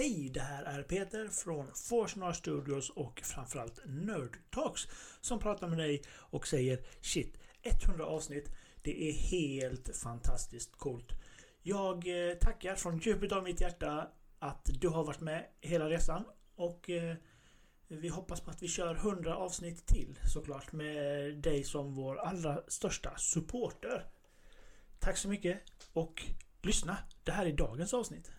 Hej, 0.00 0.30
det 0.34 0.40
här 0.40 0.62
är 0.62 0.82
Peter 0.82 1.28
från 1.28 1.66
Forsnar 1.74 2.32
Studios 2.32 2.90
och 2.90 3.20
framförallt 3.24 3.80
Nerd 3.84 4.36
Talks 4.50 4.82
som 5.20 5.38
pratar 5.38 5.68
med 5.68 5.78
dig 5.78 6.02
och 6.10 6.46
säger 6.46 6.80
shit, 7.00 7.38
100 7.62 8.06
avsnitt. 8.06 8.48
Det 8.82 9.08
är 9.08 9.12
helt 9.12 9.96
fantastiskt 9.96 10.76
coolt. 10.76 11.12
Jag 11.62 11.96
eh, 12.06 12.34
tackar 12.34 12.74
från 12.74 12.98
djupet 12.98 13.32
av 13.32 13.42
mitt 13.44 13.60
hjärta 13.60 14.08
att 14.38 14.70
du 14.80 14.88
har 14.88 15.04
varit 15.04 15.20
med 15.20 15.46
hela 15.60 15.90
resan 15.90 16.24
och 16.54 16.90
eh, 16.90 17.14
vi 17.88 18.08
hoppas 18.08 18.40
på 18.40 18.50
att 18.50 18.62
vi 18.62 18.68
kör 18.68 18.94
100 18.94 19.36
avsnitt 19.36 19.86
till 19.86 20.18
såklart 20.32 20.72
med 20.72 21.34
dig 21.34 21.64
som 21.64 21.94
vår 21.94 22.16
allra 22.16 22.62
största 22.68 23.16
supporter. 23.16 24.06
Tack 24.98 25.16
så 25.16 25.28
mycket 25.28 25.60
och 25.92 26.22
lyssna! 26.62 26.96
Det 27.24 27.32
här 27.32 27.46
är 27.46 27.52
dagens 27.52 27.94
avsnitt. 27.94 28.30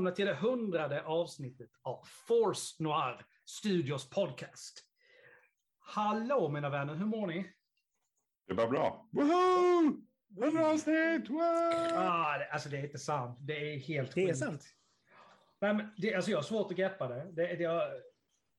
Välkomna 0.00 0.16
till 0.16 0.26
det 0.26 0.34
hundrade 0.34 1.02
avsnittet 1.04 1.70
av 1.82 2.04
Force 2.28 2.82
Noir 2.82 3.24
Studios 3.44 4.10
podcast. 4.10 4.84
Hallå 5.78 6.48
mina 6.48 6.70
vänner, 6.70 6.94
hur 6.94 7.06
mår 7.06 7.26
ni? 7.26 7.52
Det 8.46 8.54
var 8.54 8.68
bra. 8.68 9.08
Woho! 9.12 9.96
100 10.42 10.66
avsnitt! 10.66 11.30
Wow! 11.30 11.40
Ah, 11.94 12.38
det, 12.38 12.50
alltså 12.50 12.68
det 12.68 12.78
är 12.78 12.84
inte 12.84 12.98
sant. 12.98 13.38
Det 13.40 13.74
är 13.74 13.78
helt 13.78 14.14
Det 14.14 14.22
är 14.22 14.26
sjukt. 14.26 14.38
sant. 14.38 14.62
Nej, 15.60 15.74
men 15.74 15.90
det, 15.96 16.14
alltså 16.14 16.30
jag 16.30 16.38
har 16.38 16.42
svårt 16.42 16.70
att 16.70 16.76
greppa 16.76 17.08
det. 17.08 17.32
det, 17.32 17.56
det 17.56 17.64
har, 17.64 18.02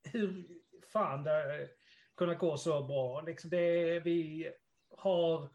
hur 0.04 0.48
fan 0.94 1.24
det 1.24 1.32
har 1.32 1.68
kunnat 2.18 2.40
gå 2.40 2.58
så 2.58 2.84
bra. 2.84 3.22
Liksom 3.22 3.50
det, 3.50 4.00
vi 4.00 4.52
har 4.98 5.50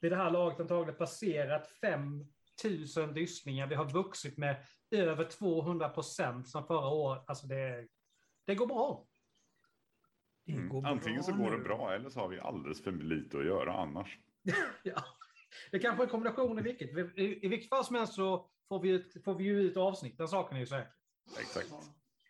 vid 0.00 0.12
det 0.12 0.16
här 0.16 0.30
laget 0.30 0.60
antagligen 0.60 0.98
passerat 0.98 1.70
5000 1.80 3.14
lyssningar. 3.14 3.66
Vi 3.66 3.74
har 3.74 3.90
vuxit 3.90 4.38
med 4.38 4.56
över 4.92 5.24
200 5.24 5.88
procent 5.88 6.48
som 6.48 6.66
förra 6.66 6.88
året. 6.88 7.22
Alltså 7.26 7.46
det, 7.46 7.88
det 8.46 8.54
går 8.54 8.66
bra. 8.66 9.06
Det 10.46 10.52
Mm. 10.52 10.68
går 10.68 10.86
Antingen 10.86 11.22
så 11.24 11.32
bra 11.32 11.44
går 11.44 11.50
det 11.50 11.58
nu. 11.58 11.64
bra 11.64 11.94
eller 11.94 12.10
så 12.10 12.20
har 12.20 12.28
vi 12.28 12.40
alldeles 12.40 12.82
för 12.84 12.92
lite 12.92 13.38
att 13.38 13.44
göra 13.44 13.72
annars. 13.72 14.18
Ja. 14.82 15.02
Det 15.70 15.78
kanske 15.78 16.02
är 16.02 16.04
en 16.04 16.10
kombination 16.10 16.58
i 16.58 16.62
vilket. 16.62 16.90
I, 17.18 17.38
i, 17.46 17.48
vilket 17.48 17.68
fall 17.68 17.84
som 17.84 17.96
helst 17.96 18.14
så 18.14 18.50
får 18.68 18.80
vi, 18.80 18.88
ut, 18.90 19.24
får 19.24 19.34
vi 19.34 19.44
ju 19.44 19.60
ut 19.62 19.76
avsnitt. 19.76 20.18
Den 20.18 20.28
saken 20.28 20.56
är 20.56 20.60
ju 20.60 20.66
säker. 20.66 20.92
Exakt. 21.40 21.72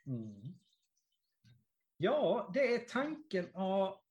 Mm. 0.06 0.55
Ja, 1.97 2.50
det 2.55 2.75
är 2.75 2.78
tanken 2.78 3.47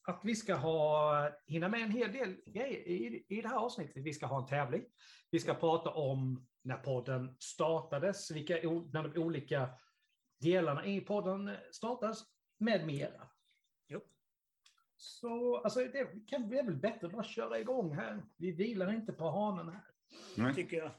att 0.02 0.22
vi 0.24 0.36
ska 0.36 0.56
ha, 0.56 1.30
hinna 1.48 1.70
med 1.70 1.82
en 1.82 1.92
hel 1.92 2.12
del 2.12 2.36
grejer 2.46 2.88
i, 2.88 3.26
i 3.28 3.42
det 3.42 3.48
här 3.48 3.56
avsnittet. 3.58 4.04
Vi 4.04 4.14
ska 4.14 4.26
ha 4.26 4.42
en 4.42 4.48
tävling. 4.48 4.84
Vi 5.32 5.40
ska 5.40 5.54
prata 5.54 5.90
om 5.90 6.48
när 6.62 6.78
podden 6.78 7.36
startades, 7.40 8.32
vilka 8.32 8.54
när 8.94 9.08
de 9.08 9.22
olika 9.22 9.70
delarna 10.42 10.86
i 10.86 11.02
podden 11.02 11.56
startades, 11.72 12.20
med 12.58 12.86
mera. 12.88 13.28
Jo. 13.88 14.02
Så 14.98 15.58
alltså, 15.58 15.80
det 15.80 16.28
kan 16.28 16.50
bli 16.50 16.62
väl 16.62 16.76
bättre 16.76 17.08
att 17.08 17.14
bara 17.14 17.24
köra 17.24 17.60
igång 17.60 17.96
här. 17.96 18.24
Vi 18.38 18.52
vilar 18.52 18.94
inte 18.94 19.14
på 19.14 19.30
hanen 19.30 19.70
här. 19.70 19.82
Nej, 20.38 20.54
Tycker 20.56 20.78
jag. 20.78 20.92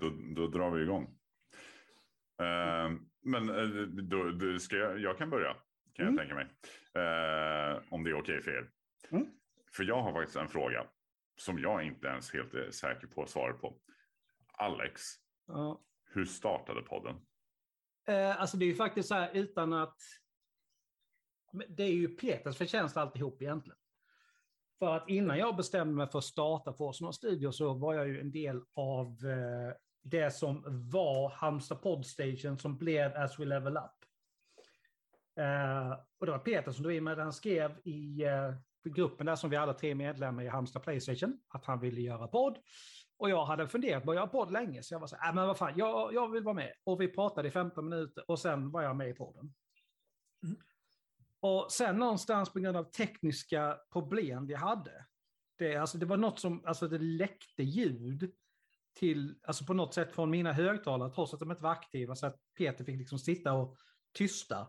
då, 0.00 0.10
då 0.36 0.46
drar 0.46 0.70
vi 0.70 0.82
igång. 0.82 1.02
Eh, 2.40 2.90
men 3.20 3.48
eh, 3.48 3.86
då, 3.86 4.30
då 4.30 4.58
ska 4.58 4.76
jag, 4.76 4.98
jag 5.00 5.18
kan 5.18 5.30
börja, 5.30 5.52
kan 5.92 6.06
jag 6.06 6.08
Mm. 6.08 6.16
tänka 6.16 6.34
mig. 6.34 6.44
Eh, 7.04 7.82
om 7.90 8.04
det 8.04 8.10
är 8.10 8.18
okej 8.20 8.42
för 8.42 8.50
er. 8.50 8.70
Mm. 9.10 9.26
För 9.72 9.84
jag 9.84 10.02
har 10.02 10.12
faktiskt 10.12 10.36
en 10.36 10.48
fråga 10.48 10.86
som 11.36 11.58
jag 11.58 11.82
inte 11.84 12.06
ens 12.06 12.32
helt 12.32 12.54
är 12.54 12.70
säker 12.70 13.06
på 13.06 13.26
svaret 13.26 13.60
på. 13.60 13.80
Alex, 14.58 15.02
Ja. 15.46 15.80
hur 16.04 16.24
startade 16.24 16.82
podden? 16.82 17.16
Eh, 18.08 18.40
alltså 18.40 18.56
det 18.56 18.64
är 18.64 18.66
ju 18.66 18.74
faktiskt 18.74 19.08
så 19.08 19.14
här 19.14 19.30
utan 19.32 19.72
att... 19.72 19.96
Det 21.68 21.82
är 21.82 21.92
ju 21.92 22.08
Peters 22.08 22.56
förtjänst 22.56 22.96
alltihop 22.96 23.42
egentligen. 23.42 23.78
För 24.78 24.96
att 24.96 25.08
innan 25.08 25.38
jag 25.38 25.56
bestämde 25.56 25.94
mig 25.94 26.06
för 26.06 26.18
att 26.18 26.24
starta 26.24 26.72
Forsman 26.72 27.12
Studio 27.12 27.52
så 27.52 27.74
var 27.74 27.94
jag 27.94 28.08
ju 28.08 28.20
en 28.20 28.32
del 28.32 28.62
av 28.74 29.06
eh, 29.06 29.74
det 30.02 30.30
som 30.30 30.62
var 30.90 31.30
Halmstad 31.30 31.82
Podstation 31.82 32.58
som 32.58 32.78
blev 32.78 33.16
As 33.16 33.38
We 33.38 33.44
Level 33.44 33.76
Up. 33.76 33.84
Eh, 35.40 35.92
och 36.18 36.26
det 36.26 36.32
var 36.32 36.38
Peter 36.38 36.72
som 36.72 36.82
drog 36.82 36.94
in 36.94 37.04
mig. 37.04 37.16
Han 37.16 37.32
skrev 37.32 37.80
i 37.84 38.24
eh, 38.24 38.54
gruppen 38.84 39.26
där 39.26 39.36
som 39.36 39.50
vi 39.50 39.56
alla 39.56 39.74
tre 39.74 39.94
medlemmar 39.94 40.42
i 40.42 40.48
Halmstad 40.48 40.82
Playstation 40.82 41.40
att 41.48 41.64
han 41.64 41.80
ville 41.80 42.00
göra 42.00 42.28
podd. 42.28 42.58
Och 43.18 43.30
jag 43.30 43.44
hade 43.44 43.68
funderat 43.68 44.04
på 44.04 44.10
att 44.10 44.16
göra 44.16 44.26
podd 44.26 44.52
länge, 44.52 44.82
så 44.82 44.94
jag 44.94 45.00
var 45.00 45.06
så 45.06 45.16
här, 45.16 45.28
äh, 45.28 45.34
men 45.34 45.46
vad 45.46 45.58
fan, 45.58 45.72
jag, 45.76 46.14
jag 46.14 46.30
vill 46.30 46.42
vara 46.42 46.54
med. 46.54 46.72
Och 46.84 47.00
vi 47.00 47.08
pratade 47.08 47.48
i 47.48 47.50
15 47.50 47.88
minuter 47.88 48.30
och 48.30 48.38
sen 48.38 48.70
var 48.70 48.82
jag 48.82 48.96
med 48.96 49.08
i 49.08 49.14
podden. 49.14 49.54
Mm. 50.42 50.56
Och 51.40 51.72
sen 51.72 51.96
någonstans 51.96 52.52
på 52.52 52.58
grund 52.58 52.76
av 52.76 52.84
tekniska 52.84 53.78
problem 53.92 54.46
vi 54.46 54.54
hade, 54.54 55.06
det, 55.58 55.76
alltså, 55.76 55.98
det 55.98 56.06
var 56.06 56.16
något 56.16 56.38
som, 56.38 56.64
alltså 56.66 56.88
det 56.88 56.98
läckte 56.98 57.62
ljud 57.62 58.32
till, 58.94 59.34
alltså 59.42 59.64
på 59.64 59.74
något 59.74 59.94
sätt 59.94 60.12
från 60.12 60.30
mina 60.30 60.52
högtalare, 60.52 61.10
trots 61.10 61.34
att 61.34 61.40
de 61.40 61.50
inte 61.50 61.62
var 61.62 61.70
aktiva, 61.70 62.14
så 62.14 62.26
att 62.26 62.36
Peter 62.58 62.84
fick 62.84 62.98
liksom 62.98 63.18
sitta 63.18 63.52
och 63.52 63.76
tysta 64.12 64.68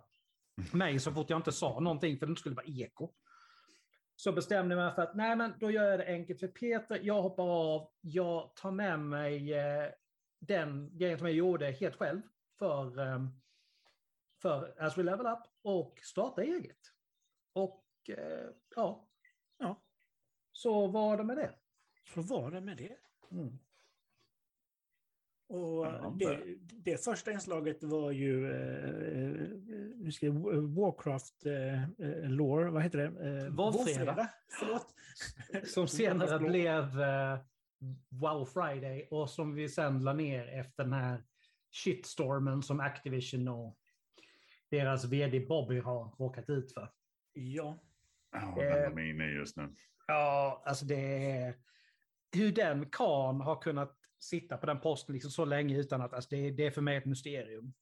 mig 0.73 0.99
så 0.99 1.11
fort 1.11 1.29
jag 1.29 1.39
inte 1.39 1.51
sa 1.51 1.79
någonting 1.79 2.17
för 2.17 2.25
det 2.25 2.29
inte 2.29 2.39
skulle 2.39 2.55
vara 2.55 2.65
eko. 2.65 3.13
Så 4.19 4.31
bestämde 4.31 4.75
jag 4.75 4.85
mig 4.85 4.95
för 4.95 5.01
att 5.01 5.15
nej, 5.15 5.35
men 5.35 5.53
då 5.59 5.71
gör 5.71 5.89
jag 5.89 5.99
det 5.99 6.05
enkelt 6.05 6.39
för 6.39 6.47
Peter. 6.47 6.99
Jag 7.03 7.21
hoppar 7.21 7.43
av. 7.43 7.89
Jag 8.01 8.55
tar 8.55 8.71
med 8.71 8.99
mig 8.99 9.53
eh, 9.53 9.89
den 10.39 10.97
grejen 10.97 11.17
som 11.17 11.27
jag 11.27 11.35
gjorde 11.35 11.71
helt 11.71 11.95
själv 11.95 12.21
för, 12.57 12.99
eh, 12.99 13.25
för 14.41 14.83
As 14.83 14.97
We 14.97 15.03
Level 15.03 15.25
Up 15.25 15.39
och 15.61 15.99
starta 16.03 16.43
eget. 16.43 16.79
Och 17.53 17.85
eh, 18.09 18.49
ja. 18.75 19.07
Ja. 19.57 19.81
Så 20.51 20.87
var 20.87 21.17
det 21.17 21.23
med 21.23 21.37
det. 21.37 21.53
Så 22.13 22.21
var 22.21 22.51
det 22.51 22.61
med 22.61 22.77
det. 22.77 22.97
Mm. 23.31 23.59
Och 25.49 26.17
det, 26.17 26.39
det 26.71 27.03
första 27.03 27.31
inslaget 27.31 27.83
var 27.83 28.11
ju 28.11 28.51
eh, 28.51 29.49
nu 29.95 30.11
ska 30.11 30.25
jag, 30.25 30.33
Warcraft 30.75 31.45
eh, 31.45 31.83
eh, 31.83 32.29
Lore, 32.29 32.69
vad 32.69 32.83
heter 32.83 32.97
det? 32.97 33.43
Eh, 33.45 33.49
Vårfredag. 33.49 34.27
Förlåt. 34.59 34.87
Som 35.67 35.87
senare 35.87 36.39
blev 36.39 37.01
eh, 37.01 37.39
Wow 38.09 38.45
Friday 38.45 39.07
och 39.11 39.29
som 39.29 39.55
vi 39.55 39.69
sen 39.69 40.03
la 40.03 40.13
ner 40.13 40.47
efter 40.59 40.83
den 40.83 40.93
här 40.93 41.23
shitstormen 41.71 42.63
som 42.63 42.79
Activision 42.79 43.47
och 43.47 43.77
deras 44.71 45.05
vd 45.05 45.39
Bobby 45.39 45.79
har 45.79 46.15
råkat 46.19 46.49
ut 46.49 46.73
för. 46.73 46.91
Ja. 47.33 47.79
Ja, 48.31 48.61
Eh. 48.61 48.73
den 48.73 48.95
de 48.95 49.01
är 49.01 49.09
inne 49.09 49.25
just 49.31 49.57
nu. 49.57 49.75
Ja, 50.07 50.63
alltså 50.65 50.85
det 50.85 51.31
är... 51.31 51.55
Hur 52.35 52.51
den 52.51 52.89
kan 52.89 53.41
har 53.41 53.61
kunnat 53.61 53.98
sitta 54.19 54.57
på 54.57 54.65
den 54.65 54.79
posten 54.79 55.13
liksom 55.13 55.31
så 55.31 55.45
länge 55.45 55.77
utan 55.77 56.01
att... 56.01 56.13
Alltså 56.13 56.29
det, 56.29 56.51
det 56.51 56.65
är 56.65 56.71
för 56.71 56.81
mig 56.81 56.97
ett 56.97 57.05
mysterium. 57.05 57.73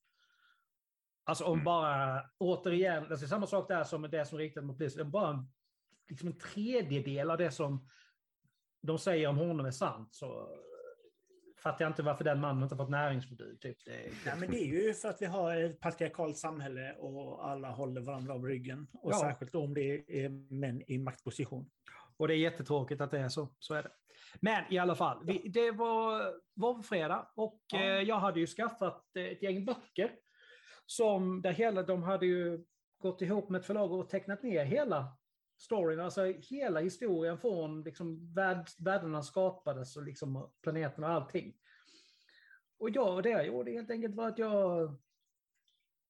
Alltså 1.23 1.43
om 1.45 1.53
Mm. 1.53 1.63
bara, 1.65 2.23
återigen, 2.37 3.05
alltså 3.11 3.27
samma 3.27 3.47
sak 3.47 3.67
där 3.67 3.83
som 3.83 4.01
det 4.01 4.25
som 4.25 4.37
riktat 4.37 4.63
mot 4.63 4.77
polisen. 4.77 5.11
Bara 5.11 5.29
en, 5.29 5.47
liksom 6.09 6.27
en 6.27 6.37
tredjedel 6.37 7.31
av 7.31 7.37
det 7.37 7.51
som 7.51 7.89
de 8.81 8.97
säger 8.99 9.27
om 9.27 9.37
honom 9.37 9.65
är 9.65 9.71
sant 9.71 10.13
så 10.15 10.49
fattar 11.63 11.85
jag 11.85 11.89
inte 11.89 12.03
varför 12.03 12.23
den 12.23 12.39
mannen 12.39 12.63
inte 12.63 12.75
fått 12.75 12.89
näringsförbud. 12.89 13.61
Typ. 13.61 13.77
Det, 13.85 14.05
är- 14.05 14.11
Nej, 14.25 14.35
men 14.39 14.51
det 14.51 14.57
är 14.63 14.65
ju 14.65 14.93
för 14.93 15.09
att 15.09 15.21
vi 15.21 15.25
har 15.25 15.57
ett 15.57 15.79
patriarkalt 15.79 16.37
samhälle 16.37 16.95
och 16.95 17.47
alla 17.49 17.69
håller 17.71 18.01
varandra 18.01 18.33
om 18.33 18.45
ryggen. 18.45 18.87
Och 18.93 19.11
Ja. 19.13 19.19
särskilt 19.19 19.55
om 19.55 19.73
det 19.73 20.23
är 20.25 20.29
män 20.53 20.83
i 20.87 20.97
maktposition. 20.97 21.69
Och 22.17 22.27
det 22.27 22.33
är 22.33 22.37
jättetråkigt 22.37 23.01
att 23.01 23.11
det 23.11 23.19
är 23.19 23.29
så. 23.29 23.55
Så 23.59 23.73
är 23.73 23.83
det. 23.83 23.91
Men 24.41 24.73
i 24.73 24.77
alla 24.77 24.95
fall, 24.95 25.25
vi, 25.25 25.47
det 25.47 25.71
var, 25.71 26.33
var 26.53 26.81
fredag 26.81 27.31
och 27.35 27.61
Ja. 27.73 27.79
eh, 27.79 28.01
jag 28.01 28.15
hade 28.19 28.39
ju 28.39 28.47
skaffat 28.47 29.15
eh, 29.15 29.23
ett 29.23 29.43
gäng 29.43 29.65
böcker. 29.65 30.15
Som 30.85 31.41
där 31.41 31.51
hela, 31.51 31.83
de 31.83 32.03
hade 32.03 32.25
ju 32.25 32.65
gått 32.99 33.21
ihop 33.21 33.49
med 33.49 33.59
ett 33.59 33.65
förlag 33.65 33.91
och 33.91 34.09
tecknat 34.09 34.43
ner 34.43 34.65
hela 34.65 35.17
storyn, 35.59 35.99
alltså 35.99 36.25
hela 36.25 36.79
historien 36.79 37.37
från 37.37 37.83
liksom 37.83 38.33
värld, 38.33 38.67
världarna 38.79 39.23
skapades 39.23 39.97
och 39.97 40.03
liksom 40.03 40.51
planeten 40.63 41.03
och 41.03 41.09
allting. 41.09 41.53
Och 42.79 42.89
jag, 42.89 43.23
det 43.23 43.29
jag 43.29 43.47
gjorde 43.47 43.71
helt 43.71 43.91
enkelt 43.91 44.15
var 44.15 44.27
att 44.27 44.37
jag, 44.39 44.95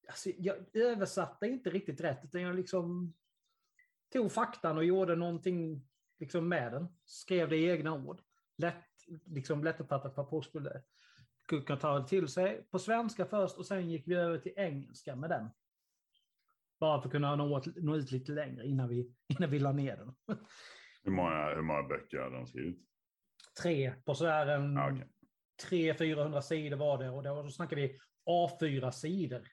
alltså, 0.07 0.29
jag 0.29 0.57
översatte 0.73 1.47
inte 1.47 1.69
riktigt 1.69 2.01
rätt, 2.01 2.19
utan 2.23 2.41
jag 2.41 2.55
liksom 2.55 3.13
tog 4.13 4.31
faktan 4.31 4.77
och 4.77 4.85
gjorde 4.85 5.15
någonting 5.15 5.87
liksom 6.19 6.49
med 6.49 6.71
den. 6.71 6.87
Skrev 7.05 7.49
det 7.49 7.57
i 7.57 7.69
egna 7.69 7.93
ord. 7.93 8.21
Lätt, 8.57 8.85
liksom 9.25 9.63
lättuppfattat 9.63 10.17
vad 10.17 10.45
skulle 10.45 10.83
kunna 11.47 11.79
ta 11.79 11.99
det 11.99 12.07
till 12.07 12.27
sig. 12.27 12.67
På 12.71 12.79
svenska 12.79 13.25
först 13.25 13.57
och 13.57 13.65
sen 13.65 13.89
gick 13.89 14.07
vi 14.07 14.15
över 14.15 14.37
till 14.37 14.53
engelska 14.55 15.15
med 15.15 15.29
den. 15.29 15.49
Bara 16.79 17.01
för 17.01 17.07
att 17.07 17.11
kunna 17.11 17.35
nå, 17.35 17.63
nå 17.75 17.95
ut 17.95 18.11
lite 18.11 18.31
längre 18.31 18.67
innan 18.67 18.89
vi, 18.89 19.15
innan 19.27 19.49
vi 19.49 19.59
la 19.59 19.71
ner 19.71 19.97
den. 19.97 20.15
Hur 21.03 21.11
många, 21.11 21.55
hur 21.55 21.61
många 21.61 21.83
böcker 21.83 22.17
hade 22.17 22.35
de 22.35 22.47
skrivit? 22.47 22.79
Tre 23.61 23.93
på 24.05 24.15
sådär 24.15 24.47
en 24.47 24.73
Ja, 24.73 24.91
okej. 24.91 25.07
300-400 25.69 26.41
sidor 26.41 26.77
var 26.77 26.97
det 26.97 27.09
och 27.09 27.23
då, 27.23 27.49
snackar 27.49 27.75
vi 27.75 27.97
A4-sidor. 28.25 29.47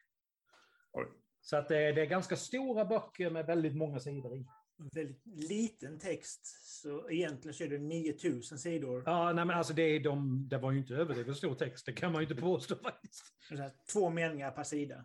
Oj. 0.93 1.07
Så 1.41 1.57
att 1.57 1.69
det, 1.69 1.93
det 1.93 2.01
är 2.01 2.07
ganska 2.07 2.37
stora 2.37 2.85
böcker 2.85 3.31
med 3.31 3.47
väldigt 3.47 3.77
många 3.77 3.99
sidor 4.01 4.37
i. 4.37 4.47
Väldigt 4.77 5.23
liten 5.27 5.99
text. 5.99 6.47
Så 6.83 7.11
egentligen 7.11 7.55
så 7.55 7.65
är 7.65 7.69
det 7.69 7.79
9000 7.79 8.59
sidor. 8.59 9.03
Ja, 9.07 9.33
nej, 9.33 9.45
men 9.45 9.57
alltså 9.57 9.73
det, 9.75 9.83
är 9.83 10.01
de, 10.01 10.49
det 10.49 10.59
var 10.59 10.73
ju 10.73 10.79
inte 10.79 10.95
överdrivet 10.95 11.37
stor 11.37 11.55
text, 11.55 11.87
det 11.87 11.93
kan 11.93 12.13
man 12.13 12.23
ju 12.23 12.29
inte 12.29 12.43
påstå 12.43 12.77
faktiskt. 12.77 13.25
Så 13.49 13.57
här, 13.57 13.73
Två 13.93 14.11
meningar 14.11 14.51
per 14.51 14.63
sida. 14.65 15.05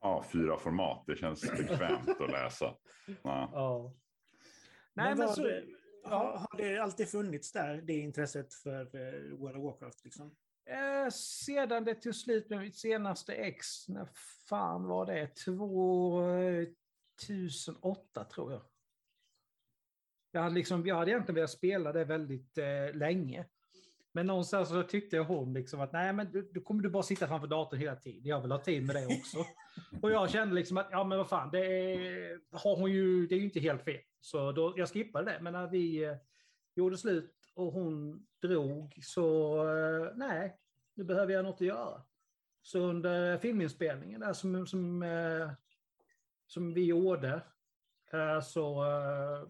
Ja, 0.00 0.24
fyra 0.32 0.58
format. 0.58 1.04
Det 1.06 1.16
känns 1.16 1.40
bekvämt 1.50 2.20
att 2.20 2.30
läsa. 2.30 2.74
Ja. 3.06 3.50
Ja. 3.52 3.94
Nej, 4.94 5.08
men, 5.16 5.18
vad 5.26 5.34
så, 5.34 5.42
det- 5.42 5.64
har, 6.04 6.36
har 6.38 6.56
det 6.58 6.78
alltid 6.78 7.08
funnits 7.08 7.52
där, 7.52 7.82
det 7.82 7.92
intresset 7.92 8.54
för 8.54 8.80
eh, 8.80 9.36
World 9.38 9.56
of 9.56 9.62
Warcraft? 9.64 10.04
Liksom? 10.04 10.34
eh, 10.66 11.10
sedan 11.12 11.84
det 11.84 11.94
tog 11.94 12.14
slut 12.14 12.50
med 12.50 12.58
mitt 12.58 12.76
senaste 12.76 13.34
ex, 13.34 13.88
när 13.88 14.08
fan 14.48 14.84
var 14.84 15.06
det? 15.06 15.34
2008 17.26 18.24
tror 18.24 18.52
jag. 18.52 18.62
Jag 20.32 20.42
hade, 20.42 20.54
liksom, 20.54 20.86
jag 20.86 20.96
hade 20.96 21.10
egentligen 21.10 21.34
velat 21.34 21.50
spela 21.50 21.92
det 21.92 22.04
väldigt 22.04 22.58
eh, 22.58 22.94
länge. 22.94 23.46
Men 24.12 24.26
någonstans 24.26 24.68
så 24.68 24.82
tyckte 24.82 25.18
hon 25.18 25.54
liksom 25.54 25.80
att 25.80 25.92
nej, 25.92 26.12
men 26.12 26.32
du, 26.32 26.50
du 26.52 26.60
kommer 26.60 26.82
du 26.82 26.90
bara 26.90 27.02
sitta 27.02 27.28
framför 27.28 27.46
datorn 27.46 27.80
hela 27.80 27.96
tiden. 27.96 28.26
Jag 28.26 28.40
vill 28.40 28.52
ha 28.52 28.58
tid 28.58 28.86
med 28.86 28.96
det 28.96 29.06
också. 29.06 29.38
och 30.02 30.10
jag 30.10 30.30
kände 30.30 30.54
liksom 30.54 30.76
att 30.76 30.88
ja, 30.90 31.04
men 31.04 31.18
vad 31.18 31.28
fan, 31.28 31.50
det 31.50 31.66
är, 31.66 32.40
har 32.50 32.76
hon 32.76 32.92
ju, 32.92 33.26
det 33.26 33.34
är 33.34 33.38
ju 33.38 33.44
inte 33.44 33.60
helt 33.60 33.84
fel. 33.84 34.00
Så 34.20 34.52
då, 34.52 34.74
jag 34.76 34.88
skippade 34.88 35.32
det. 35.32 35.38
Men 35.40 35.52
när 35.52 35.66
vi 35.66 36.04
eh, 36.04 36.16
gjorde 36.74 36.98
slut 36.98 37.34
och 37.54 37.72
hon 37.72 38.26
drog 38.42 38.98
så 39.02 39.56
eh, 39.68 40.12
nej, 40.14 40.56
nu 40.94 41.04
behöver 41.04 41.32
jag 41.32 41.44
något 41.44 41.54
att 41.54 41.66
göra. 41.66 42.02
Så 42.62 42.78
under 42.78 43.38
filminspelningen 43.38 44.20
där 44.20 44.32
som, 44.32 44.66
som, 44.66 45.02
eh, 45.02 45.50
som 46.52 46.74
vi 46.74 46.84
gjorde 46.86 47.42
eh, 48.12 48.40
så 48.40 48.84
eh, 48.84 49.48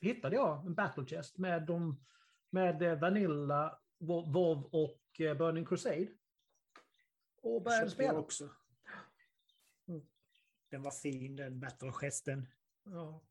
hittade 0.00 0.36
jag 0.36 0.66
en 0.66 0.74
battle 0.74 1.06
chest 1.06 1.38
med, 1.38 1.62
de, 1.62 2.04
med 2.50 2.82
eh, 2.82 2.98
Vanilla, 2.98 3.78
WoW 3.98 4.64
och 4.72 5.00
Burning 5.18 5.64
Crusade. 5.64 6.08
Och 7.42 7.62
började 7.62 7.90
spela. 7.90 8.18
också. 8.18 8.48
Mm. 9.88 10.02
Den 10.70 10.82
var 10.82 10.90
fin, 10.90 11.36
den 11.36 11.60
battle-gesten. 11.60 12.46
Ja. 12.84 13.22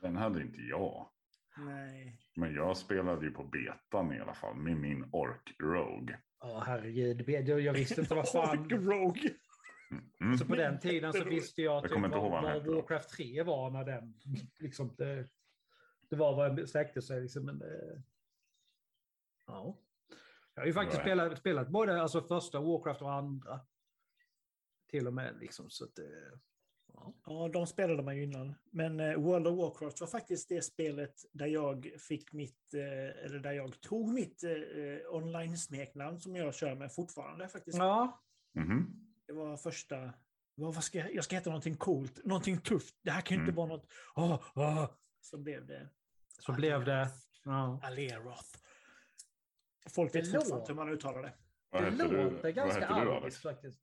Den 0.00 0.16
hade 0.16 0.42
inte 0.42 0.60
jag. 0.60 1.08
Nej. 1.56 2.18
Men 2.34 2.54
jag 2.54 2.76
spelade 2.76 3.26
ju 3.26 3.30
på 3.30 3.44
betan 3.44 4.12
i 4.12 4.20
alla 4.20 4.34
fall 4.34 4.56
med 4.56 4.76
min 4.76 5.08
Ork 5.12 5.56
Rogue. 5.58 6.18
Ja, 6.40 6.62
herregud. 6.66 7.28
Jag 7.28 7.60
jag 7.60 7.72
visste 7.72 8.00
inte 8.00 8.14
vad 8.14 8.28
fan... 8.28 8.58
Ork 8.64 8.72
Rogue. 8.72 9.30
Mm. 10.20 10.38
Så 10.38 10.44
på 10.44 10.54
den 10.56 10.78
tiden 10.80 11.12
så 11.12 11.24
visste 11.24 11.62
jag, 11.62 11.82
typ 11.82 11.92
ihåg 11.92 12.10
vad 12.10 12.42
vad. 12.42 12.66
Warcraft 12.66 13.08
3 13.10 13.42
var 13.42 13.70
när 13.70 13.84
den... 13.84 14.14
Liksom, 14.58 14.94
det, 14.98 15.28
det 16.08 16.16
var 16.16 16.36
vad 16.36 16.56
den 16.56 16.68
sträckte 16.68 17.02
sig. 17.02 17.20
Liksom, 17.20 17.44
men 17.46 17.58
det, 17.58 18.02
ja. 19.46 19.78
Jag 20.54 20.62
har 20.62 20.66
ju 20.66 20.72
faktiskt 20.72 21.00
spelat, 21.02 21.38
spelat 21.38 21.68
både 21.68 22.02
alltså, 22.02 22.22
första 22.22 22.60
Warcraft 22.60 23.02
och 23.02 23.12
andra. 23.12 23.60
Till 24.90 25.06
och 25.06 25.14
med. 25.14 25.36
Liksom, 25.40 25.70
så 25.70 25.84
att, 25.84 25.94
det- 25.94 26.38
ja. 26.92 27.14
Ja, 27.26 27.48
de 27.48 27.66
spelade 27.66 28.02
man 28.02 28.16
ju 28.16 28.22
innan. 28.22 28.54
Men 28.70 29.00
eh, 29.00 29.14
World 29.16 29.46
of 29.46 29.58
Warcraft 29.58 30.00
var 30.00 30.08
faktiskt 30.08 30.48
det 30.48 30.62
spelet 30.62 31.14
där 31.32 31.46
jag 31.46 31.90
fick 32.08 32.32
mitt, 32.32 32.74
eh, 32.74 33.24
eller 33.24 33.38
där 33.38 33.52
jag 33.52 33.80
tog 33.80 34.12
mitt 34.12 34.44
eh, 34.44 35.14
online-smeknamn 35.14 36.20
som 36.20 36.36
jag 36.36 36.54
kör 36.54 36.74
med 36.74 36.92
fortfarande 36.94 37.48
faktiskt. 37.48 37.78
ja, 37.78 38.22
Mhm. 38.54 39.04
Det 39.28 39.32
var 39.34 39.56
första... 39.56 40.12
Vad, 40.54 40.84
ska 40.84 40.98
jag, 40.98 41.14
jag 41.14 41.24
ska 41.24 41.36
heta 41.36 41.50
någonting 41.50 41.76
coolt, 41.76 42.24
någonting 42.24 42.60
tufft. 42.60 42.94
Det 43.02 43.10
här 43.10 43.20
kan 43.20 43.34
ju 43.36 43.40
inte 43.40 43.52
Mm. 43.52 43.56
vara 43.56 43.66
något... 43.68 43.86
åh, 44.16 44.40
åh. 44.54 44.90
Så 45.20 45.38
blev 45.38 45.66
det 45.66 45.88
så 46.40 46.52
blev 46.52 46.84
det... 46.84 47.08
Ja. 47.44 47.80
Aleroth. 47.82 48.44
Folk 49.94 50.14
vet 50.14 50.24
fortfarande 50.32 50.54
låter- 50.58 50.68
hur 50.68 50.74
man 50.74 50.88
uttalar 50.88 51.22
det. 51.22 51.32
Det 51.72 51.90
du? 51.90 52.22
låter 52.30 52.50
ganska 52.50 52.86
arabiskt 52.86 53.42
faktiskt. 53.42 53.80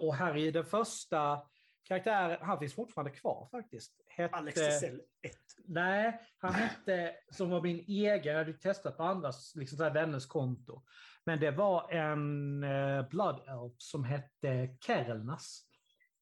Och 0.00 0.14
Harry, 0.14 0.50
den 0.50 0.64
första 0.64 1.42
karaktären, 1.82 2.38
han 2.42 2.58
finns 2.58 2.74
fortfarande 2.74 3.10
kvar 3.10 3.48
faktiskt. 3.50 4.00
Hette, 4.06 4.36
Alex 4.36 4.54
Tisell 4.60 5.00
1. 5.22 5.32
Nej, 5.64 6.20
han 6.38 6.52
hette, 6.52 7.16
som 7.30 7.50
var 7.50 7.62
min 7.62 7.78
egen, 7.88 8.32
jag 8.32 8.38
hade 8.38 8.52
testat 8.52 8.96
på 8.96 9.02
andras 9.02 9.52
liksom 9.56 9.78
så 9.78 9.84
här 9.84 9.90
vänners 9.94 10.26
konto. 10.26 10.82
Men 11.30 11.40
det 11.40 11.50
var 11.50 11.90
en 11.90 12.64
eh, 12.64 13.08
Blood 13.08 13.40
Elf 13.48 13.72
som 13.78 14.04
hette 14.04 14.76
Kerelnas. 14.86 15.62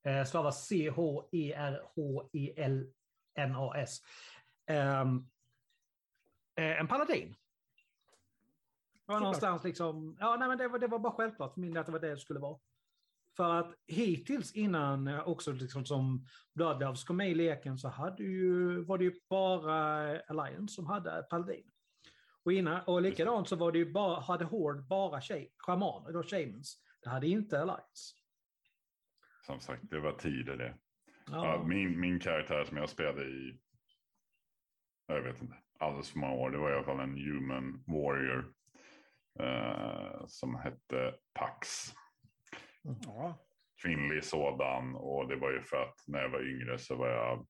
Eh, 0.04 0.24
stavas 0.24 0.72
E 0.72 0.76
C-H-E-R-H-E-L-N-A-S. 0.90 1.62
Ehm, 4.66 5.26
eh, 6.56 6.80
en 6.80 6.88
paladin. 6.88 7.28
Det 8.92 9.12
var 9.12 9.20
någonstans 9.20 9.64
liksom, 9.64 10.16
ja 10.20 10.36
nej 10.36 10.48
men 10.48 10.58
det 10.58 10.68
var, 10.68 10.78
det 10.78 10.86
var 10.86 10.98
bara 10.98 11.12
självklart 11.12 11.54
för 11.54 11.60
min 11.60 11.72
del 11.72 11.80
att 11.80 11.86
det 11.86 11.92
var 11.92 12.00
det 12.00 12.10
det 12.10 12.18
skulle 12.18 12.40
vara. 12.40 12.58
För 13.36 13.54
att 13.54 13.74
hittills 13.86 14.52
innan 14.52 15.08
eh, 15.08 15.28
också 15.28 15.52
liksom 15.52 15.86
som 15.86 16.26
Bloodloves 16.54 17.04
kom 17.04 17.16
med 17.16 17.30
i 17.30 17.34
leken 17.34 17.78
så 17.78 17.88
hade 17.88 18.22
ju, 18.22 18.80
var 18.84 18.98
det 18.98 19.04
ju 19.04 19.20
bara 19.28 20.20
Alliance 20.20 20.74
som 20.74 20.86
hade 20.86 21.22
Paladin. 21.30 21.70
Och, 22.44 22.52
innan, 22.52 22.80
och 22.86 23.02
likadant 23.02 23.48
så 23.48 23.56
var 23.56 23.72
det 23.72 23.78
ju 23.78 23.92
bara, 23.92 24.20
hade 24.20 24.44
Horde 24.44 24.82
bara 24.82 25.20
sha- 25.20 25.50
shamaner, 25.58 26.12
då 26.12 26.22
shamans. 26.22 26.82
Det 27.02 27.08
hade 27.08 27.26
inte 27.26 27.60
Alliance. 27.60 28.14
Som 29.46 29.60
sagt, 29.60 29.82
det 29.90 30.00
var 30.00 30.12
tider 30.12 30.56
det. 30.56 30.74
Ja. 31.30 31.46
Ja, 31.46 31.64
min, 31.64 32.00
min 32.00 32.20
karaktär 32.20 32.64
som 32.64 32.76
jag 32.76 32.88
spelade 32.88 33.24
i, 33.24 33.60
jag 35.06 35.22
vet 35.22 35.42
inte, 35.42 35.56
alldeles 35.78 36.10
för 36.10 36.18
många 36.18 36.32
år. 36.34 36.50
Det 36.50 36.58
var 36.58 36.70
i 36.70 36.74
alla 36.74 36.84
fall 36.84 37.00
en 37.00 37.16
human 37.16 37.84
warrior 37.86 38.52
eh, 39.40 40.26
som 40.26 40.54
hette 40.54 41.14
Pax. 41.34 41.68
Ja. 42.82 43.38
Kvinnlig 43.82 44.24
sådan 44.24 44.94
och 44.94 45.28
det 45.28 45.36
var 45.36 45.50
ju 45.50 45.62
för 45.62 45.82
att 45.82 46.04
när 46.06 46.22
jag 46.22 46.28
var 46.28 46.48
yngre 46.48 46.78
så 46.78 46.96
var 46.96 47.08
jag 47.08 47.46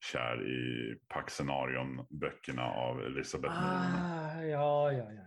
kär 0.00 0.46
i 0.48 0.94
Paxenarion-böckerna 1.08 2.64
av 2.64 3.00
Elisabeth 3.00 3.54
Moon. 3.54 3.64
Ah, 3.64 4.42
ja, 4.42 4.92
ja, 4.92 5.12
ja. 5.12 5.22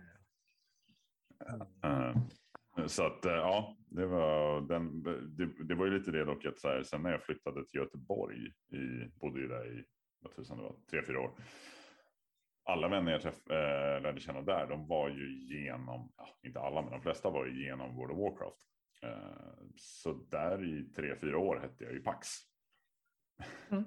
ja. 1.82 2.10
Eh, 2.10 2.16
Så 2.86 3.06
att 3.06 3.24
eh, 3.24 3.32
ja, 3.32 3.76
det 3.86 4.06
var, 4.06 4.60
den, 4.60 5.02
det, 5.36 5.64
det 5.64 5.74
var 5.74 5.86
ju 5.86 5.98
lite 5.98 6.10
det 6.10 6.24
dock 6.24 6.44
att 6.44 6.60
så 6.60 6.68
här, 6.68 6.82
sen 6.82 7.02
när 7.02 7.10
jag 7.10 7.22
flyttade 7.22 7.66
till 7.66 7.80
Göteborg, 7.80 8.46
i, 8.72 9.08
bodde 9.20 9.40
ju 9.40 9.48
där 9.48 9.78
i 9.78 9.84
vad 10.20 10.32
tusan 10.36 10.56
det 10.56 10.62
var, 10.62 10.76
tre, 10.90 11.02
fyra 11.02 11.20
år. 11.20 11.30
Alla 12.64 12.88
vänner 12.88 13.12
jag 13.12 13.20
träff, 13.22 13.46
eh, 13.50 14.02
lärde 14.02 14.20
känna 14.20 14.42
där, 14.42 14.66
de 14.66 14.86
var 14.88 15.08
ju 15.08 15.56
genom, 15.56 16.12
ja, 16.16 16.38
inte 16.42 16.60
alla 16.60 16.82
men 16.82 16.90
de 16.90 17.02
flesta 17.02 17.30
var 17.30 17.46
ju 17.46 17.64
genom 17.64 17.96
World 17.96 18.12
of 18.12 18.18
Warcraft. 18.18 18.60
Eh, 19.02 19.66
så 19.76 20.12
där 20.12 20.64
i 20.64 20.84
tre, 20.84 21.16
fyra 21.16 21.38
år 21.38 21.60
hette 21.60 21.84
jag 21.84 21.92
ju 21.92 22.00
Pax. 22.00 22.28
Mm. 23.70 23.84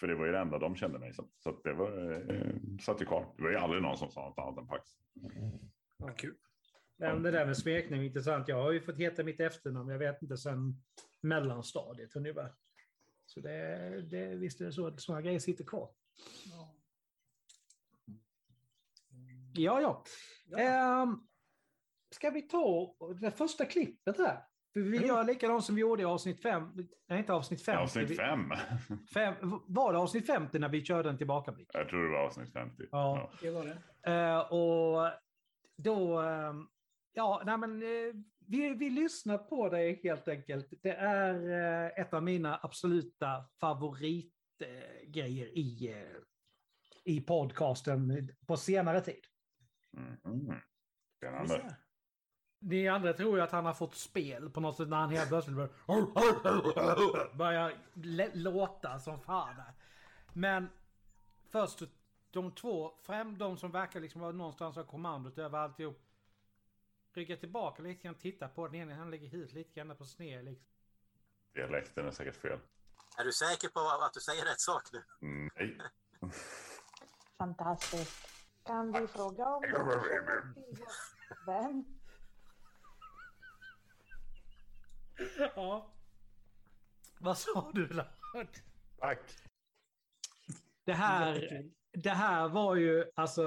För 0.00 0.06
det 0.06 0.14
var 0.14 0.26
ju 0.26 0.32
det 0.32 0.38
enda 0.38 0.58
de 0.58 0.76
kände 0.76 0.98
mig 0.98 1.14
som. 1.14 1.30
Så 1.38 1.60
det 1.64 1.72
var, 1.72 2.12
eh, 2.30 2.54
satt 2.80 3.02
ju 3.02 3.06
kvar. 3.06 3.34
Det 3.36 3.42
var 3.42 3.50
ju 3.50 3.56
aldrig 3.56 3.82
någon 3.82 3.98
som 3.98 4.10
sa 4.10 4.28
något 4.28 4.38
annat 4.38 4.58
än 4.58 4.66
Pax. 4.66 4.90
Vad 5.96 6.18
kul. 6.18 6.34
Men 6.96 7.22
det 7.22 7.30
där 7.30 7.46
med 7.46 7.56
smekning 7.56 8.00
är 8.00 8.04
intressant. 8.04 8.48
Jag 8.48 8.62
har 8.62 8.72
ju 8.72 8.80
fått 8.80 8.98
heta 8.98 9.24
mitt 9.24 9.40
efternamn, 9.40 9.90
jag 9.90 9.98
vet 9.98 10.22
inte, 10.22 10.36
sen 10.36 10.82
mellanstadiet 11.20 12.16
ungefär. 12.16 12.54
Så 13.26 13.40
det, 13.40 14.02
det 14.02 14.26
visst 14.26 14.60
är 14.60 14.64
det 14.64 14.72
så 14.72 14.86
att 14.86 15.00
sådana 15.00 15.22
grejer 15.22 15.38
sitter 15.38 15.64
kvar. 15.64 15.90
Ja, 19.54 19.80
ja. 19.80 20.04
Ehm, 20.58 21.28
ska 22.10 22.30
vi 22.30 22.42
ta 22.42 22.96
det 23.20 23.30
första 23.30 23.64
klippet 23.64 24.18
här? 24.18 24.42
För 24.76 24.80
vi 24.82 24.96
Mm. 24.96 25.08
gör 25.08 25.24
likadant 25.24 25.64
som 25.64 25.74
vi 25.74 25.80
gjorde 25.80 26.02
i 26.02 26.04
avsnitt 26.04 26.42
fem. 26.42 26.72
Nej, 27.08 27.18
inte 27.18 27.32
avsnitt 27.32 27.62
fem. 27.64 27.78
Avsnitt 27.78 28.16
fem. 28.16 28.50
fem. 29.14 29.34
Var 29.66 29.92
det 29.92 29.98
avsnitt 29.98 30.26
50 30.26 30.58
när 30.58 30.68
vi 30.68 30.84
körde 30.84 31.10
en 31.10 31.18
tillbakablick? 31.18 31.68
Jag 31.72 31.88
tror 31.88 32.04
det 32.04 32.10
var 32.12 32.24
avsnitt 32.24 32.52
50. 32.52 32.84
Ja. 32.90 33.30
Det 33.42 33.50
var 33.50 33.64
det. 33.64 33.76
Eh, 34.12 34.38
och 34.38 35.10
då, 35.76 36.18
ehm, 36.20 36.66
ja, 37.12 37.42
nej 37.46 37.58
men 37.58 37.82
eh, 37.82 37.88
vi, 38.46 38.74
vi 38.74 38.90
lyssnar 38.90 39.38
på 39.38 39.68
det 39.68 40.00
helt 40.02 40.28
enkelt. 40.28 40.68
Det 40.82 40.92
är 40.94 41.50
eh, 41.84 42.00
ett 42.00 42.14
av 42.14 42.22
mina 42.22 42.60
absoluta 42.62 43.44
favoritgrejer 43.60 45.46
i, 45.58 45.92
eh, 45.92 46.16
i 47.04 47.20
podcasten 47.20 48.28
på 48.46 48.56
senare 48.56 49.00
tid. 49.00 49.24
Mm. 50.26 50.52
Spännande. 51.16 51.76
Ni 52.58 52.88
andra 52.88 53.12
tror 53.12 53.36
ju 53.36 53.42
att 53.42 53.52
han 53.52 53.66
har 53.66 53.74
fått 53.74 53.94
spel 53.94 54.50
på 54.50 54.60
något 54.60 54.76
sätt 54.76 54.88
när 54.88 54.96
han 54.96 55.10
helt 55.10 55.28
plötsligt 55.28 55.56
börjar, 57.32 57.74
låta 58.36 58.98
som 58.98 59.20
fan. 59.20 59.62
Men 60.32 60.68
först 61.50 61.82
de 62.30 62.52
två, 62.52 62.94
främ 63.02 63.38
de 63.38 63.56
som 63.56 63.70
verkar 63.70 64.00
liksom 64.00 64.20
vara 64.20 64.32
någonstans 64.32 64.76
av 64.76 64.84
kommandot 64.84 65.38
över 65.38 65.58
alltihop. 65.58 66.02
Rygga 67.12 67.36
tillbaka 67.36 67.82
lite 67.82 68.02
grann, 68.02 68.14
titta 68.14 68.48
på 68.48 68.66
den 68.68 68.74
ena, 68.74 68.94
han 68.94 69.10
lägger 69.10 69.28
hit 69.28 69.52
lite 69.52 69.74
grann 69.74 69.96
på 69.96 70.04
sned 70.04 70.44
liksom. 70.44 70.66
Dialekten 71.54 72.06
är 72.06 72.10
säkert 72.10 72.36
fel. 72.36 72.58
Är 73.18 73.24
du 73.24 73.32
säker 73.32 73.68
på 73.68 73.80
att 73.80 74.14
du 74.14 74.20
säger 74.20 74.44
rätt 74.44 74.60
sak 74.60 74.82
nu? 74.92 75.02
Mm, 75.22 75.50
nej. 75.56 75.78
Fantastiskt. 77.38 78.28
Kan 78.64 78.92
vi 78.92 79.06
fråga 79.06 79.46
om 79.46 79.62
vem? 81.46 81.84
Ja. 85.56 85.94
Vad 87.20 87.38
sa 87.38 87.70
du 87.74 87.86
Lars? 87.88 88.06
Tack. 88.98 89.20
Det 90.84 90.92
här, 90.92 91.64
det 91.92 92.10
här 92.10 92.48
var 92.48 92.76
ju 92.76 93.04
alltså 93.14 93.42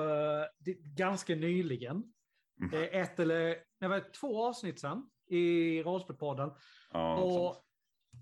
det, 0.60 0.74
ganska 0.74 1.36
nyligen. 1.36 2.14
Mm. 2.62 2.90
Ett 2.92 3.20
eller 3.20 3.64
det 3.80 3.88
var 3.88 4.12
två 4.20 4.46
avsnitt 4.48 4.80
sedan 4.80 5.10
i 5.28 5.84
Rollspelpodden. 5.84 6.52
Ja, 6.92 7.18
Och 7.18 7.54
sånt. 7.54 7.66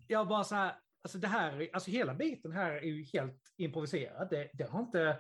jag 0.08 0.28
bara 0.28 0.44
så 0.44 0.56
här, 0.56 0.76
alltså 1.02 1.18
det 1.18 1.28
här, 1.28 1.70
alltså 1.74 1.92
hela 1.92 2.14
biten 2.14 2.52
här 2.52 2.72
är 2.72 2.82
ju 2.82 3.04
helt 3.04 3.54
improviserad. 3.58 4.30
Det, 4.30 4.50
det 4.54 4.64
har 4.64 4.80
inte, 4.80 5.20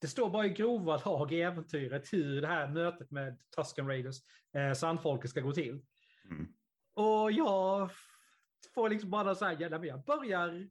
det 0.00 0.08
står 0.08 0.30
bara 0.30 0.46
i 0.46 0.50
grova 0.50 0.96
lag 1.04 1.32
i 1.32 1.40
äventyret 1.42 2.12
hur 2.12 2.40
det 2.40 2.46
här 2.46 2.68
mötet 2.68 3.10
med 3.10 3.38
Tusken 3.56 3.86
Raiders, 3.86 4.16
eh, 4.54 4.72
Sandfolket 4.72 5.30
ska 5.30 5.40
gå 5.40 5.52
till. 5.52 5.82
Mm. 6.30 6.52
Och 7.00 7.32
jag 7.32 7.90
får 8.74 8.88
liksom 8.88 9.10
bara 9.10 9.34
så 9.34 9.44
här, 9.44 9.56
ja, 9.60 9.68
men 9.70 9.84
jag 9.84 10.04
börjar 10.04 10.68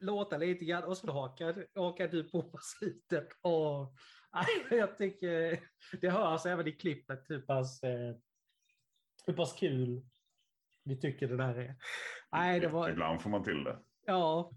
låta 0.00 0.38
lite 0.38 0.64
grann 0.64 0.84
och 0.84 0.96
så 0.96 1.12
hakar, 1.12 1.66
hakar 1.74 2.08
du 2.08 2.24
på 2.24 2.42
på 2.50 2.58
slutet. 2.58 3.28
Och 3.40 3.94
nej, 4.32 4.78
jag 4.78 4.98
tycker 4.98 5.60
det 6.00 6.10
hörs 6.10 6.46
även 6.46 6.66
i 6.66 6.72
klippet 6.72 7.30
hur 7.30 7.40
pass, 7.40 7.82
eh, 7.82 8.16
hur 9.26 9.34
pass 9.34 9.52
kul 9.52 10.02
vi 10.84 11.00
tycker 11.00 11.28
det 11.28 11.36
där 11.36 11.58
är. 11.58 11.76
Nej, 12.32 12.60
det 12.60 12.68
var, 12.68 12.90
Ibland 12.90 13.22
får 13.22 13.30
man 13.30 13.44
till 13.44 13.64
det. 13.64 13.78
ja. 14.06 14.52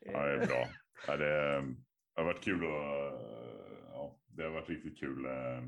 Ja, 0.00 0.26
det 0.26 0.32
är 0.42 0.46
bra. 0.46 0.68
Ja, 1.06 1.16
det, 1.16 1.60
det 2.14 2.20
har 2.20 2.24
varit 2.24 2.44
kul 2.44 2.64
och 2.64 2.70
ja, 3.92 4.20
det 4.26 4.42
har 4.42 4.50
varit 4.50 4.68
riktigt 4.68 4.98
kul 4.98 5.24
eh, 5.24 5.64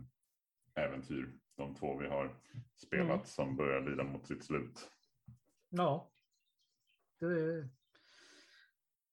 äventyr. 0.84 1.41
De 1.56 1.74
två 1.74 1.96
vi 1.96 2.08
har 2.08 2.36
spelat 2.76 3.10
Mm. 3.14 3.26
som 3.26 3.56
börjar 3.56 3.80
lida 3.80 4.04
mot 4.04 4.26
sitt 4.26 4.44
slut. 4.44 4.90
Ja. 5.68 6.10
Det, 7.20 7.68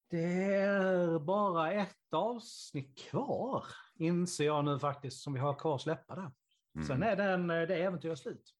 det 0.09 0.53
är 0.53 1.19
bara 1.19 1.71
ett 1.71 2.13
avsnitt 2.13 2.97
kvar, 2.97 3.65
inser 3.95 4.45
jag 4.45 4.65
nu 4.65 4.79
faktiskt, 4.79 5.21
som 5.21 5.33
vi 5.33 5.39
har 5.39 5.53
kvar 5.53 5.75
att 5.75 5.81
släppa 5.81 6.15
där. 6.15 6.31
Mm. 6.75 6.87
Sen 6.87 7.03
är 7.03 7.15
den, 7.15 7.47
det 7.47 7.75
äventyret 7.83 8.19
slut. 8.19 8.55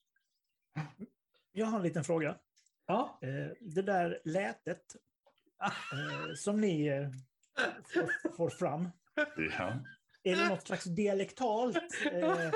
Jag 1.51 1.65
har 1.65 1.77
en 1.77 1.83
liten 1.83 2.03
fråga. 2.03 2.37
Ja. 2.85 3.19
Eh, 3.21 3.51
Det 3.61 3.81
där 3.81 4.21
lätet 4.25 4.95
eh, 5.63 6.33
som 6.35 6.61
ni 6.61 6.87
eh, 6.87 7.09
får, 7.93 8.35
får 8.37 8.49
fram. 8.49 8.89
Ja. 9.37 9.73
Är 10.23 10.35
det 10.35 10.49
något 10.49 10.67
slags 10.67 10.83
dialektalt? 10.83 11.77
Eh, 12.11 12.51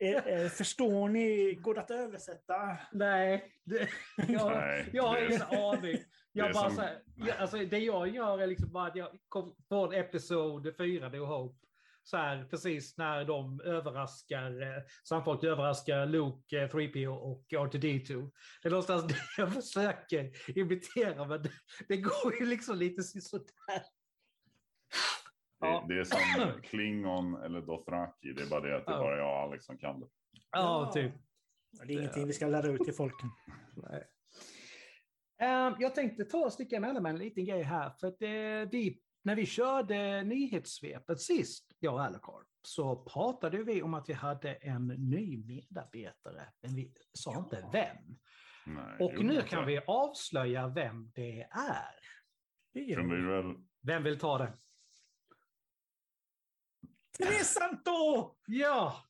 är, 0.00 0.22
är, 0.28 0.48
förstår 0.48 1.08
ni? 1.08 1.54
Går 1.54 1.74
det 1.74 1.80
att 1.80 1.90
översätta? 1.90 2.78
Nej, 2.92 3.52
det, 3.64 3.88
jag, 4.28 4.52
Nej, 4.52 4.90
jag 4.92 5.02
har 5.02 5.14
det 5.16 5.22
är- 5.22 5.28
ingen 5.28 5.42
aning. 5.42 5.96
Jag 6.32 6.48
det 6.48 6.52
bara 6.54 6.66
som- 6.68 6.76
så 6.76 6.82
här, 6.82 7.02
jag, 7.16 7.36
alltså, 7.36 7.56
det 7.58 7.78
jag 7.78 8.08
gör 8.08 8.38
är 8.38 8.46
liksom 8.46 8.72
bara 8.72 8.86
att 8.86 8.96
jag 8.96 9.08
kom 9.28 9.56
från 9.68 9.94
episod 9.94 10.76
4, 10.76 11.08
No 11.08 11.24
Hope. 11.24 11.66
Så 12.02 12.16
här, 12.16 12.44
precis 12.50 12.96
när 12.98 13.24
de 13.24 13.60
överraskar, 13.60 14.62
eh, 14.62 14.82
Sandfolk 15.08 15.44
överraskar 15.44 16.06
Luke, 16.06 16.62
eh, 16.62 16.68
3PO 16.68 17.08
och 17.14 17.44
R2D2. 17.50 18.30
Det 18.62 18.68
är 18.68 18.70
någonstans 18.70 19.04
det 19.08 19.16
jag 19.36 19.54
försöker 19.54 20.30
imitera, 20.58 21.24
men 21.28 21.42
det, 21.42 21.50
det 21.88 21.96
går 21.96 22.34
ju 22.40 22.46
liksom 22.46 22.76
lite 22.76 23.02
sådär. 23.02 23.46
Ja. 25.60 25.84
Det, 25.88 25.94
det 25.94 26.00
är 26.00 26.04
som 26.04 26.52
Klingon 26.62 27.34
eller 27.42 27.60
Dothraki. 27.60 28.32
Det 28.32 28.42
är 28.42 28.50
bara 28.50 28.60
det 28.60 28.76
att 28.76 28.86
det 28.86 28.92
är 28.92 28.96
Ja. 28.96 29.02
bara 29.02 29.16
jag 29.16 29.26
och 29.32 29.38
Alex 29.38 29.64
som 29.64 29.78
kan 29.78 30.00
det. 30.00 30.06
Ja, 30.50 30.90
typ. 30.94 31.12
Det 31.86 31.92
är 31.92 31.98
ingenting 31.98 32.26
vi 32.26 32.32
ska 32.32 32.46
lära 32.46 32.66
ut 32.66 32.84
till 32.84 32.94
folk. 32.94 33.14
Nej. 33.76 34.04
Ehm, 35.42 35.74
jag 35.78 35.94
tänkte 35.94 36.24
ta 36.24 36.38
och 36.38 36.52
sticka 36.52 36.76
emellan 36.76 37.02
med 37.02 37.10
en 37.10 37.18
liten 37.18 37.44
grej 37.44 37.62
här. 37.62 37.90
För 38.00 38.06
att 38.06 38.22
eh, 38.22 38.70
vi, 38.70 39.00
när 39.24 39.36
vi 39.36 39.46
körde 39.46 40.22
nyhetssvepet 40.22 41.20
sist, 41.20 41.76
jag 41.78 41.94
och 41.94 42.02
Alucard, 42.02 42.46
så 42.62 42.96
pratade 43.04 43.62
vi 43.62 43.82
om 43.82 43.94
att 43.94 44.08
vi 44.08 44.12
hade 44.12 44.54
en 44.54 44.86
ny 44.86 45.44
medarbetare. 45.44 46.42
Men 46.62 46.74
vi 46.74 46.92
sa 47.12 47.38
inte 47.38 47.68
vem. 47.72 47.96
Nej, 48.66 48.96
Och 49.00 49.24
nu 49.24 49.42
kan 49.42 49.66
vi 49.66 49.80
avslöja 49.86 50.68
vem 50.68 51.10
det 51.14 51.40
är. 51.42 51.94
Det 52.72 52.80
vi 52.80 52.94
vi. 52.96 53.26
väl... 53.26 53.54
Vem 53.82 54.02
vill 54.02 54.18
ta 54.18 54.38
det? 54.38 54.52
Therese 57.22 57.44
Santo! 57.44 58.36
Ja! 58.46 59.04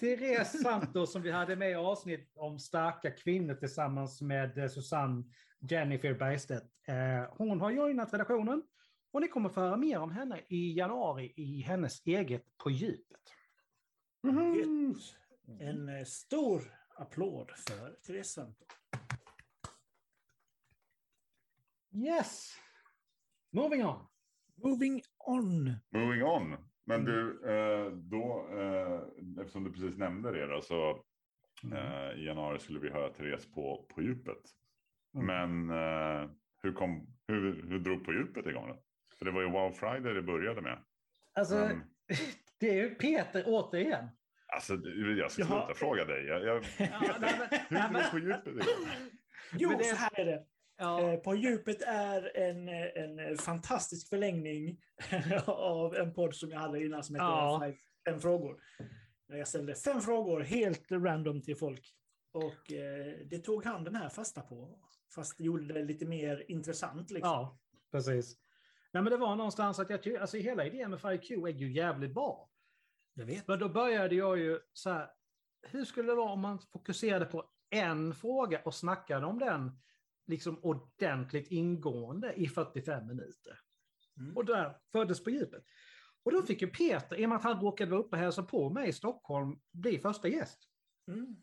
Therese 0.00 0.62
Santos 0.62 1.12
som 1.12 1.22
vi 1.22 1.30
hade 1.30 1.56
med 1.56 1.70
i 1.70 1.74
avsnitt 1.74 2.30
om 2.34 2.58
starka 2.58 3.10
kvinnor 3.10 3.54
tillsammans 3.54 4.20
med 4.22 4.58
eh, 4.58 4.68
Susanne 4.68 5.24
Jennifer 5.60 6.14
Bergstedt. 6.14 6.64
Eh, 6.88 7.34
Hon 7.36 7.60
har 7.60 7.70
joinat 7.70 8.12
redaktionen 8.12 8.62
och 9.12 9.20
ni 9.20 9.28
kommer 9.28 9.48
få 9.48 9.60
höra 9.60 9.76
mer 9.76 9.98
om 9.98 10.10
henne 10.10 10.40
i 10.48 10.72
januari 10.78 11.32
i 11.36 11.60
hennes 11.60 12.06
eget 12.06 12.56
På 12.56 12.70
djupet. 12.70 13.20
Gött. 14.22 15.16
En 15.60 15.88
eh, 15.88 16.04
stor 16.04 16.62
applåd 16.96 17.50
för 17.50 17.96
Therese 18.06 18.32
Santo. 18.32 18.64
Yes! 21.94 22.52
Moving 23.52 23.84
on. 23.84 24.06
Moving 24.64 25.02
on. 25.18 25.76
Moving 25.90 26.22
on. 26.22 26.71
Men 26.84 27.04
du, 27.04 27.42
eh, 27.50 27.86
då, 27.92 28.48
eh, 28.58 29.00
eftersom 29.40 29.64
du 29.64 29.72
precis 29.72 29.96
nämnde 29.98 30.32
det 30.32 30.46
då, 30.46 30.60
så 30.60 30.90
eh, 31.72 32.18
i 32.20 32.24
januari 32.26 32.58
skulle 32.58 32.78
vi 32.80 32.90
höra 32.90 33.08
Therese 33.12 33.52
på, 33.52 33.86
på 33.94 34.02
djupet. 34.02 34.38
Mm. 35.14 35.26
Men 35.26 35.70
eh, 36.24 36.30
hur, 36.62 36.72
kom, 36.72 37.06
hur, 37.28 37.62
hur 37.68 37.78
drog 37.78 38.04
på 38.04 38.12
djupet 38.12 38.46
igång 38.46 38.68
då? 38.68 38.82
För 39.18 39.24
det 39.24 39.30
var 39.30 39.42
ju 39.42 39.50
Wow 39.50 39.72
Friday 39.72 40.14
det 40.14 40.22
började 40.22 40.60
med. 40.60 40.78
Alltså, 41.34 41.54
Men, 41.54 41.82
det 42.60 42.68
är 42.68 42.74
ju 42.74 42.94
Peter 42.94 43.42
återigen. 43.46 44.08
alltså, 44.46 44.74
jag 45.18 45.30
ska 45.30 45.42
Jaha. 45.42 45.66
sluta 45.66 45.74
fråga 45.78 46.04
dig. 46.04 46.24
Jag, 46.26 46.44
jag, 46.44 46.56
Ja, 46.78 47.16
nej, 47.20 47.34
men- 47.38 47.58
hur 47.68 47.76
nej, 47.76 47.82
drog 47.82 47.92
men- 47.92 48.10
på 48.10 48.18
djupet 48.18 48.46
igång? 48.46 48.86
Jo, 49.52 49.68
Men 49.68 49.78
det- 49.78 49.84
så 49.84 49.96
här 49.96 50.20
är 50.20 50.24
det. 50.24 50.44
Ja, 50.76 51.00
Eh, 51.12 51.20
På 51.20 51.34
djupet 51.34 51.82
är 51.82 52.36
en, 52.36 52.68
eh, 52.68 52.86
en 53.30 53.36
fantastisk 53.38 54.08
förlängning 54.08 54.80
av 55.46 55.94
en 55.96 56.14
podd 56.14 56.34
som 56.34 56.50
jag 56.50 56.58
hade 56.58 56.84
innan 56.84 57.02
som 57.04 57.14
hette 57.14 57.24
Ja. 57.24 57.72
Fem 58.08 58.20
frågor. 58.20 58.62
Jag 59.26 59.48
ställde 59.48 59.74
fem 59.74 60.00
frågor 60.00 60.40
helt 60.40 60.92
random 60.92 61.42
till 61.42 61.56
folk. 61.56 61.94
Och 62.32 62.72
eh, 62.72 63.14
det 63.26 63.38
tog 63.38 63.64
han 63.64 63.84
den 63.84 63.94
här 63.94 64.08
fasta 64.08 64.40
på. 64.40 64.78
Fast 65.14 65.38
det 65.38 65.44
gjorde 65.44 65.74
det 65.74 65.82
lite 65.82 66.06
mer 66.06 66.44
intressant. 66.48 67.10
Liksom. 67.10 67.30
ja, 67.30 67.58
precis. 67.90 68.36
Nej, 68.92 69.02
men 69.02 69.10
det 69.10 69.16
var 69.16 69.36
någonstans 69.36 69.78
att 69.78 69.90
jag 69.90 70.16
alltså 70.16 70.36
hela 70.36 70.66
idén 70.66 70.90
med 70.90 70.98
5Q 71.00 71.46
är 71.48 71.52
ju 71.52 71.72
jävligt 71.72 72.14
bra. 72.14 72.48
Jag 73.14 73.24
vet. 73.26 73.48
Men 73.48 73.58
då 73.58 73.68
började 73.68 74.14
jag 74.14 74.38
ju 74.38 74.60
så 74.72 74.90
här, 74.90 75.10
hur 75.62 75.84
skulle 75.84 76.08
det 76.08 76.14
vara 76.14 76.32
om 76.32 76.40
man 76.40 76.58
fokuserade 76.58 77.24
på 77.24 77.44
en 77.70 78.14
fråga 78.14 78.60
och 78.64 78.74
snackade 78.74 79.26
om 79.26 79.38
den 79.38 79.80
liksom 80.26 80.58
ordentligt 80.62 81.48
ingående 81.48 82.32
i 82.32 82.48
45 82.48 83.06
minuter? 83.06 83.58
Mm. 84.18 84.36
Och 84.36 84.44
där 84.44 84.76
föddes 84.92 85.24
på 85.24 85.30
djupet. 85.30 85.64
Och 86.22 86.32
då 86.32 86.42
fick 86.42 86.62
ju 86.62 86.68
Peter, 86.68 87.16
i 87.16 87.24
och 87.24 87.28
med 87.28 87.36
att 87.36 87.44
han 87.44 87.60
råkade 87.60 87.90
vara 87.90 88.00
uppe 88.00 88.16
och 88.16 88.22
hälsa 88.22 88.42
på 88.42 88.70
mig 88.70 88.88
i 88.88 88.92
Stockholm, 88.92 89.60
bli 89.72 89.98
första 89.98 90.28
gäst. 90.28 90.68
Mm. 91.08 91.36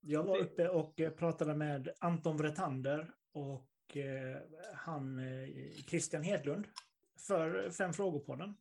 Jag 0.00 0.24
var 0.24 0.38
uppe 0.38 0.68
och 0.68 1.00
eh, 1.00 1.10
pratade 1.10 1.54
med 1.54 1.88
Anton 2.00 2.36
Vretander 2.36 3.14
och 3.32 3.96
eh, 3.96 4.36
han 4.74 5.18
eh, 5.18 5.48
Christian 5.88 6.22
Hedlund 6.22 6.66
för 7.26 7.70
Fem 7.70 7.92
frågor 7.92 8.20
på 8.20 8.36
den. 8.36 8.56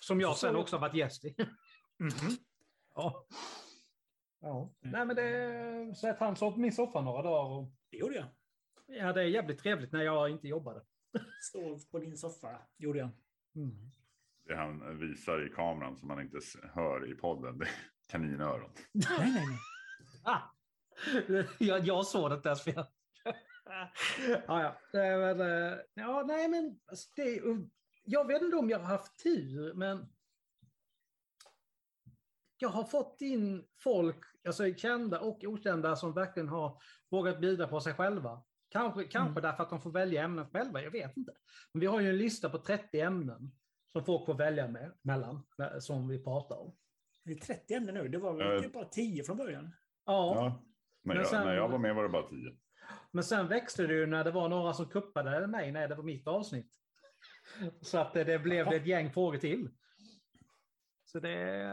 Som 0.00 0.20
jag 0.20 0.36
sen 0.36 0.56
också 0.56 0.78
varit 0.78 0.94
gäst 0.94 1.24
i. 1.24 1.34
Mhm. 1.98 2.36
Ja. 2.94 3.26
ja. 4.40 4.74
Nej, 4.80 5.06
men 5.06 5.16
det, 5.16 5.94
så 5.96 6.08
att 6.08 6.18
han 6.18 6.36
sov 6.36 6.52
på 6.52 6.60
min 6.60 6.72
soffa 6.72 7.00
några 7.00 7.22
dagar. 7.22 7.50
Och, 7.50 7.72
Det 7.90 7.96
gjorde 7.96 8.14
jag. 8.14 8.26
Ja, 8.92 9.12
det 9.12 9.20
är 9.20 9.26
jävligt 9.26 9.58
trevligt 9.58 9.92
när 9.92 10.02
jag 10.02 10.30
inte 10.30 10.48
jobbade. 10.48 10.82
Sov 11.52 11.80
på 11.90 11.98
din 11.98 12.16
soffa. 12.16 12.58
Gjorde 12.78 12.98
jag. 12.98 13.10
Det 14.44 14.56
han 14.56 14.98
visar 14.98 15.46
i 15.46 15.48
kameran 15.48 15.96
som 15.96 16.08
man 16.08 16.20
inte 16.20 16.38
hör 16.74 17.12
i 17.12 17.14
podden, 17.14 17.58
det 17.58 17.64
är 17.64 17.70
kaninöron. 18.08 18.70
Nej, 18.92 19.04
nej, 19.18 19.46
nej. 19.46 19.58
Ah! 20.24 20.40
jag, 21.58 21.84
jag 21.86 22.06
såg 22.06 22.30
det 22.30 22.46
ens. 22.46 22.62
För 22.62 22.72
jag... 22.72 22.86
ja, 24.46 24.62
ja. 24.62 24.76
Men, 24.92 25.40
eh, 25.40 25.78
ja, 25.94 26.24
nej, 26.26 26.48
men 26.48 26.80
alltså, 26.86 27.08
det, 27.16 27.40
jag 28.04 28.26
vet 28.26 28.42
inte 28.42 28.56
om 28.56 28.70
jag 28.70 28.78
har 28.78 28.86
haft 28.86 29.22
tur, 29.22 29.74
men 29.74 30.08
jag 32.56 32.68
har 32.68 32.84
fått 32.84 33.20
in 33.20 33.64
folk, 33.78 34.24
alltså 34.46 34.74
kända 34.74 35.20
och 35.20 35.44
okända, 35.44 35.96
som 35.96 36.14
verkligen 36.14 36.48
har 36.48 36.82
vågat 37.10 37.40
bjuda 37.40 37.68
på 37.68 37.80
sig 37.80 37.94
själva. 37.94 38.42
Kanske, 38.72 39.04
kanske 39.04 39.40
därför 39.40 39.62
att 39.62 39.70
de 39.70 39.80
får 39.80 39.90
välja 39.92 40.22
ämnen 40.24 40.46
själva, 40.50 40.82
jag 40.82 40.90
vet 40.90 41.16
inte. 41.16 41.32
Men 41.72 41.80
vi 41.80 41.86
har 41.86 42.00
ju 42.00 42.08
en 42.08 42.16
lista 42.18 42.48
på 42.50 42.58
30 42.58 43.00
ämnen 43.00 43.52
som 43.92 44.04
folk 44.04 44.26
får 44.26 44.34
välja 44.34 44.68
med, 44.68 44.92
mellan, 45.02 45.42
eh, 45.62 45.78
som 45.78 46.08
vi 46.08 46.24
pratar 46.24 46.56
om. 46.60 46.76
Det 47.24 47.32
är 47.32 47.36
30 47.36 47.74
ämnen 47.74 47.94
nu. 47.94 48.08
Det 48.08 48.18
var 48.18 48.34
väl 48.34 48.62
typ 48.62 48.72
bara 48.72 48.84
10 48.84 49.24
från 49.24 49.36
början. 49.36 49.74
Ja, 50.04 50.34
Ja. 50.36 50.62
Men 51.04 51.16
jag, 51.16 51.26
sen- 51.26 51.46
när 51.46 51.54
jag 51.54 51.68
var 51.68 51.78
med 51.78 51.94
var 51.94 52.02
det 52.02 52.08
bara 52.08 52.28
tio. 52.28 52.56
Men 53.10 53.24
sen 53.24 53.48
växte 53.48 53.86
det 53.86 53.94
ju 53.94 54.06
när 54.06 54.24
det 54.24 54.30
var 54.30 54.48
några 54.48 54.72
som 54.72 54.86
kuppade 54.88 55.46
mig 55.46 55.72
när 55.72 55.88
det 55.88 55.94
var 55.94 56.02
mitt 56.04 56.26
avsnitt. 56.28 56.72
Så 57.80 57.98
att 57.98 58.12
det, 58.14 58.24
det 58.24 58.38
blev 58.38 58.68
ett 58.68 58.86
gäng 58.86 59.10
frågor 59.12 59.38
till. 59.38 59.70
Så 61.04 61.20
det, 61.20 61.64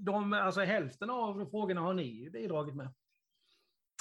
de, 0.00 0.32
alltså 0.32 0.60
hälften 0.60 1.10
av 1.10 1.46
frågorna 1.50 1.80
har 1.80 1.94
ni 1.94 2.30
bidragit 2.30 2.74
med. 2.74 2.88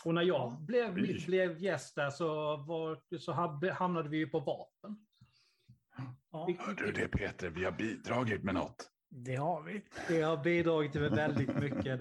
Och 0.05 0.13
när 0.13 0.21
jag 0.21 0.61
blev, 0.61 0.93
blev 1.25 1.57
gäst 1.63 1.95
där 1.95 2.09
så, 2.09 2.57
var, 2.57 3.17
så 3.19 3.31
hamnade 3.71 4.09
vi 4.09 4.17
ju 4.17 4.27
på 4.27 4.39
vapen. 4.39 5.05
Ja, 6.31 6.49
Hör 6.59 6.73
du 6.73 6.91
det 6.91 7.07
Peter, 7.07 7.49
vi 7.49 7.63
har 7.63 7.71
bidragit 7.71 8.43
med 8.43 8.53
något. 8.53 8.89
det 9.09 9.35
har 9.35 9.61
vi. 9.63 9.81
Det 10.07 10.21
har 10.21 10.37
bidragit 10.37 10.93
med 10.93 11.11
väldigt 11.11 11.55
mycket. 11.55 11.99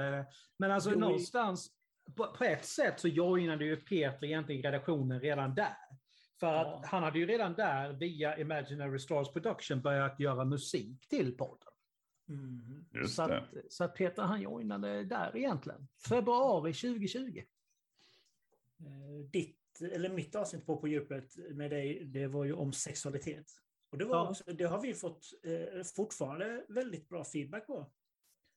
Men 0.58 0.70
alltså 0.70 0.90
Jo, 0.92 0.98
någonstans, 0.98 1.68
på, 2.16 2.26
på 2.26 2.44
ett 2.44 2.64
sätt 2.64 3.00
så 3.00 3.08
joinade 3.08 3.64
ju 3.64 3.76
Peter 3.76 4.24
egentligen 4.26 4.62
redaktionen 4.62 5.20
redan 5.20 5.54
där. 5.54 5.76
För 6.40 6.54
att 6.54 6.66
Ja. 6.66 6.82
han 6.86 7.02
hade 7.02 7.18
ju 7.18 7.26
redan 7.26 7.54
där 7.54 7.92
via 7.92 8.38
Imaginary 8.38 8.98
Stars 8.98 9.32
Production 9.32 9.80
börjat 9.82 10.20
göra 10.20 10.44
musik 10.44 11.08
till 11.08 11.36
podden. 11.36 11.68
Just 12.94 13.14
Så 13.14 13.26
det. 13.26 13.38
att, 13.38 13.48
så 13.72 13.84
att 13.84 13.94
Peter 13.94 14.22
han 14.22 14.40
joinade 14.42 15.04
där 15.04 15.36
egentligen. 15.36 15.88
Februari 16.08 16.72
2020. 16.72 17.42
Eh, 18.86 19.24
Ditt, 19.32 19.80
eller 19.92 20.08
mitt 20.10 20.34
avsnitt 20.34 20.66
på 20.66 20.76
På 20.76 20.88
djupet 20.88 21.36
med 21.50 21.70
dig, 21.70 22.04
det 22.04 22.26
var 22.26 22.44
ju 22.44 22.52
om 22.52 22.72
sexualitet. 22.72 23.46
Och 23.92 23.98
det, 23.98 24.04
var 24.04 24.16
Ja. 24.16 24.28
också, 24.30 24.44
det 24.52 24.64
har 24.64 24.80
vi 24.82 24.94
fått 24.94 25.26
eh, 25.44 25.82
fortfarande 25.96 26.64
väldigt 26.68 27.08
bra 27.08 27.24
feedback 27.24 27.66
på. 27.66 27.90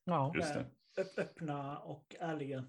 Ja. 0.04 0.32
Just 0.36 0.54
det. 0.54 0.66
Öpp, 1.00 1.18
öppna 1.18 1.78
och 1.78 2.16
ärliga. 2.20 2.64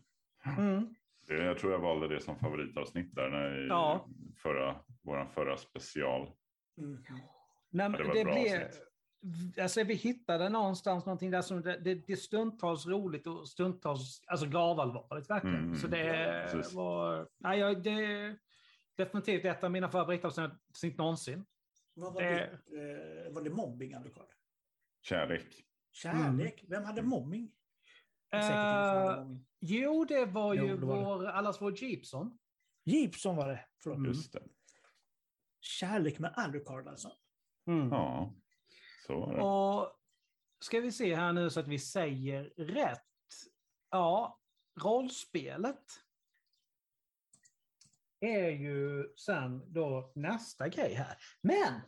Mm. 0.57 0.95
Det- 1.27 1.33
Jag 1.45 1.57
tror 1.59 1.71
jag 1.71 1.79
valde 1.79 2.07
det 2.07 2.21
som 2.21 2.39
favoritavsnitt 2.39 3.15
där 3.15 3.29
när 3.29 3.65
i 3.65 3.67
Ja. 3.67 4.07
förra, 4.43 4.83
våran 5.03 5.29
förra 5.29 5.57
special. 5.57 6.31
Mhm. 6.77 7.03
Nej, 7.69 7.89
men 7.89 7.91
det 7.91 8.03
var 8.07 8.13
det 8.13 8.19
ett 8.21 8.25
bra 8.25 8.33
blev, 8.33 8.63
avsnitt. 8.67 8.86
Alltså 9.61 9.83
vi 9.83 9.93
hittade 9.93 10.49
någonstans 10.49 11.05
någonting 11.05 11.31
där 11.31 11.41
som 11.41 11.61
det, 11.61 11.77
det, 11.79 11.95
det 11.95 12.13
är 12.13 12.17
stundtals 12.17 12.85
roligt 12.87 13.27
och 13.27 13.49
stundtals 13.49 14.21
alltså 14.27 14.45
gravallvarligt 14.45 15.29
verkligen. 15.29 15.55
Mm, 15.63 15.75
så 15.75 15.87
det 15.87 16.05
ja, 16.53 16.63
var, 16.73 17.27
nej, 17.37 17.59
jag- 17.59 17.83
det 17.83 17.89
är 18.05 18.39
definitivt 18.95 19.45
ett 19.45 19.63
av 19.63 19.71
mina 19.71 19.89
favoritavsnitt 19.89 20.97
någonsin. 20.97 21.45
Vad 21.93 22.13
var 22.13 22.21
Det- 22.21 22.59
det? 22.65 23.25
Eh, 23.27 23.33
var 23.33 23.41
det 23.41 23.49
mobbing, 23.49 23.93
Alucard? 23.93 24.27
Kärlek. 25.01 25.63
Kärlek? 25.91 26.63
Vem 26.67 26.83
hade 26.83 27.01
mobbing? 27.01 27.51
Hade 28.31 29.15
mobbing. 29.23 29.45
jo, 29.59 30.05
det 30.05 30.25
var 30.25 30.53
Jo, 30.53 30.65
ju 30.65 30.77
det 30.77 30.85
var 30.85 30.97
det. 30.97 31.03
vår, 31.05 31.25
allas 31.25 31.61
vår 31.61 31.83
Jeepson. 31.83 32.37
Jeepson 32.83 33.35
var 33.35 33.47
det. 33.47 33.65
Förlåt. 33.83 33.97
Mm. 33.97 34.07
Just 34.11 34.33
det. 34.33 34.43
Kärlek 35.61 36.19
med 36.19 36.33
Alucard 36.35 36.87
alltså. 36.87 37.11
Ja. 37.63 37.87
Ja, 37.91 38.33
så 39.07 39.19
var 39.19 39.33
det. 39.35 39.41
Och 39.41 39.93
ska 40.59 40.79
vi 40.79 40.91
se 40.91 41.15
här 41.15 41.33
nu 41.33 41.49
så 41.49 41.59
att 41.59 41.67
vi 41.67 41.79
säger 41.79 42.43
rätt. 42.57 43.03
Ja, 43.89 44.39
rollspelet 44.81 45.83
är 48.19 48.49
ju 48.49 49.13
sen 49.17 49.73
då 49.73 50.11
nästa 50.15 50.69
grej 50.69 50.93
här. 50.93 51.17
Men 51.41 51.81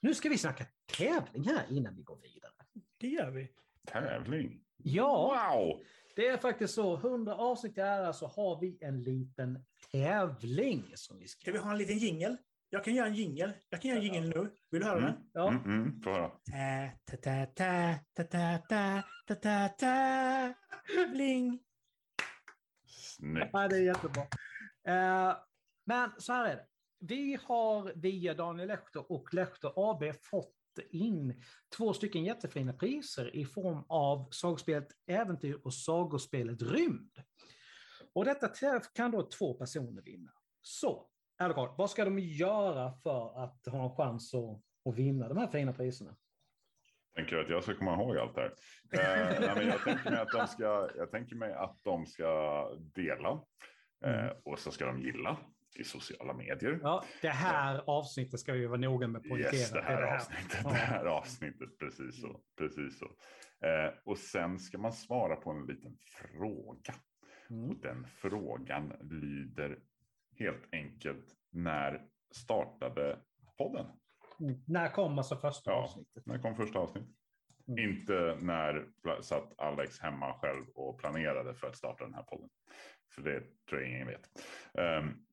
nu 0.00 0.14
ska 0.14 0.28
vi 0.28 0.38
snacka 0.38 0.66
tävling 0.98 1.44
här 1.44 1.66
innan 1.70 1.96
vi 1.96 2.02
går 2.02 2.16
vidare. 2.16 2.52
Det 2.98 3.08
gör 3.08 3.30
vi. 3.30 3.52
Tävling. 3.86 4.64
Ja, 4.76 5.52
Wow! 5.52 5.84
det 6.16 6.26
är 6.26 6.36
faktiskt 6.36 6.74
så. 6.74 6.96
100 6.96 7.34
avsnitt 7.34 7.78
i 7.78 7.80
ära 7.80 8.12
så 8.12 8.26
har 8.26 8.60
vi 8.60 8.78
en 8.80 9.02
liten 9.02 9.64
tävling 9.92 10.92
som 10.94 11.18
vi 11.18 11.28
ska... 11.28 11.40
Ska 11.40 11.52
vi 11.52 11.58
ha 11.58 11.70
en 11.70 11.78
liten 11.78 11.98
jingel? 11.98 12.36
Jag 12.72 12.84
kan 12.84 12.94
göra 12.94 13.06
en 13.06 13.14
jingel. 13.14 13.52
Jag 13.70 13.82
kan 13.82 13.88
göra 13.88 13.98
en 13.98 14.04
jingel 14.04 14.28
nu. 14.28 14.50
Vill 14.70 14.80
du 14.80 14.86
höra 14.86 14.98
Mm. 14.98 15.12
den? 15.12 15.30
Ja, 15.32 15.48
Mm, 15.48 15.64
mm, 15.64 16.02
få 16.02 16.10
höra. 16.10 16.28
Ta, 16.28 17.16
ta, 17.16 17.46
ta, 17.46 17.94
ta, 18.14 18.24
ta, 18.24 18.24
ta, 18.24 18.58
ta, 18.68 19.02
ta, 19.26 19.34
ta, 19.34 19.68
ta. 19.68 20.54
Tävling! 20.94 21.60
Snyggt. 22.86 23.50
Ja, 23.52 23.68
det 23.68 23.76
är 23.76 23.82
jättebra. 23.82 24.22
Eh, 24.88 25.36
men 25.84 26.10
så 26.18 26.32
här 26.32 26.44
är 26.50 26.56
det. 26.56 26.66
Vi 26.98 27.38
har 27.42 27.92
via 27.96 28.34
Daniel 28.34 28.68
Lehto 28.68 29.00
och 29.00 29.34
Lehto 29.34 29.72
AB 29.76 30.12
fått 30.22 30.54
in 30.90 31.42
två 31.76 31.92
stycken 31.92 32.24
jättefina 32.24 32.72
priser 32.72 33.36
i 33.36 33.44
form 33.44 33.84
av 33.88 34.28
sagspelet 34.30 34.88
Äventyr 35.06 35.60
och 35.64 35.74
sagospelet 35.74 36.62
Rymd. 36.62 37.10
Och 38.12 38.24
detta 38.24 38.48
kan 38.94 39.10
då 39.10 39.22
två 39.28 39.54
personer 39.54 40.02
vinna. 40.02 40.32
Så, 40.62 41.09
Eldegard, 41.40 41.70
vad 41.78 41.90
ska 41.90 42.04
de 42.04 42.18
göra 42.18 42.92
för 42.92 43.44
att 43.44 43.66
ha 43.66 43.84
en 43.84 43.96
chans 43.96 44.34
att, 44.34 44.62
att 44.84 44.98
vinna 44.98 45.28
de 45.28 45.38
här 45.38 45.46
fina 45.46 45.72
priserna? 45.72 46.16
Tänker 47.14 47.36
du 47.36 47.42
att 47.42 47.50
jag 47.50 47.62
ska 47.62 47.74
komma 47.74 47.94
ihåg 47.94 48.16
allt 48.16 48.34
det 48.34 48.40
här? 48.40 48.50
Eh, 48.92 49.40
nej, 49.40 49.50
men 49.54 49.66
jag, 49.66 49.84
tänker 49.84 50.10
mig 50.10 50.20
att 50.20 50.32
de 50.32 50.46
ska, 50.46 50.90
jag 50.96 51.10
tänker 51.10 51.36
mig 51.36 51.52
att 51.52 51.78
de 51.84 52.06
ska 52.06 52.70
dela. 52.94 53.30
Eh, 54.04 54.30
och 54.44 54.58
så 54.58 54.70
ska 54.70 54.86
de 54.86 55.00
gilla 55.00 55.36
i 55.78 55.84
sociala 55.84 56.32
medier. 56.32 56.80
Ja, 56.82 57.04
det 57.22 57.28
här 57.28 57.82
avsnittet 57.86 58.40
ska 58.40 58.52
vi 58.52 58.66
vara 58.66 58.80
noga 58.80 59.08
med 59.08 59.20
att 59.20 59.28
poängtera. 59.28 59.54
Yes, 59.54 59.70
det 59.70 59.78
är 59.78 59.82
här 59.82 60.14
avsnittet. 60.14 60.60
Ja. 60.64 60.70
Det 60.70 60.76
här 60.76 61.04
avsnittet, 61.04 61.78
precis 61.78 62.20
så. 62.20 62.40
Precis 62.58 62.98
så. 62.98 63.06
Eh, 63.66 63.92
och 64.04 64.18
sen 64.18 64.58
ska 64.58 64.78
man 64.78 64.92
svara 64.92 65.36
på 65.36 65.50
en 65.50 65.66
liten 65.66 65.96
fråga. 65.96 66.94
Mm. 67.50 67.70
Och 67.70 67.76
den 67.76 68.06
frågan 68.06 68.92
lyder 69.00 69.78
helt 70.40 70.68
enkelt 70.72 71.34
när 71.50 72.06
startade 72.30 73.18
podden? 73.58 73.86
Mm. 74.40 74.60
När 74.66 74.88
kom 74.88 75.18
alltså 75.18 75.36
första 75.36 75.70
Ja. 75.70 75.76
avsnittet? 75.76 76.26
När 76.26 76.38
kom 76.38 76.54
första 76.56 76.78
avsnittet? 76.78 77.14
Mm. 77.68 77.90
Inte 77.90 78.38
när 78.40 78.88
satt 79.22 79.58
Alex 79.58 79.98
hemma 80.00 80.38
själv 80.38 80.68
och 80.74 80.98
planerade 81.00 81.54
för 81.54 81.66
att 81.66 81.76
starta 81.76 82.04
den 82.04 82.14
här 82.14 82.22
podden. 82.22 82.50
För 83.14 83.22
det 83.22 83.40
tror 83.68 83.80
jag 83.80 83.90
ingen 83.90 84.06
vet. 84.06 84.28
Ehm, 84.78 85.26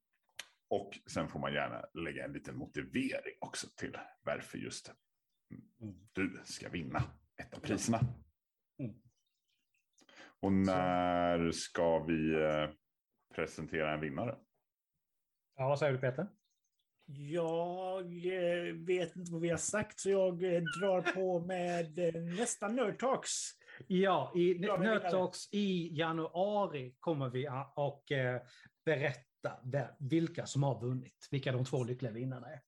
och 0.69 0.99
sen 1.09 1.27
får 1.27 1.39
man 1.39 1.53
gärna 1.53 1.85
lägga 1.93 2.25
en 2.25 2.33
liten 2.33 2.57
motivering 2.57 3.33
också 3.41 3.67
till 3.77 3.97
varför 4.23 4.57
just 4.57 4.91
Mm. 5.81 5.95
du 6.13 6.41
ska 6.43 6.69
vinna 6.69 7.03
ett 7.37 7.53
av 7.53 7.59
priserna. 7.59 7.99
Mm. 8.79 8.95
Och 10.39 10.51
när 10.51 11.51
ska 11.51 12.03
vi 12.03 12.33
eh, 12.43 12.69
presentera 13.35 13.93
en 13.93 13.99
vinnare? 14.01 14.35
Ja, 15.57 15.67
vad 15.67 15.79
säger 15.79 15.93
du 15.93 15.99
Peter? 15.99 16.27
Jag 17.05 18.05
eh, 18.25 18.73
vet 18.75 19.15
inte 19.15 19.31
vad 19.31 19.41
vi 19.41 19.49
har 19.49 19.57
sagt 19.57 19.99
så 19.99 20.09
jag 20.09 20.43
eh, 20.43 20.61
drar 20.81 21.01
på 21.13 21.39
med 21.39 21.99
eh, 21.99 22.21
nästa 22.21 22.67
Nerd 22.67 22.99
Talks. 22.99 23.31
Ja, 23.87 24.31
i 24.35 24.53
Ja, 24.65 24.77
men 24.77 24.87
Nerd 24.87 25.11
Talks 25.11 25.53
i 25.53 25.89
januari 25.97 26.95
kommer 26.99 27.29
vi 27.29 27.47
a- 27.47 27.73
och 27.75 28.11
eh, 28.11 28.41
berätta 28.85 29.59
vilka 29.99 30.45
som 30.45 30.63
har 30.63 30.81
vunnit, 30.81 31.27
vilka 31.31 31.51
de 31.51 31.65
två 31.65 31.83
lyckliga 31.83 32.11
vinnarna 32.11 32.47
är. 32.47 32.61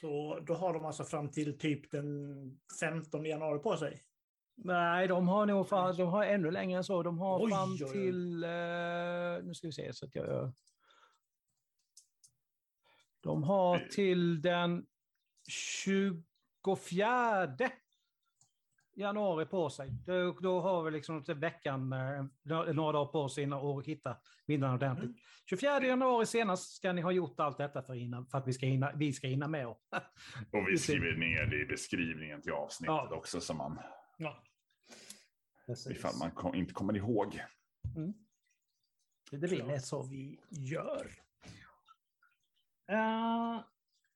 Så 0.00 0.40
då 0.46 0.54
har 0.54 0.72
de 0.74 0.84
alltså 0.84 1.04
fram 1.04 1.30
till 1.30 1.58
typ 1.58 1.90
den 1.90 2.06
15 2.80 3.24
januari 3.24 3.58
på 3.58 3.76
sig. 3.76 4.02
Nej, 4.56 5.08
de 5.08 5.28
har 5.28 5.46
nog 5.46 5.68
fan, 5.68 5.96
de 5.96 6.08
har 6.08 6.24
ännu 6.24 6.50
längre 6.50 6.76
än 6.78 6.84
så. 6.84 7.02
De 7.02 7.18
har 7.18 7.44
Oj, 7.44 7.50
fram 7.50 7.72
oj, 7.72 7.84
oj. 7.84 7.92
till... 7.92 8.44
Eh, 8.44 8.50
nu 9.42 9.50
ska 9.54 9.66
vi 9.66 9.72
se 9.72 9.92
så 9.92 10.06
att 10.06 10.14
jag... 10.14 10.52
De 13.20 13.42
har 13.42 13.78
till 13.78 14.42
den 14.42 14.86
24 15.48 16.24
januari 18.96 19.46
på 19.46 19.70
sig. 19.70 19.90
Då, 20.06 20.32
då 20.32 20.60
har 20.60 20.82
vi 20.82 20.90
liksom 20.90 21.24
veckan, 21.26 21.92
eh, 21.92 22.24
några 22.72 22.92
dagar 22.92 23.12
på 23.12 23.28
sig 23.28 23.44
innan 23.44 23.60
och 23.60 23.86
hitta 23.86 24.16
vinnaren 24.46 24.74
ordentligt. 24.74 25.16
24 25.50 25.86
januari 25.86 26.26
senast 26.26 26.74
ska 26.76 26.92
ni 26.92 27.02
ha 27.02 27.12
gjort 27.12 27.40
allt 27.40 27.58
detta 27.58 27.82
för, 27.82 27.94
innan, 27.94 28.26
för 28.26 28.38
att 28.38 28.48
vi 28.48 28.52
ska 28.52 28.66
hinna, 28.66 28.92
vi 28.92 29.12
ska 29.12 29.26
hinna 29.26 29.48
med. 29.48 29.66
Och, 29.66 29.80
Och 30.52 30.68
vi 30.68 30.78
skriver 30.78 31.16
ner 31.16 31.46
det 31.46 31.56
i 31.56 31.66
beskrivningen 31.66 32.42
till 32.42 32.52
avsnittet 32.52 32.94
Ja. 32.94 33.16
också 33.16 33.40
så 33.40 33.54
man, 33.54 33.78
ja. 34.18 34.42
ifall 35.90 36.18
man 36.18 36.30
kom, 36.30 36.54
inte 36.54 36.72
kommer 36.72 36.96
ihåg. 36.96 37.42
Mm. 37.96 38.14
Det 39.30 39.38
blir 39.38 39.64
lätt 39.64 39.84
så. 39.84 40.02
vi 40.02 40.40
gör. 40.50 41.10
Eh, 42.90 43.60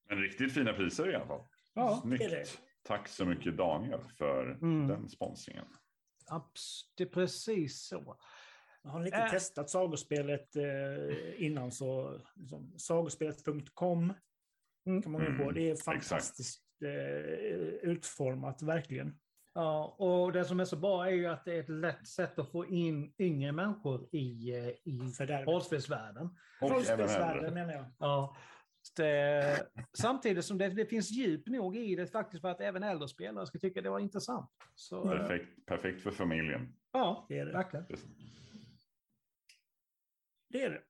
Men 0.09 0.19
riktigt 0.19 0.53
fina 0.55 0.73
priser 0.73 1.11
i 1.11 1.15
alla 1.15 1.27
fall. 1.27 1.41
ja, 1.75 2.01
Snyggt. 2.03 2.23
det 2.23 2.29
det. 2.29 2.45
Tack 2.83 3.09
så 3.09 3.25
mycket 3.25 3.57
Daniel 3.57 4.01
för 4.19 4.51
Mm. 4.51 4.89
den 4.89 5.09
sponsringen. 5.09 5.65
abs- 6.31 6.81
det 6.97 7.05
är 7.05 7.09
precis 7.09 7.83
så. 7.87 8.17
Har 8.85 8.99
ni 9.01 9.07
inte 9.07 9.19
Äh. 9.19 9.31
testat 9.31 9.71
sagospelet 9.71 10.57
eh, 10.57 11.43
innan 11.45 11.73
så 11.73 12.21
liksom, 12.35 12.79
sagospelet.com 12.79 14.13
Mm. 14.87 15.03
kan 15.03 15.13
man 15.13 15.21
gå 15.21 15.27
på. 15.27 15.43
Mm, 15.43 15.55
Det 15.55 15.71
är 15.71 15.77
fantastiskt 15.77 16.65
eh, 16.83 17.91
utformat, 17.91 18.63
verkligen. 18.63 19.19
Ja, 19.55 19.97
och 19.99 20.33
det 20.33 20.45
som 20.45 20.61
är 20.61 20.65
så 20.65 20.77
bra 20.77 21.07
är 21.07 21.11
ju 21.11 21.27
att 21.27 21.45
det 21.45 21.55
är 21.55 21.61
ett 21.61 21.69
lätt 21.69 22.07
sätt 22.09 22.39
att 22.39 22.51
få 22.53 22.67
in 22.67 23.15
yngre 23.19 23.53
människor 23.53 24.09
i, 24.13 24.51
eh, 24.59 24.69
i 24.69 24.99
rollspelsvärlden. 25.47 26.37
Rollspelsvärlden 26.61 27.55
menar 27.55 27.73
jag. 27.73 27.85
Ja. 27.99 28.37
Det, 28.97 29.69
samtidigt 29.99 30.45
som 30.45 30.59
det, 30.59 30.69
det 30.69 30.87
finns 30.87 31.11
djup 31.11 31.47
nog 31.47 31.77
i 31.77 31.97
det 31.97 32.07
faktiskt 32.07 32.41
för 32.41 32.49
att 32.49 32.61
även 32.61 32.83
äldre 32.83 33.09
spelare 33.09 33.47
ska 33.47 33.59
tycka 33.59 33.81
det 33.83 33.91
var 33.91 33.99
intressant. 33.99 34.51
Så, 34.75 35.13
eh, 35.13 35.19
Perfekt, 35.19 35.67
perfekt 35.67 36.03
för 36.03 36.11
familjen. 36.11 36.77
ja, 36.93 37.27
Det 37.29 37.39
är 37.39 37.47
det. 37.47 37.53
verkligen. 37.53 37.87
Det 40.49 40.63
är 40.63 40.71
det. 40.71 40.83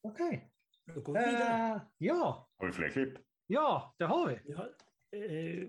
Okej. 0.00 0.50
Då 0.94 1.00
går 1.00 1.12
vi 1.14 1.18
vidare. 1.24 1.74
Eh, 1.74 1.80
ja, 1.98 2.50
Har 2.58 2.66
vi 2.66 2.72
fler 2.72 2.88
klipp? 2.88 3.14
ja, 3.46 3.94
det 3.98 4.04
har 4.04 4.28
vi. 4.28 4.52
Har, 4.52 4.66
eh, 5.12 5.68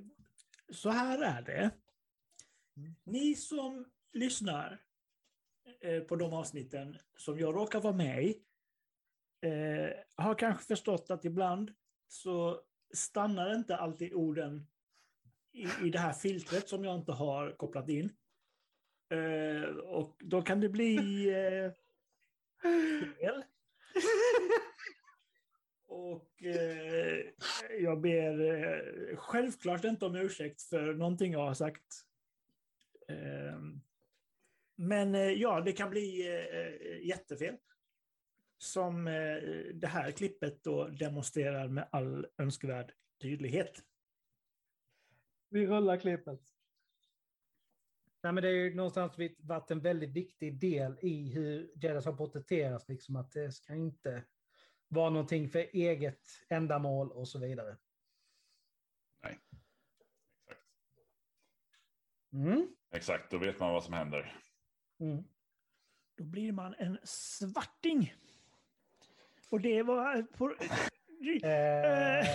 så 0.69 0.89
här 0.89 1.21
är 1.23 1.41
det. 1.41 1.71
Ni 3.03 3.35
som 3.35 3.85
lyssnar 4.13 4.81
eh, 5.81 5.99
på 6.03 6.15
de 6.15 6.33
avsnitten 6.33 6.97
som 7.17 7.39
jag 7.39 7.55
råkar 7.55 7.81
vara 7.81 7.93
med 7.93 8.23
i 8.23 8.43
eh, 9.41 9.89
har 10.15 10.35
kanske 10.35 10.63
förstått 10.63 11.11
att 11.11 11.25
ibland 11.25 11.71
så 12.07 12.61
stannar 12.93 13.55
inte 13.55 13.77
alltid 13.77 14.13
orden 14.13 14.67
i, 15.53 15.67
i 15.87 15.89
det 15.89 15.99
här 15.99 16.13
filtret 16.13 16.69
som 16.69 16.83
jag 16.83 16.95
inte 16.95 17.11
har 17.11 17.51
kopplat 17.51 17.89
in. 17.89 18.11
Eh, 19.09 19.69
och 19.69 20.15
då 20.19 20.41
kan 20.41 20.59
det 20.59 20.69
bli 20.69 21.27
eh, 21.29 21.71
fel. 23.17 23.43
Och 25.87 26.43
eh, 26.43 27.25
jag 27.79 28.01
ber 28.01 28.41
eh, 28.41 29.17
självklart 29.17 29.83
inte 29.83 30.05
om 30.05 30.15
ursäkt 30.15 30.61
för 30.61 30.93
någonting 30.93 31.31
jag 31.31 31.45
har 31.45 31.53
sagt. 31.53 32.03
Eh, 33.07 33.59
men 34.75 35.15
eh, 35.15 35.31
ja, 35.31 35.61
det 35.61 35.71
kan 35.71 35.89
bli 35.89 36.27
eh, 36.27 36.45
eh 36.45 37.07
jättefel. 37.07 37.57
Som 38.57 39.07
eh, 39.07 39.37
det 39.73 39.87
här 39.87 40.11
klippet 40.11 40.63
då 40.63 40.87
demonstrerar 40.87 41.67
med 41.67 41.89
all 41.91 42.27
önskvärd 42.37 42.93
tydlighet. 43.21 43.83
Vi 45.49 45.67
rullar 45.67 45.97
klippet. 45.97 46.41
Nej, 48.23 48.33
men 48.33 48.43
det 48.43 48.49
är 48.49 48.53
ju 48.53 48.75
någonstans 48.75 49.13
varit 49.37 49.71
en 49.71 49.79
väldigt 49.79 50.09
viktig 50.09 50.59
del 50.59 50.97
i 51.01 51.29
hur 51.33 51.71
Jeddas 51.75 52.05
har 52.05 52.13
porträtterats, 52.13 52.89
liksom 52.89 53.15
att 53.15 53.31
det 53.31 53.51
ska 53.51 53.75
inte 53.75 54.23
vara 54.87 55.09
någonting 55.09 55.49
för 55.49 55.59
eget 55.59 56.21
ändamål 56.49 57.11
och 57.11 57.27
så 57.27 57.39
vidare. 57.39 57.77
Exakt. 59.23 59.43
Mm. 62.33 62.75
Exakt, 62.91 63.31
då 63.31 63.37
vet 63.37 63.59
man 63.59 63.73
vad 63.73 63.83
som 63.83 63.93
händer. 63.93 64.41
Mm. 64.99 65.23
Då 66.15 66.23
blir 66.23 66.51
man 66.51 66.75
en 66.77 66.97
svarting. 67.03 68.13
Och 69.49 69.61
det 69.61 69.83
var... 69.83 70.21
På... 70.21 70.55
Eh, 71.47 72.25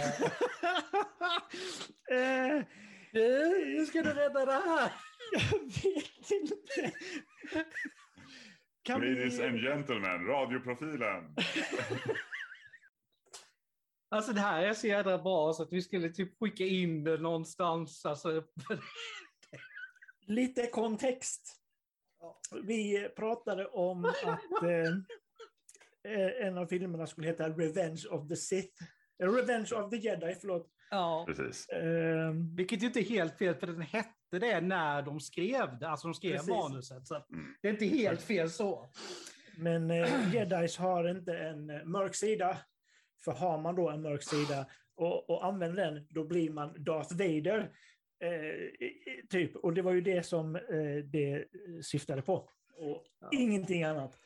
Eh, 2.13 2.65
du, 3.13 3.21
hur 3.65 3.87
ska 3.87 4.03
du 4.03 4.13
rädda 4.13 4.47
det 4.47 4.53
här? 4.53 4.93
jag 5.33 5.59
vet 5.61 6.31
inte. 6.31 6.93
Kan 8.83 9.01
Ladies 9.01 9.39
vi... 9.39 9.47
and 9.47 9.61
gentlemen, 9.61 10.27
radioprofilen. 10.27 11.35
Alltså 14.09 14.33
det 14.33 14.41
här 14.41 14.63
är 14.63 14.73
så 14.73 14.87
jädra 14.87 15.19
bra 15.19 15.53
så 15.53 15.63
att 15.63 15.73
vi 15.73 15.83
skulle 15.83 16.09
typ 16.09 16.39
skicka 16.41 16.65
in 16.65 17.05
det 17.05 17.17
någonstans. 17.17 18.07
Alltså, 18.07 18.45
Lite 20.27 20.67
kontext. 20.67 21.57
Vi 22.63 23.09
pratade 23.17 23.67
om 23.67 24.05
att 24.05 24.63
eh, 24.63 24.71
eh, 24.71 24.95
en 26.41 26.59
av 26.59 26.67
filmerna 26.67 27.07
skulle 27.07 27.27
heta 27.27 27.49
Revenge 27.49 28.03
of 28.11 28.29
the 28.29 28.37
Sith. 28.37 28.83
Eh, 29.23 29.33
Revenge 29.33 29.73
of 29.75 29.91
the 29.91 29.97
Jedi, 29.97 30.35
förlåt. 30.41 30.69
ja. 30.91 31.25
Precis. 31.29 31.69
Eh, 31.69 32.33
Vilket 32.57 32.83
ju 32.83 32.87
inte 32.87 33.01
är 33.01 33.05
helt 33.05 33.39
fel, 33.39 33.55
för 33.55 33.67
den 33.67 33.81
hette 33.81 34.09
det 34.41 34.61
när 34.61 35.03
de 35.03 35.21
skrev 35.21 35.79
det. 35.79 35.89
Alltså 35.89 36.09
de 36.09 36.15
skrev 36.15 36.33
Precis. 36.33 36.49
manuset. 36.49 37.07
Så 37.07 37.15
Mm. 37.15 37.55
det 37.63 37.69
är 37.69 37.73
inte 37.73 37.87
helt 37.87 38.23
fel 38.23 38.51
så. 38.51 38.91
men 39.57 39.91
eh, 39.91 40.35
Jedis 40.35 40.77
har 40.77 41.09
inte 41.09 41.37
en 41.39 41.71
eh, 41.71 41.85
mörk 41.85 42.15
sida. 42.15 42.59
För 43.25 43.33
har 43.33 43.59
man 43.59 43.75
då 43.77 43.91
en 43.91 44.03
mörk 44.03 44.23
sida 44.23 44.67
och, 44.95 45.31
och 45.31 45.45
använder 45.47 45.85
den, 45.85 46.07
då 46.11 46.25
blir 46.25 46.51
man 46.51 46.85
Darth 46.85 47.13
Vader. 47.17 47.71
Eh, 48.25 48.71
typ. 49.31 49.57
Och 49.57 49.75
det 49.75 49.83
var 49.83 49.93
ju 49.93 50.01
det 50.01 50.23
som 50.23 50.57
eh, 50.57 51.05
det 51.05 51.45
syftade 51.83 52.23
på. 52.23 52.35
Och 52.77 53.05
Ja. 53.21 53.29
ingenting 53.33 53.83
annat. 53.85 54.19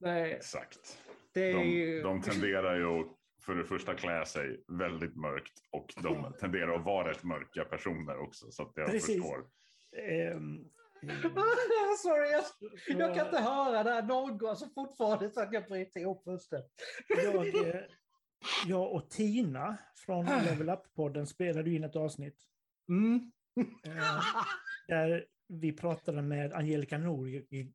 Nej, 0.00 0.32
Exakt. 0.32 0.98
det 1.34 1.50
är 1.50 1.54
De, 1.54 1.64
ju... 1.64 2.02
de 2.02 2.22
tenderar 2.22 2.76
ju 2.76 2.84
att 3.00 3.06
för 3.46 3.54
det 3.54 3.64
första 3.64 3.94
klä 3.94 4.24
sig 4.26 4.64
väldigt 4.68 5.16
mörkt 5.16 5.52
och 5.70 5.94
de 6.02 6.32
tenderar 6.40 6.74
att 6.74 6.84
vara 6.84 7.10
rätt 7.10 7.24
mörka 7.24 7.64
personer 7.64 8.18
också. 8.18 8.50
Så 8.50 8.62
att 8.62 8.72
jag 8.74 8.86
Precis. 8.90 9.16
förstår. 9.16 9.46
Ehm, 10.08 10.64
eh, 11.02 11.14
Sorry, 12.02 12.30
jag, 12.30 12.44
jag 12.98 13.14
kan 13.16 13.26
inte 13.26 13.38
höra 13.40 13.82
det 13.82 13.90
här 13.90 14.02
någon 14.02 14.46
alltså 14.48 14.68
fortfarande 14.74 15.30
så 15.30 15.40
att 15.40 15.52
jag 15.52 15.64
bryter 15.64 16.00
ihop 16.00 16.24
fullständigt. 16.24 16.72
jag, 17.24 17.46
eh, 17.68 17.80
jag 18.66 18.92
och 18.92 19.10
Tina 19.10 19.76
från 20.06 20.24
Level 20.24 20.68
Up-podden 20.68 21.26
spelade 21.26 21.70
in 21.70 21.84
ett 21.84 21.96
avsnitt 21.96 22.36
Mm. 22.88 23.30
eh, 23.86 24.22
där 24.88 25.26
vi 25.48 25.72
pratade 25.72 26.22
med 26.22 26.52
Angelica 26.52 26.98
Norgren. 26.98 27.74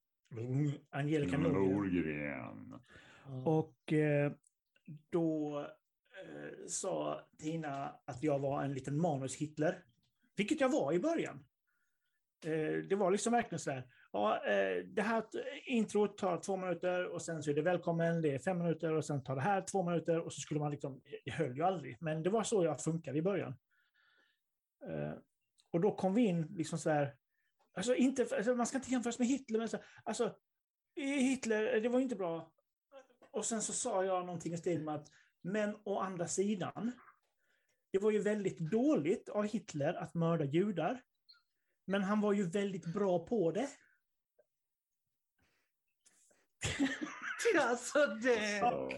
Angelica 0.89 1.37
Norgren. 1.37 1.71
Norgren. 1.71 2.81
Och 3.45 3.93
eh, 3.93 4.31
då 5.09 5.59
eh, 5.59 6.67
sa 6.67 7.21
Tina 7.37 7.95
att 8.05 8.23
jag 8.23 8.39
var 8.39 8.63
en 8.63 8.73
liten 8.73 9.01
manus-Hitler. 9.01 9.83
Vilket 10.35 10.61
jag 10.61 10.69
var 10.69 10.93
i 10.93 10.99
början. 10.99 11.45
Eh, 12.45 12.73
det 12.89 12.95
var 12.95 13.11
liksom 13.11 13.33
verkligen 13.33 13.59
så 13.59 13.71
här. 13.71 13.87
Ja, 14.11 14.41
det 14.85 15.01
här 15.01 15.23
introt 15.65 16.17
tar 16.17 16.37
två 16.37 16.57
minuter 16.57 17.05
och 17.05 17.21
sen 17.21 17.43
så 17.43 17.51
är 17.51 17.55
det 17.55 17.61
välkommen, 17.61 18.21
det 18.21 18.35
är 18.35 18.39
fem 18.39 18.57
minuter 18.57 18.91
och 18.93 19.05
sen 19.05 19.23
tar 19.23 19.35
det 19.35 19.41
här 19.41 19.61
två 19.61 19.83
minuter 19.83 20.19
och 20.19 20.33
så 20.33 20.41
skulle 20.41 20.59
man 20.59 20.71
liksom, 20.71 21.01
det 21.25 21.31
höll 21.31 21.55
ju 21.55 21.63
aldrig, 21.63 21.97
men 21.99 22.23
det 22.23 22.29
var 22.29 22.43
så 22.43 22.63
jag 22.63 22.81
funkade 22.81 23.17
i 23.17 23.21
början. 23.21 23.55
Och 25.71 25.81
då 25.81 25.95
kom 25.95 26.13
vi 26.13 26.21
in 26.21 26.41
liksom 26.41 26.79
så 26.79 26.89
här, 26.89 27.15
alltså 27.73 27.95
inte, 27.95 28.27
alltså 28.35 28.55
man 28.55 28.67
ska 28.67 28.77
inte 28.77 28.91
jämföras 28.91 29.19
med 29.19 29.27
Hitler, 29.27 29.59
men 29.59 29.69
så, 29.69 29.77
alltså 30.03 30.35
Hitler, 30.95 31.81
det 31.81 31.89
var 31.89 31.99
inte 31.99 32.15
bra. 32.15 32.51
Och 33.31 33.45
sen 33.45 33.61
så 33.61 33.73
sa 33.73 34.05
jag 34.05 34.25
någonting 34.25 34.53
i 34.53 34.57
stil 34.57 34.83
med 34.83 34.95
att, 34.95 35.11
men 35.41 35.77
å 35.83 35.99
andra 35.99 36.27
sidan, 36.27 36.91
det 37.91 37.99
var 37.99 38.11
ju 38.11 38.21
väldigt 38.21 38.59
dåligt 38.59 39.29
av 39.29 39.45
Hitler 39.45 39.93
att 39.93 40.13
mörda 40.13 40.45
judar. 40.45 41.01
Men 41.85 42.03
han 42.03 42.21
var 42.21 42.33
ju 42.33 42.49
väldigt 42.49 42.85
bra 42.85 43.25
på 43.25 43.51
det. 43.51 43.69
Alltså 47.55 48.05
det... 48.05 48.59
Så, 48.59 48.91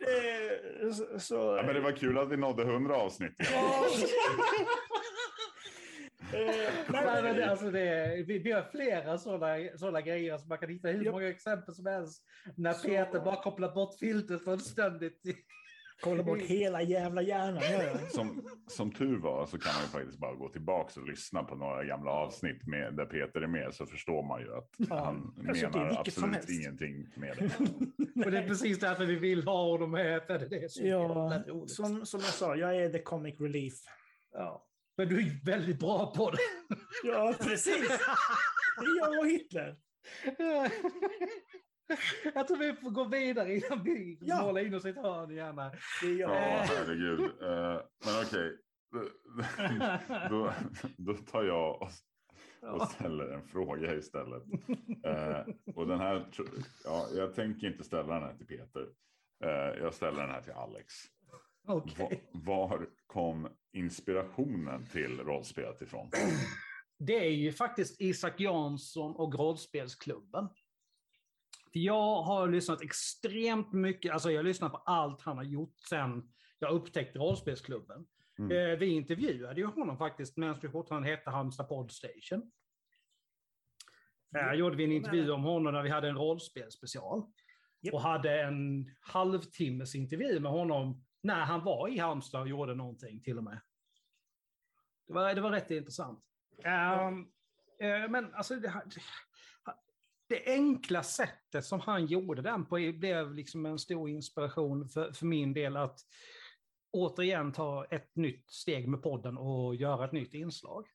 Eh, 0.00 0.92
så, 0.92 1.20
så, 1.20 1.34
Ja, 1.34 1.62
men 1.62 1.74
det 1.74 1.80
var 1.80 1.92
kul 1.92 2.18
att 2.18 2.28
vi 2.28 2.36
nådde 2.36 2.62
100 2.62 2.96
avsnitt. 2.96 3.34
Ja. 3.38 3.86
Eh, 6.32 6.72
nej, 6.88 7.22
men 7.22 7.36
det, 7.36 7.50
alltså 7.50 7.70
det, 7.70 8.24
vi, 8.26 8.38
vi 8.38 8.52
har 8.52 8.62
flera 8.62 9.18
sådana, 9.18 9.56
sådana 9.78 10.00
grejer 10.00 10.38
som 10.38 10.48
man 10.48 10.58
kan 10.58 10.68
hitta 10.68 10.88
hur 10.88 11.04
Ja. 11.04 11.12
många 11.12 11.28
exempel 11.28 11.74
som 11.74 11.86
helst. 11.86 12.22
När 12.56 12.72
Så- 12.72 12.88
Peter 12.88 13.20
bara 13.20 13.42
kopplar 13.42 13.74
bort 13.74 13.98
filtret 13.98 14.44
fullständigt. 14.44 15.22
Kolla 16.02 16.22
bort 16.22 16.40
hela 16.42 16.82
jävla 16.82 17.22
hjärnan. 17.22 17.62
Som, 18.10 18.48
som 18.66 18.92
tur 18.92 19.18
var 19.18 19.46
så 19.46 19.58
kan 19.58 19.72
man 19.74 19.82
ju 19.82 19.88
faktiskt 19.88 20.18
bara 20.18 20.34
gå 20.34 20.48
tillbaka 20.48 21.00
och 21.00 21.08
lyssna 21.08 21.42
på 21.44 21.54
några 21.54 21.84
gamla 21.84 22.10
avsnitt 22.10 22.66
med, 22.66 22.94
där 22.96 23.04
Peter 23.06 23.40
är 23.40 23.46
med 23.46 23.74
så 23.74 23.86
förstår 23.86 24.22
man 24.28 24.40
ju 24.40 24.56
att 24.56 24.70
Ja, 24.78 25.04
han 25.04 25.34
menar 25.36 26.00
absolut 26.00 26.50
ingenting 26.50 27.06
med 27.16 27.36
det. 27.38 28.24
Och 28.24 28.30
det 28.30 28.38
är 28.38 28.48
precis 28.48 28.78
därför 28.80 29.06
vi 29.06 29.16
vill 29.16 29.44
ha 29.44 29.70
honom 29.70 29.90
med. 29.90 30.22
För 30.26 30.38
det 30.38 30.56
är 30.64 30.68
så 30.68 30.86
Ja, 30.86 31.42
som, 31.66 32.06
som 32.06 32.20
jag 32.20 32.28
sa, 32.28 32.56
jag 32.56 32.76
är 32.76 32.88
the 32.88 33.02
comic 33.02 33.40
relief. 33.40 33.74
Ja. 34.32 34.66
Men 34.96 35.08
du 35.08 35.18
är 35.20 35.44
väldigt 35.44 35.78
bra 35.78 36.12
på 36.16 36.30
det. 36.30 36.38
Ja, 37.04 37.34
precis. 37.40 37.88
Det 38.80 38.86
är 38.86 38.98
jag 38.98 39.18
och 39.18 39.26
Hitler. 39.26 39.76
Jag 42.34 42.48
tror 42.48 42.56
vi 42.58 42.72
får 42.74 42.90
gå 42.90 43.04
vidare 43.04 43.54
innan 43.54 43.82
vi 43.84 44.18
Ja. 44.20 44.42
målar 44.42 44.66
in 44.66 44.74
oss 44.74 44.84
i 44.84 44.88
ett 44.88 44.96
hörn 44.96 45.30
gärna. 45.36 45.70
Det 46.02 46.06
är 46.06 46.14
jag. 46.20 46.30
Ja, 46.30 46.64
herregud. 46.68 47.20
Eh, 47.20 47.80
men 48.04 48.22
okej. 48.26 48.56
Då, 50.30 50.52
då 50.96 51.14
tar 51.14 51.44
jag 51.44 51.82
och, 51.82 51.90
och 52.80 52.88
ställer 52.88 53.28
en 53.28 53.42
fråga 53.48 53.94
istället. 53.94 54.42
Eh, 55.04 55.54
och 55.74 55.86
den 55.86 56.00
här, 56.00 56.26
ja, 56.84 57.06
jag 57.14 57.34
tänker 57.34 57.66
inte 57.66 57.84
ställa 57.84 58.14
den 58.14 58.22
här 58.22 58.34
till 58.34 58.46
Peter. 58.46 58.86
Eh, 59.44 59.82
jag 59.82 59.94
ställer 59.94 60.20
den 60.20 60.30
här 60.30 60.42
till 60.42 60.52
Alex. 60.52 60.94
Va, 61.66 62.10
var 62.32 62.88
kom 63.06 63.48
inspirationen 63.72 64.86
till 64.86 65.20
rollspelet 65.20 65.82
ifrån? 65.82 66.10
Det 66.98 67.26
är 67.26 67.30
ju 67.30 67.52
faktiskt 67.52 68.00
Isak 68.00 68.40
Jansson 68.40 69.16
och 69.16 69.34
Rollspelsklubben. 69.34 70.48
För 71.72 71.78
Jag 71.80 72.22
har 72.22 72.48
lyssnat 72.48 72.82
extremt 72.82 73.72
mycket, 73.72 74.12
alltså 74.12 74.30
jag 74.30 74.38
har 74.38 74.44
lyssnat 74.44 74.72
på 74.72 74.78
allt 74.78 75.22
han 75.22 75.36
har 75.36 75.44
gjort 75.44 75.80
sen 75.88 76.32
jag 76.58 76.72
upptäckte 76.72 77.18
Rollspelsklubben. 77.18 78.06
Mm. 78.38 78.72
Eh, 78.72 78.78
Vi 78.78 78.86
intervjuade 78.86 79.60
ju 79.60 79.66
honom 79.66 79.98
faktiskt 79.98 80.36
medan 80.36 80.58
vi 80.62 80.68
fortfarande 80.68 81.08
hette 81.08 81.30
Halmstad 81.30 81.68
Podstation. 81.68 82.52
Där 84.30 84.54
gjorde 84.54 84.76
vi 84.76 84.84
en 84.84 84.92
intervju 84.92 85.30
om 85.30 85.42
honom 85.42 85.74
när 85.74 85.82
vi 85.82 85.90
hade 85.90 86.08
en 86.08 86.16
rollspelspecial. 86.16 87.22
Japp. 87.80 87.94
Och 87.94 88.00
hade 88.00 88.42
en 88.42 88.90
halvtimmes 89.00 89.94
intervju 89.94 90.40
med 90.40 90.52
honom 90.52 91.05
när 91.26 91.44
han 91.44 91.64
var 91.64 91.88
i 91.88 91.98
Halmstad 91.98 92.40
och 92.40 92.48
gjorde 92.48 92.74
någonting 92.74 93.20
till 93.20 93.38
och 93.38 93.44
med. 93.44 93.60
Det 95.06 95.12
var, 95.12 95.34
det 95.34 95.40
var 95.40 95.50
rätt 95.50 95.70
intressant. 95.70 96.24
Um, 96.64 97.32
men 98.10 98.34
alltså, 98.34 98.54
det, 98.54 98.82
det 100.28 100.46
enkla 100.46 101.02
sättet 101.02 101.64
som 101.64 101.80
han 101.80 102.06
gjorde 102.06 102.42
den 102.42 102.66
på 102.66 102.74
blev 102.74 103.34
liksom 103.34 103.66
en 103.66 103.78
stor 103.78 104.08
inspiration 104.08 104.88
för, 104.88 105.12
för 105.12 105.26
min 105.26 105.52
del 105.52 105.76
att 105.76 106.00
återigen 106.90 107.52
ta 107.52 107.84
ett 107.84 108.16
nytt 108.16 108.50
steg 108.50 108.88
med 108.88 109.02
podden 109.02 109.38
och 109.38 109.74
göra 109.74 110.04
ett 110.04 110.12
nytt 110.12 110.34
inslag. 110.34 110.86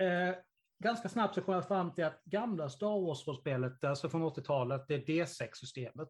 Eh, 0.00 0.34
ganska 0.78 1.08
snabbt 1.08 1.34
så 1.34 1.42
kom 1.42 1.54
jag 1.54 1.68
fram 1.68 1.94
till 1.94 2.04
att 2.04 2.24
gamla 2.24 2.68
Star 2.68 3.00
Wars-spelet, 3.00 3.84
alltså 3.84 4.08
från 4.08 4.22
80-talet, 4.22 4.84
det 4.88 4.94
är 4.94 5.00
D6-systemet, 5.00 6.08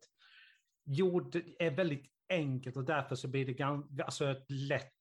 gjorde, 0.84 1.42
är 1.58 1.70
väldigt 1.70 2.06
enkelt 2.28 2.76
och 2.76 2.84
därför 2.84 3.16
så 3.16 3.28
blir 3.28 3.46
det 3.46 4.04
alltså 4.04 4.30
ett 4.30 4.50
lätt 4.50 4.92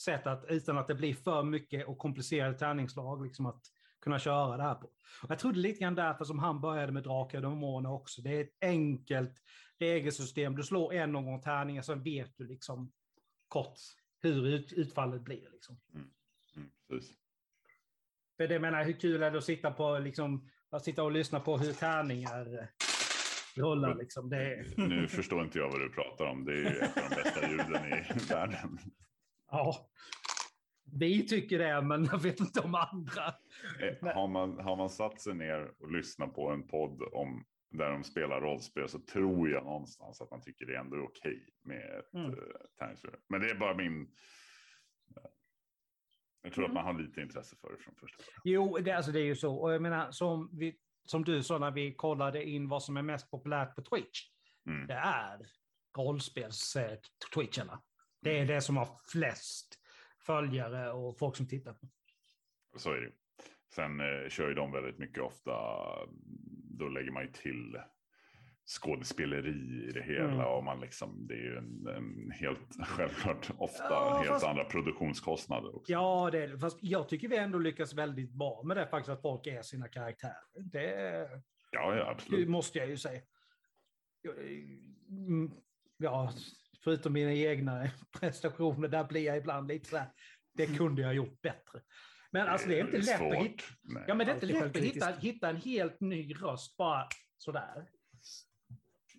sätt 0.00 0.26
att, 0.26 0.44
utan 0.48 0.78
att 0.78 0.88
det 0.88 0.94
blir 0.94 1.14
för 1.14 1.42
mycket 1.42 1.88
och 1.88 1.98
komplicerade 1.98 2.58
tärningslag, 2.58 3.24
liksom 3.24 3.46
att 3.46 3.62
kunna 4.00 4.18
köra 4.18 4.56
det 4.56 4.62
här 4.62 4.74
på. 4.74 4.86
Och 5.22 5.30
jag 5.30 5.38
trodde 5.38 5.58
lite 5.58 5.80
grann 5.80 5.94
därför 5.94 6.24
som 6.24 6.38
han 6.38 6.60
började 6.60 6.92
med 6.92 7.02
Drakar 7.02 7.38
och 7.38 7.50
Demoner 7.50 7.92
också. 7.92 8.22
Det 8.22 8.30
är 8.30 8.40
ett 8.40 8.56
enkelt 8.60 9.42
regelsystem. 9.78 10.56
Du 10.56 10.62
slår 10.62 10.92
en 10.92 11.16
omgång 11.16 11.40
tärningar, 11.40 11.82
så 11.82 11.94
vet 11.94 12.36
du 12.36 12.46
liksom 12.46 12.92
kort 13.48 13.78
hur 14.22 14.46
ut, 14.46 14.72
utfallet 14.72 15.22
blir. 15.22 15.50
Liksom. 15.52 15.80
Mm, 15.94 16.10
precis. 16.88 17.16
För 18.36 18.48
det 18.48 18.58
menar, 18.58 18.84
hur 18.84 18.92
kul 18.92 19.22
är 19.22 19.30
det 19.30 19.38
att 19.38 19.44
sitta, 19.44 19.70
på, 19.70 19.98
liksom, 19.98 20.50
att 20.70 20.84
sitta 20.84 21.02
och 21.02 21.12
lyssna 21.12 21.40
på 21.40 21.58
hur 21.58 21.72
tärningar 21.72 22.70
eh, 23.60 23.64
rullar? 23.64 23.94
Liksom. 23.94 24.32
Är, 24.32 24.74
Nu 24.88 25.08
förstår 25.08 25.44
inte 25.44 25.58
jag 25.58 25.70
vad 25.70 25.80
du 25.80 25.88
pratar 25.90 26.24
om. 26.24 26.44
Det 26.44 26.52
är 26.52 26.56
ju 26.56 26.66
ett 26.66 26.96
av 26.96 27.02
de 27.10 27.14
bästa 27.22 27.50
ljuden 27.50 27.84
i 27.92 28.28
världen. 28.32 28.78
ja. 29.50 29.90
Vi 30.92 31.26
tycker 31.26 31.58
det, 31.58 31.82
men 31.82 32.04
jag 32.04 32.22
vet 32.22 32.40
inte 32.40 32.60
om 32.60 32.74
andra. 32.74 33.24
Eh, 33.82 34.14
Har 34.14 34.28
man, 34.28 34.58
har 34.60 34.76
man 34.76 34.90
satt 34.90 35.20
sig 35.20 35.34
ner 35.34 35.72
och 35.80 35.92
lyssnat 35.92 36.34
på 36.34 36.50
en 36.50 36.66
podd 36.66 37.02
om 37.12 37.44
där 37.70 37.90
de 37.90 38.04
spelar 38.04 38.40
rollspel 38.40 38.88
så 38.88 38.98
tror 38.98 39.50
jag 39.50 39.64
någonstans 39.64 40.20
att 40.20 40.30
man 40.30 40.40
tycker 40.40 40.66
det 40.66 40.74
är 40.74 40.80
ändå 40.80 40.96
okej 41.04 41.46
med 41.64 41.98
ett 41.98 42.14
Mm. 42.14 42.26
mm. 42.26 42.38
tärningsspel. 42.78 43.14
Men 43.28 43.40
det 43.40 43.50
är 43.50 43.54
bara 43.54 43.74
min... 43.74 44.02
eh, 44.02 45.22
Jag 46.42 46.52
tror 46.52 46.64
att 46.64 46.72
man 46.72 46.84
har 46.84 47.00
lite 47.02 47.20
intresse 47.20 47.56
för 47.56 47.70
det 47.72 47.78
från 47.78 47.94
första 47.94 48.16
början. 48.22 48.40
Jo, 48.44 48.78
det, 48.78 48.92
alltså, 48.92 49.12
det 49.12 49.20
är 49.20 49.24
ju 49.24 49.36
så. 49.36 49.54
Och 49.56 49.72
jag 49.72 49.82
menar, 49.82 50.10
som, 50.10 50.50
vi, 50.58 50.76
som 51.10 51.24
du 51.24 51.42
sa 51.42 51.58
när 51.58 51.70
vi 51.70 51.94
kollade 51.94 52.44
in 52.48 52.68
vad 52.68 52.82
som 52.82 52.96
är 52.96 53.02
mest 53.02 53.30
populärt 53.30 53.74
på 53.74 53.82
Twitch. 53.82 54.20
Mm. 54.66 54.86
Det 54.86 54.94
är 54.94 55.38
rollspels-twitcharna. 55.98 57.78
Det 58.20 58.38
är 58.38 58.46
det 58.46 58.60
som 58.60 58.76
har 58.76 58.88
flest 59.12 59.78
följare 60.26 60.92
och 60.92 61.18
folk 61.18 61.36
som 61.36 61.48
tittar 61.48 61.72
på. 61.72 61.88
Så 62.76 62.92
är 62.92 63.00
det. 63.00 63.12
Sen 63.74 64.00
eh, 64.00 64.28
kör 64.28 64.48
ju 64.48 64.54
de 64.54 64.72
väldigt 64.72 64.98
mycket 64.98 65.22
ofta, 65.22 65.52
då 66.78 66.88
lägger 66.88 67.10
man 67.10 67.22
ju 67.22 67.32
till 67.32 67.76
skådespeleri 68.68 69.86
i 69.88 69.92
det 69.92 70.02
hela 70.02 70.24
Mm. 70.32 70.46
och 70.46 70.64
man 70.64 70.80
liksom, 70.80 71.26
det 71.26 71.34
är 71.34 71.38
ju 71.38 71.56
en, 71.56 71.86
en 71.86 72.30
helt 72.30 72.76
självklart 72.86 73.50
ofta 73.58 73.84
Ja, 73.84 74.16
helt 74.16 74.28
fast- 74.28 74.46
andra 74.46 74.64
produktionskostnader 74.64 75.76
också. 75.76 75.92
Ja, 75.92 76.28
det 76.32 76.42
är 76.42 76.48
det. 76.48 76.58
Fast 76.58 76.78
jag 76.82 77.08
tycker 77.08 77.28
vi 77.28 77.36
ändå 77.36 77.58
lyckas 77.58 77.94
väldigt 77.94 78.32
bra 78.32 78.62
med 78.64 78.76
det 78.76 78.86
faktiskt, 78.86 79.08
att 79.08 79.22
folk 79.22 79.46
är 79.46 79.62
sina 79.62 79.88
karaktärer. 79.88 80.34
Det, 80.72 80.90
ja, 81.70 81.94
ja 81.96 82.04
det 82.04 82.10
absolut. 82.10 82.48
måste 82.48 82.78
jag 82.78 82.88
ju 82.88 82.96
säga. 82.96 83.20
Mm, 85.08 85.50
Ja, 86.00 86.32
förutom 86.84 87.12
mina 87.12 87.32
egna 87.32 87.90
prestationer, 88.20 88.88
där 88.88 89.04
blir 89.04 89.24
jag 89.24 89.36
ibland 89.36 89.68
lite 89.68 89.88
så 89.88 89.96
här, 89.96 90.08
det 90.54 90.66
kunde 90.66 91.02
jag 91.02 91.14
gjort 91.14 91.40
bättre. 91.42 91.80
Men 92.30 92.48
alltså 92.48 92.68
det 92.68 92.80
är 92.80 92.84
inte 92.84 92.98
lätt 92.98 93.20
att 93.20 93.34
hitta. 93.34 93.42
svårt. 93.42 93.72
Nej. 93.82 94.04
Ja, 94.08 94.14
men 94.14 94.26
det 94.26 94.32
är 94.32 94.34
inte 94.34 94.46
Alltid 94.64 94.82
lätt 94.82 95.06
att 95.06 95.12
hitta, 95.16 95.20
hitta 95.20 95.48
en 95.50 95.56
helt 95.56 96.00
ny 96.00 96.32
röst 96.34 96.76
bara 96.76 97.08
sådär. 97.38 97.88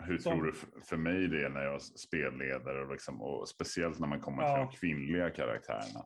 Hur 0.03 0.17
som- 0.17 0.33
tror 0.33 0.45
du 0.45 0.53
för 0.81 0.97
mig 0.97 1.27
det 1.27 1.45
är 1.45 1.49
när 1.49 1.61
jag 1.63 1.81
spelledare 1.81 2.85
och, 2.85 2.91
liksom, 2.91 3.21
och 3.21 3.49
speciellt 3.49 3.99
när 3.99 4.07
man 4.07 4.19
kommer 4.21 4.43
Ja. 4.43 4.55
till 4.55 4.65
de 4.65 4.77
kvinnliga 4.77 5.29
karaktärerna 5.29 5.99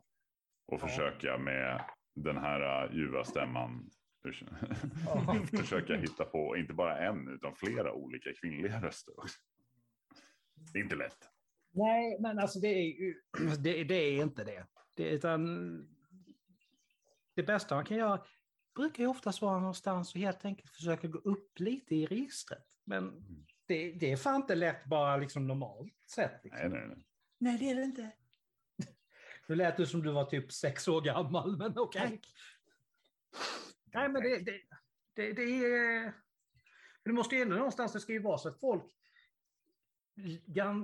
och 0.66 0.78
Ja. 0.82 0.88
försöka 0.88 1.38
med 1.38 1.84
den 2.14 2.36
här 2.36 2.86
uh, 2.88 2.96
ljuva 2.96 3.24
stämman 3.24 3.90
förs- 4.22 4.44
Ja. 5.06 5.36
försöka 5.58 5.96
hitta 5.96 6.24
på 6.24 6.56
inte 6.56 6.74
bara 6.74 6.98
en 6.98 7.28
utan 7.28 7.54
flera 7.54 7.92
olika 7.92 8.30
kvinnliga 8.40 8.82
röster 8.82 9.18
också. 9.20 9.38
Det 10.72 10.78
är 10.78 10.82
inte 10.82 10.96
lätt. 10.96 11.28
Nej, 11.72 12.20
men 12.20 12.38
alltså 12.38 12.60
det 12.60 12.68
är 12.68 12.82
ju 13.00 13.14
det, 13.62 13.84
det 13.84 13.94
är 13.94 14.22
inte 14.22 14.44
det. 14.44 14.66
det. 14.96 15.08
Utan 15.10 15.44
det 17.34 17.42
bästa 17.42 17.74
man 17.74 17.84
kan 17.84 17.96
göra 17.96 18.24
brukar 18.74 19.02
ju 19.02 19.08
oftast 19.08 19.42
vara 19.42 19.58
någonstans 19.58 20.14
och 20.14 20.20
helt 20.20 20.44
enkelt 20.44 20.70
försöka 20.70 21.08
gå 21.08 21.18
upp 21.18 21.58
lite 21.60 21.94
i 21.96 22.06
registret. 22.06 22.64
Men 22.84 23.24
det, 23.66 23.92
det 23.92 24.12
är 24.12 24.16
fan 24.16 24.36
inte 24.36 24.54
lätt 24.54 24.84
bara 24.84 25.16
liksom 25.16 25.46
normalt 25.46 25.94
sett. 26.14 26.44
Liksom. 26.44 26.70
Nej, 26.70 26.80
nej, 26.80 26.88
nej. 26.88 27.04
Nej, 27.38 27.58
det 27.58 27.70
är 27.70 27.74
det 27.74 27.82
inte. 27.82 28.10
Nu 29.46 29.54
lät 29.54 29.76
du 29.76 29.86
som 29.86 30.02
du 30.02 30.12
var 30.12 30.24
typ 30.24 30.52
sex 30.52 30.88
år 30.88 31.00
gammal, 31.00 31.56
men 31.56 31.78
okej. 31.78 32.20
Nej, 33.84 34.08
men 34.08 34.22
det, 34.22 34.38
det, 34.38 34.60
det, 35.14 35.32
det 35.32 35.42
är... 35.42 36.12
Det 37.04 37.12
måste 37.12 37.36
ju 37.36 37.42
ändå 37.42 37.56
någonstans, 37.56 37.92
det 37.92 38.00
ska 38.00 38.12
ju 38.12 38.22
vara 38.22 38.38
så 38.38 38.48
att 38.48 38.60
folk 38.60 38.84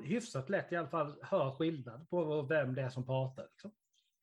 hyfsat 0.04 0.50
lätt 0.50 0.72
i 0.72 0.76
alla 0.76 0.88
fall 0.88 1.18
hör 1.22 1.54
skillnad 1.54 2.10
på 2.10 2.42
vem 2.42 2.74
det 2.74 2.82
är 2.82 2.88
som 2.88 3.06
pratar. 3.06 3.48
Liksom. 3.50 3.72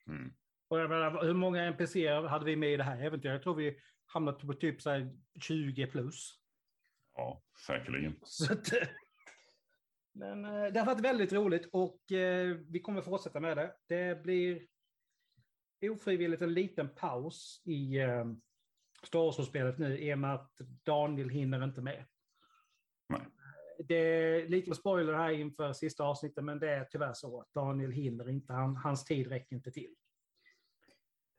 Mm. 0.07 0.33
Och 0.67 0.79
jag 0.79 0.89
menar, 0.89 1.23
hur 1.23 1.33
många 1.33 1.63
NPCer 1.63 2.27
hade 2.27 2.45
vi 2.45 2.55
med 2.55 2.73
i 2.73 2.77
det 2.77 2.83
här 2.83 3.01
äventyret? 3.01 3.33
Jag 3.33 3.43
tror 3.43 3.55
vi 3.55 3.79
hamnade 4.05 4.45
på 4.45 4.53
typ 4.53 4.81
så 4.81 4.89
här 4.89 5.17
20 5.41 5.87
plus. 5.87 6.39
Ja, 7.17 7.41
säkerligen. 7.67 8.15
Så 8.23 8.53
att, 8.53 8.73
eh, 8.73 8.87
men 10.13 10.45
eh, 10.45 10.65
det 10.73 10.79
har 10.79 10.85
varit 10.85 11.01
väldigt 11.05 11.33
roligt 11.33 11.69
och 11.73 12.11
eh, 12.11 12.57
vi 12.69 12.79
kommer 12.79 13.01
fortsätta 13.01 13.39
med 13.39 13.57
det. 13.57 13.75
Det 13.87 14.23
blir 14.23 14.67
ofrivilligt 15.81 16.41
en 16.41 16.53
liten 16.53 16.89
paus 16.89 17.61
i 17.65 17.97
Star 19.03 19.19
Wars-spelet 19.19 19.77
nu 19.77 19.97
i 19.99 20.13
och 20.13 20.19
med 20.19 20.33
att 20.33 20.51
Daniel 20.83 21.29
hinner 21.29 21.63
inte 21.63 21.81
med. 21.81 22.05
Nej. 23.09 23.21
det 23.79 23.95
är 23.95 24.47
lite 24.47 24.75
spoiler 24.75 25.13
här 25.13 25.29
inför 25.29 25.73
sista 25.73 26.03
avsnittet, 26.03 26.43
men 26.43 26.59
det 26.59 26.69
är 26.69 26.83
tyvärr 26.85 27.13
så 27.13 27.41
att 27.41 27.53
Daniel 27.53 27.91
hinner 27.91 28.29
inte. 28.29 28.53
Han, 28.53 28.75
hans 28.75 29.05
tid 29.05 29.27
räcker 29.27 29.55
inte 29.55 29.71
till. 29.71 29.95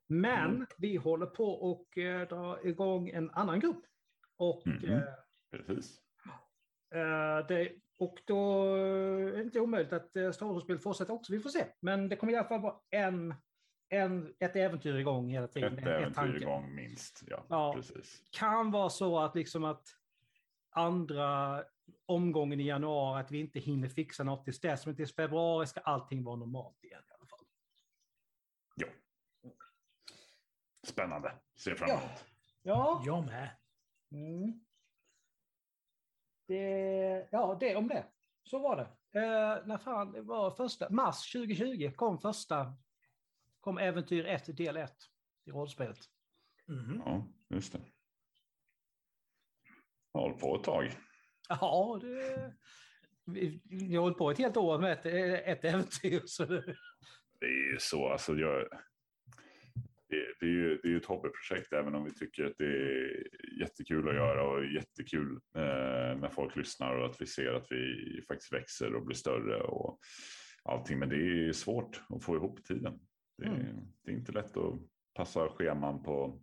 Men 0.07 0.55
Mm. 0.55 0.67
vi 0.79 0.97
håller 0.97 1.27
på 1.27 1.45
och 1.51 1.99
eh, 1.99 2.29
dra 2.29 2.63
igång 2.65 3.09
en 3.09 3.31
annan 3.31 3.61
grupp. 3.61 3.85
Och, 4.37 4.67
eh, 4.67 5.03
Precis. 5.51 6.01
eh, 6.95 7.47
det, 7.49 7.73
och 7.99 8.19
då 8.27 8.65
är 8.75 9.33
det 9.33 9.43
inte 9.43 9.61
omöjligt 9.61 9.93
att 9.93 10.17
eh, 10.17 10.31
Star 10.31 10.47
Wars-spel 10.47 10.79
fortsätter 10.79 11.13
också. 11.13 11.33
Vi 11.33 11.41
får 11.41 11.51
se. 11.51 11.65
Men 11.81 12.09
det 12.09 12.17
kommer 12.17 12.33
i 12.33 12.37
alla 12.37 12.49
fall 12.49 12.61
vara 12.61 12.77
en, 12.91 13.35
en, 13.89 14.35
ett 14.39 14.57
äventyr 14.57 14.95
igång 14.95 15.29
hela 15.29 15.49
tiden. 15.49 15.79
Ett 15.79 15.85
är 15.85 15.89
äventyr 15.91 16.15
tanken. 16.15 16.43
igång 16.43 16.75
minst. 16.75 17.23
Ja, 17.27 17.45
Ja. 17.49 17.73
precis. 17.77 18.23
kan 18.31 18.71
vara 18.71 18.91
så 18.91 19.19
att 19.19 19.35
liksom 19.35 19.65
att 19.65 19.83
andra 20.71 21.65
omgången 22.07 22.61
i 22.61 22.67
januari, 22.67 23.21
att 23.21 23.31
vi 23.31 23.39
inte 23.41 23.59
hinner 23.59 23.89
fixa 23.89 24.25
något 24.25 24.45
tills 24.45 24.61
dess. 24.61 24.87
Men 24.87 24.97
tills 24.97 25.15
februari 25.15 25.67
ska 25.67 25.81
allting 25.81 26.25
vara 26.25 26.37
normalt 26.37 26.85
igen 26.85 27.03
i 27.09 27.13
alla 27.19 27.27
fall. 27.27 27.39
Spännande. 30.87 31.33
Ser 31.57 31.75
fram 31.75 31.89
Ja. 31.89 31.99
emot. 32.01 32.25
Ja. 32.63 33.03
Jag 33.07 33.25
med. 33.27 33.51
Mm. 34.13 34.61
Det, 36.49 37.29
ja, 37.31 37.57
det 37.61 37.77
om 37.77 37.89
det. 37.89 38.07
Så 38.45 38.59
var 38.59 38.77
det. 38.77 39.19
Eh, 39.21 39.67
när 39.67 39.79
fan 39.79 40.13
det 40.13 40.23
var 40.23 40.51
första, 40.51 40.91
mars 40.91 41.33
2020 41.33 41.93
kom 41.97 42.19
första, 42.19 42.73
kom 43.61 43.79
Äventyr 43.79 44.27
1 44.27 44.57
del 44.57 44.77
1 44.77 44.93
i 45.45 45.51
rollspelet. 45.51 45.99
Mhm. 46.67 47.03
Ja, 47.07 47.27
just 47.49 47.73
det. 47.73 47.81
Jag 50.13 50.21
hållit 50.21 50.41
på 50.41 50.57
ett 50.57 50.65
tag. 50.65 50.91
Ja, 51.49 51.99
det, 52.03 52.55
vi, 53.25 53.63
vi 53.65 53.95
har 53.95 54.03
hållit 54.03 54.19
på 54.19 54.31
ett 54.31 54.39
helt 54.39 54.57
år 54.57 54.79
med 54.79 54.93
ett, 54.93 55.07
ett 55.47 55.65
äventyr. 55.65 56.23
Så 56.27 56.45
det, 56.45 56.77
Det 57.41 57.47
är 57.47 57.73
ju 57.73 57.79
så, 57.79 58.09
alltså 58.09 58.35
jag, 58.35 58.69
det, 60.09 60.27
det, 60.41 60.47
är 60.47 60.51
ju, 60.51 60.79
det 60.83 60.89
är 60.93 60.97
ett 60.97 61.05
hobbyprojekt 61.07 61.73
även 61.73 61.95
om 61.95 62.05
vi 62.05 62.11
tycker 62.15 62.45
att 62.45 62.59
det 62.59 62.65
är 62.67 63.27
jättekul 63.61 64.09
att 64.09 64.15
göra 64.15 64.49
och 64.49 64.67
jättekul 64.67 65.33
eh, 65.57 66.19
när 66.21 66.29
folk 66.29 66.57
lyssnar 66.57 66.95
och 66.95 67.07
att 67.07 67.21
vi 67.21 67.27
ser 67.27 67.53
att 67.53 67.67
vi 67.71 67.95
faktiskt 68.29 68.53
växer 68.53 68.95
och 68.95 69.05
blir 69.07 69.17
större 69.17 69.61
och 69.63 69.99
allting. 70.65 70.99
Men 70.99 71.09
det 71.09 71.17
är 71.49 71.53
svårt 71.53 72.03
att 72.09 72.25
få 72.25 72.37
ihop 72.37 72.65
tiden. 72.65 72.99
Det, 73.39 73.45
är- 73.45 73.49
Mm. 73.55 73.77
det 74.05 74.11
är 74.11 74.15
inte 74.17 74.33
lätt 74.33 74.57
att 74.57 74.75
passa 75.15 75.49
scheman 75.49 76.03
på 76.03 76.43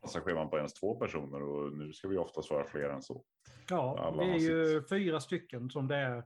passa 0.00 0.20
scheman 0.20 0.50
på 0.50 0.56
ens 0.56 0.74
två 0.74 0.94
personer 1.00 1.42
och 1.42 1.72
nu 1.78 1.92
ska 1.92 2.08
vi 2.08 2.16
oftast 2.16 2.50
vara 2.50 2.64
fler 2.64 2.88
än 2.88 3.02
så. 3.02 3.24
Ja, 3.70 3.98
Alla 3.98 4.24
det 4.24 4.30
är 4.30 4.38
ju 4.38 4.82
fyra 4.90 5.20
stycken 5.20 5.70
som 5.70 5.88
det 5.88 5.96
är 5.96 6.24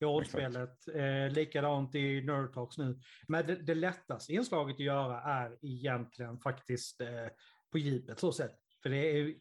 i 0.00 0.04
rollspelet. 0.04 0.88
Eh, 0.88 1.30
likadant 1.30 1.94
i 1.94 2.22
Nerd 2.22 2.54
Talks 2.54 2.78
nu. 2.78 3.00
Men 3.28 3.46
det, 3.46 3.56
det 3.56 3.74
lättaste 3.74 4.32
inslaget 4.32 4.74
att 4.74 4.80
göra 4.80 5.22
är 5.22 5.58
egentligen 5.62 6.38
faktiskt 6.38 7.00
eh, 7.00 7.28
på 7.72 7.78
djupet 7.78 8.20
så 8.20 8.32
sett. 8.32 8.58
För 8.82 8.90
det 8.90 8.96
är 8.96 9.34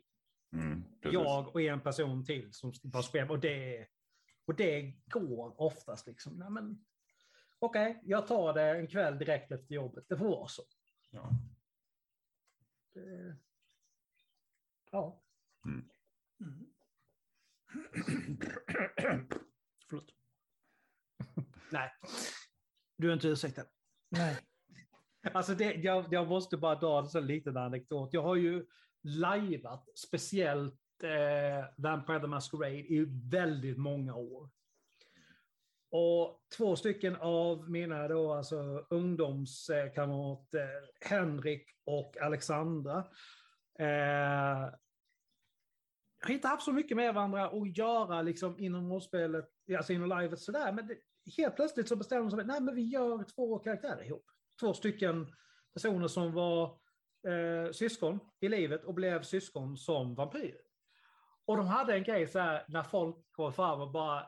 Mm, 0.53 0.83
jag 1.01 1.47
och 1.47 1.61
en 1.61 1.81
person 1.81 2.25
till 2.25 2.53
som 2.53 2.73
bara 2.83 3.03
spelar. 3.03 3.29
Och 3.29 3.39
det, 3.39 3.87
och 4.45 4.55
det 4.55 4.93
går 5.05 5.61
oftast 5.61 6.07
liksom. 6.07 6.37
Nej, 6.37 6.49
men, 6.49 6.85
Okej, 7.59 8.01
jag 8.05 8.27
tar 8.27 8.53
det 8.53 8.63
en 8.63 8.87
kväll 8.87 9.17
direkt 9.17 9.51
efter 9.51 9.75
jobbet. 9.75 10.05
Det 10.09 10.17
får 10.17 10.29
vara 10.29 10.47
så. 10.47 10.63
Ja. 11.09 11.29
Det, 12.93 13.35
ja. 14.91 15.23
Mm. 15.65 15.89
Förlåt. 18.97 19.39
Nej, 21.69 21.91
du 22.97 23.09
är 23.09 23.13
inte 23.13 23.27
ursäktad. 23.27 23.65
Nej. 24.09 24.37
Alltså 25.33 25.55
det, 25.55 25.73
jag, 25.73 26.05
jag 26.11 26.27
måste 26.27 26.57
bara 26.57 26.75
dra 26.75 26.99
en 26.99 27.07
sån 27.07 27.27
liten 27.27 27.57
anekdot. 27.57 28.13
Jag 28.13 28.21
har 28.21 28.35
ju 28.35 28.65
lajvat 29.03 29.89
speciellt 29.97 31.03
eh, 31.03 31.65
Vampire 31.77 32.19
the 32.19 32.27
Masquerade 32.27 32.75
i 32.75 33.05
väldigt 33.31 33.77
många 33.77 34.15
år. 34.15 34.49
Och 35.91 36.43
två 36.57 36.75
stycken 36.75 37.15
av 37.15 37.69
mina 37.69 38.07
då, 38.07 38.33
alltså 38.33 38.85
ungdomskamrater, 38.89 41.07
Henrik 41.09 41.67
och 41.85 42.17
Alexandra, 42.21 42.97
eh, 43.79 44.69
har 46.21 46.33
inte 46.33 46.47
haft 46.47 46.63
så 46.63 46.71
mycket 46.71 46.97
med 46.97 47.13
varandra 47.13 47.45
att 47.45 47.77
göra 47.77 48.21
liksom, 48.21 48.59
inom 48.59 48.91
rollspelet, 48.91 49.49
alltså 49.77 49.93
inom 49.93 50.19
livet 50.19 50.39
sådär, 50.39 50.71
men 50.71 50.87
det, 50.87 50.97
helt 51.37 51.55
plötsligt 51.55 51.87
så 51.87 51.95
bestämde 51.95 52.23
de 52.23 52.31
sig 52.31 52.37
för 52.37 52.41
att 52.41 52.47
nej, 52.47 52.61
men 52.61 52.75
vi 52.75 52.81
gör 52.81 53.23
två 53.23 53.59
karaktärer 53.59 54.03
ihop. 54.03 54.25
Två 54.59 54.73
stycken 54.73 55.33
personer 55.73 56.07
som 56.07 56.33
var 56.33 56.79
eh, 57.27 57.71
syskon 57.71 58.19
i 58.39 58.49
livet 58.49 58.83
och 58.83 58.93
blev 58.93 59.23
syskon 59.23 59.77
som 59.77 60.15
vampyrer. 60.15 60.61
Och 61.45 61.57
de 61.57 61.67
hade 61.67 61.93
en 61.93 62.03
grej 62.03 62.27
så 62.27 62.39
här 62.39 62.65
när 62.67 62.83
folk 62.83 63.15
kom 63.31 63.53
fram 63.53 63.81
och 63.81 63.91
bara 63.91 64.19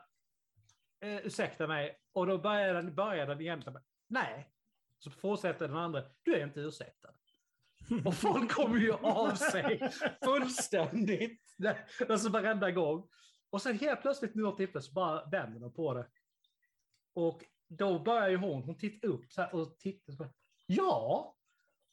eh, 1.00 1.26
ursäkta 1.26 1.66
mig, 1.66 1.98
och 2.12 2.26
då 2.26 2.38
började 2.38 2.72
den, 2.72 2.94
började 2.94 3.34
den 3.34 3.40
igen. 3.40 3.62
så 3.62 3.70
bara, 3.70 3.82
Nej, 4.08 4.52
så 4.98 5.10
fortsätter 5.10 5.68
den 5.68 5.76
andra, 5.76 6.02
du 6.22 6.34
är 6.34 6.44
inte 6.44 6.60
ursäktad. 6.60 7.08
Och 8.04 8.14
folk 8.14 8.52
kommer 8.52 8.78
ju 8.78 8.92
av 8.92 9.34
sig 9.34 9.90
fullständigt. 10.24 11.42
Alltså 12.08 12.28
varenda 12.28 12.70
gång. 12.70 13.08
Och 13.50 13.62
sen 13.62 13.78
helt 13.78 14.02
plötsligt 14.02 14.36
vid 14.36 14.42
något 14.42 14.56
tillfälle 14.56 14.82
så 14.82 14.92
bara 14.92 15.24
vänder 15.24 15.60
de 15.60 15.72
på 15.72 15.94
det. 15.94 16.06
Och 17.18 17.44
då 17.68 17.98
börjar 17.98 18.28
ju 18.28 18.36
hon, 18.36 18.62
hon 18.62 18.78
tittar 18.78 19.08
upp 19.08 19.32
så 19.32 19.42
här 19.42 19.54
och 19.54 19.78
tittar. 19.78 20.12
Så 20.12 20.18
bara, 20.18 20.32
ja! 20.66 21.36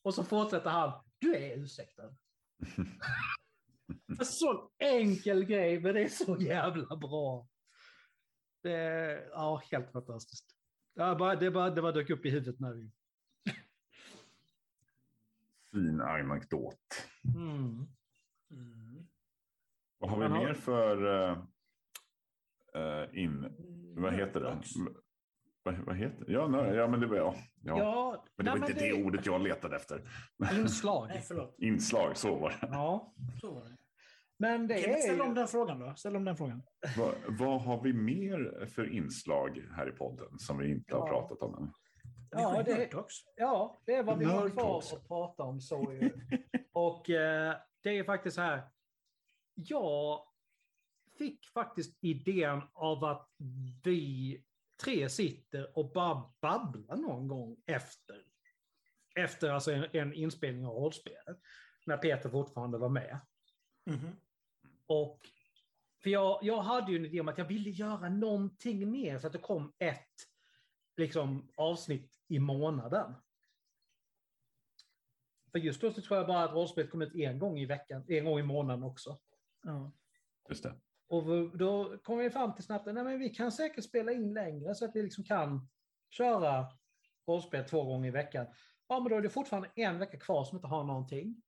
Och 0.01 0.13
så 0.13 0.23
fortsätter 0.23 0.69
han, 0.69 1.03
du 1.19 1.35
är 1.35 1.57
ursäktad. 1.57 2.15
En 4.19 4.25
sån 4.25 4.69
enkel 4.77 5.45
grej, 5.45 5.79
men 5.79 5.93
det 5.93 6.01
är 6.03 6.07
så 6.07 6.37
jävla 6.39 6.95
bra. 6.97 7.47
Det 8.61 8.71
är, 8.71 9.29
ja, 9.29 9.61
helt 9.71 9.91
fantastiskt. 9.91 10.45
Ja, 10.93 11.15
bara, 11.15 11.35
det, 11.35 11.51
bara, 11.51 11.69
det 11.69 11.81
bara 11.81 11.91
dök 11.91 12.09
upp 12.09 12.25
i 12.25 12.29
huvudet 12.29 12.59
när 12.59 12.73
vi... 12.73 12.91
Fin 15.71 16.01
anekdot. 16.01 17.07
Mm. 17.35 17.87
Mm. 18.51 19.07
Vad 19.97 20.09
har 20.09 20.19
vi 20.19 20.29
mer 20.29 20.53
för 20.53 21.05
uh, 22.75 23.19
in... 23.19 23.55
Vad 23.95 24.13
heter 24.13 24.39
det? 24.39 24.61
Vad, 25.65 25.75
vad 25.77 25.95
heter 25.95 26.25
Ja, 26.27 26.47
nej, 26.47 26.75
ja, 26.75 26.87
men 26.87 26.99
det 26.99 27.07
var 27.07 27.17
ja. 27.17 27.35
ja. 27.61 27.77
Ja, 27.79 28.25
Men 28.37 28.45
det 28.45 28.51
nej, 28.51 28.61
var 28.61 28.69
inte 28.69 28.83
det... 28.85 29.03
ordet 29.03 29.25
jag 29.25 29.41
letade 29.41 29.75
efter. 29.75 30.01
Inslag. 30.53 31.07
Nej. 31.07 31.53
Inslag, 31.57 32.17
så 32.17 32.35
var 32.35 32.49
det. 32.49 32.57
Ja, 32.61 33.13
Så 33.41 33.53
var 33.53 33.61
det. 33.63 33.77
men 34.37 34.67
det 34.67 34.89
är 34.89 34.97
ställ 35.01 35.21
om 35.21 35.33
den 35.33 35.47
frågan 35.47 35.79
då. 35.79 35.93
Ställ 35.95 36.15
om 36.15 36.25
den 36.25 36.37
frågan. 36.37 36.63
vad, 36.97 37.13
vad 37.39 37.61
har 37.61 37.81
vi 37.83 37.93
mer 37.93 38.65
för 38.65 38.89
inslag 38.93 39.61
här 39.75 39.89
i 39.89 39.91
podden 39.91 40.39
som 40.39 40.57
vi 40.57 40.71
inte 40.71 40.95
har 40.95 41.07
Ja. 41.07 41.13
pratat 41.27 41.41
om 41.41 41.55
än? 41.63 41.71
Ja, 42.29 42.63
det-. 42.65 42.89
Ja, 43.35 43.81
det 43.85 43.93
är 43.95 44.03
vad 44.03 44.17
vi 44.19 44.25
har 44.25 44.49
kvar 44.49 44.77
att 44.77 45.07
prata 45.07 45.43
om. 45.43 45.61
Så 45.61 45.93
ju. 45.93 46.11
Och 46.73 47.09
eh, 47.09 47.55
det 47.83 47.89
är 47.97 48.03
faktiskt 48.03 48.35
så 48.35 48.41
här. 48.41 48.61
Jag 49.55 50.19
fick 51.17 51.45
faktiskt 51.45 51.97
idén 52.01 52.61
av 52.73 53.03
att 53.03 53.29
vi 53.83 54.41
tre 54.83 55.09
sitter 55.09 55.77
och 55.77 55.91
bara 55.91 56.33
babblar 56.41 56.95
någon 56.95 57.27
gång 57.27 57.57
efter. 57.65 58.23
Efter 59.15 59.49
alltså 59.49 59.71
en, 59.71 59.87
en 59.93 60.13
inspelning 60.13 60.65
av 60.65 60.73
rollspelet. 60.73 61.39
När 61.85 61.97
Peter 61.97 62.29
fortfarande 62.29 62.77
var 62.77 62.89
med. 62.89 63.19
Mhm. 63.85 64.15
Och 64.87 65.29
för 66.03 66.09
jag, 66.09 66.39
jag 66.41 66.61
hade 66.61 66.91
ju 66.91 66.97
en 66.97 67.05
idé 67.05 67.19
om 67.19 67.27
att 67.27 67.37
jag 67.37 67.45
ville 67.45 67.69
göra 67.69 68.09
någonting 68.09 68.91
mer 68.91 69.19
så 69.19 69.27
att 69.27 69.33
det 69.33 69.39
kom 69.39 69.73
ett 69.79 70.13
liksom, 70.97 71.51
avsnitt 71.57 72.19
i 72.27 72.39
månaden. 72.39 73.13
För 75.51 75.59
just 75.59 75.81
då 75.81 75.91
så 75.91 76.01
tror 76.01 76.17
jag 76.17 76.27
bara 76.27 76.43
att 76.43 76.51
rollspelet 76.51 76.91
kom 76.91 77.01
ut 77.01 77.15
en 77.15 77.39
gång 77.39 77.59
i 77.59 77.65
veckan, 77.65 78.05
en 78.07 78.25
gång 78.25 78.39
i 78.39 78.43
månaden 78.43 78.83
också. 78.83 79.19
Ja. 79.63 79.91
Just 80.49 80.63
det. 80.63 80.75
Och 81.15 81.57
då 81.57 81.97
kom 81.97 82.17
vi 82.17 82.29
fram 82.29 82.55
till 82.55 82.63
snabbt 82.63 82.87
att 82.87 82.93
nej, 82.93 83.03
men 83.03 83.19
vi 83.19 83.29
kan 83.29 83.51
säkert 83.51 83.83
spela 83.83 84.11
in 84.11 84.33
längre 84.33 84.75
så 84.75 84.85
att 84.85 84.95
vi 84.95 85.03
liksom 85.03 85.23
kan 85.23 85.67
köra 86.09 86.65
rollspel 87.27 87.65
två 87.65 87.83
gånger 87.83 88.07
i 88.07 88.11
veckan. 88.11 88.45
Ja, 88.87 88.99
men 88.99 89.09
då 89.09 89.17
är 89.17 89.21
det 89.21 89.29
fortfarande 89.29 89.69
en 89.75 89.99
vecka 89.99 90.19
kvar 90.19 90.43
som 90.43 90.57
inte 90.57 90.67
har 90.67 90.83
någonting. 90.83 91.41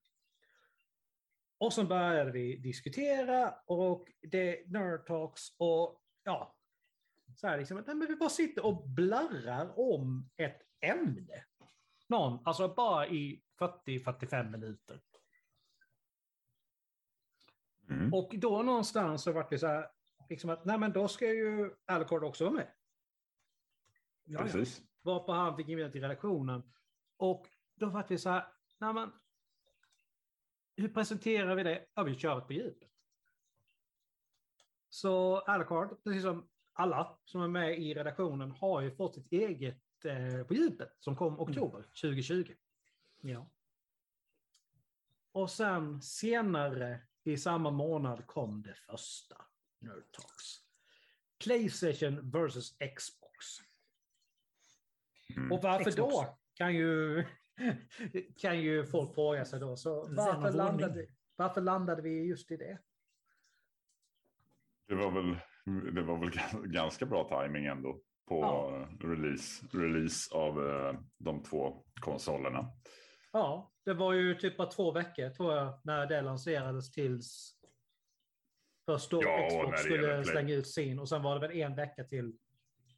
Och 1.58 1.72
så 1.72 1.84
började 1.84 2.30
vi 2.30 2.56
diskutera 2.56 3.54
och 3.66 4.08
det 4.22 4.60
är 4.60 4.68
nerd 4.68 5.06
talks 5.06 5.42
och 5.56 6.02
ja, 6.24 6.54
så 7.36 7.46
här 7.46 7.58
liksom, 7.58 7.82
nej, 7.86 7.96
men 7.96 8.08
vi 8.08 8.16
bara 8.16 8.28
sitter 8.28 8.66
och 8.66 8.88
blarrar 8.88 9.78
om 9.78 10.30
ett 10.36 10.62
ämne. 10.80 11.44
Någon, 12.08 12.38
alltså 12.44 12.68
bara 12.68 13.08
i 13.08 13.42
40-45 13.86 14.50
minuter. 14.50 15.00
Mm. 17.90 18.14
Och 18.14 18.34
då 18.38 18.62
någonstans 18.62 19.22
så 19.22 19.32
vart 19.32 19.50
det 19.50 19.58
så 19.58 19.66
här, 19.66 19.90
liksom 20.28 20.50
att 20.50 20.64
nej 20.64 20.78
men 20.78 20.92
då 20.92 21.08
ska 21.08 21.26
ju 21.26 21.70
Alucard 21.86 22.24
också 22.24 22.44
vara 22.44 22.54
med. 22.54 22.68
Ja, 24.24 24.38
ja. 24.38 24.42
Precis. 24.42 24.82
Varpå 25.02 25.32
han 25.32 25.56
fick 25.56 25.68
inbjudan 25.68 25.92
till 25.92 26.00
redaktionen. 26.00 26.62
Och 27.16 27.46
då 27.74 27.86
var 27.86 28.04
vi 28.08 28.18
så 28.18 28.30
här, 28.30 28.46
nej 28.78 28.94
men, 28.94 29.12
hur 30.76 30.88
presenterar 30.88 31.54
vi 31.54 31.62
det? 31.62 31.86
Ja, 31.94 32.02
vi 32.02 32.14
kör 32.14 32.34
det 32.34 32.40
på 32.40 32.52
djupet. 32.52 32.88
Så 34.88 35.38
Alucard, 35.38 36.04
precis 36.04 36.22
som 36.22 36.48
alla 36.72 37.18
som 37.24 37.42
är 37.42 37.48
med 37.48 37.78
i 37.78 37.94
redaktionen, 37.94 38.50
har 38.50 38.80
ju 38.80 38.90
fått 38.90 39.14
sitt 39.14 39.32
eget 39.32 40.04
eh, 40.04 40.46
på 40.46 40.54
djupet 40.54 40.96
som 40.98 41.16
kom 41.16 41.40
oktober 41.40 41.82
2020. 41.82 42.54
Ja. 43.20 43.50
Och 45.32 45.50
sen 45.50 46.02
senare 46.02 47.00
i 47.24 47.36
samma 47.36 47.70
månad 47.70 48.26
kom 48.26 48.62
det 48.62 48.74
första 48.74 49.36
Nerd 49.80 50.12
Talks. 50.12 50.58
Playstation 51.44 52.30
versus 52.30 52.76
Xbox. 52.96 53.58
Mm. 55.36 55.52
Och 55.52 55.62
varför 55.62 55.90
Xbox. 55.90 56.14
då? 56.14 56.38
Kan 56.54 56.74
ju, 56.74 57.24
kan 58.36 58.60
ju 58.60 58.86
folk 58.86 59.14
fråga 59.14 59.44
sig 59.44 59.60
då. 59.60 59.76
Så 59.76 60.08
varför 60.14 60.52
landade, 60.52 61.06
varför 61.36 61.60
landade 61.60 62.02
vi 62.02 62.26
just 62.26 62.50
i 62.50 62.56
det? 62.56 62.78
Det 64.88 64.94
var 64.94 65.10
väl, 65.10 65.36
det 65.94 66.02
var 66.02 66.18
väl 66.18 66.30
ganska 66.72 67.06
bra 67.06 67.42
timing 67.42 67.66
ändå 67.66 68.00
på 68.28 68.40
Ja. 68.40 68.88
release, 69.00 69.66
release 69.72 70.34
av 70.34 70.70
eh, 70.70 71.00
de 71.18 71.42
två 71.42 71.84
konsolerna. 72.00 72.70
Ja, 73.32 73.72
det 73.88 73.94
var 73.94 74.12
ju 74.12 74.34
typ 74.34 74.56
bara 74.56 74.70
två 74.70 74.92
veckor 74.92 75.30
tror 75.30 75.54
jag 75.54 75.80
när 75.84 76.06
det 76.06 76.22
lanserades 76.22 76.92
tills 76.92 77.54
först 78.86 79.10
då 79.10 79.22
Ja, 79.22 79.48
Xbox 79.48 79.80
skulle 79.80 80.24
slänga 80.24 80.54
ut 80.54 80.68
sin 80.68 80.98
och 80.98 81.08
sen 81.08 81.22
var 81.22 81.34
det 81.34 81.48
väl 81.48 81.56
en 81.56 81.74
vecka 81.74 82.04
till 82.04 82.38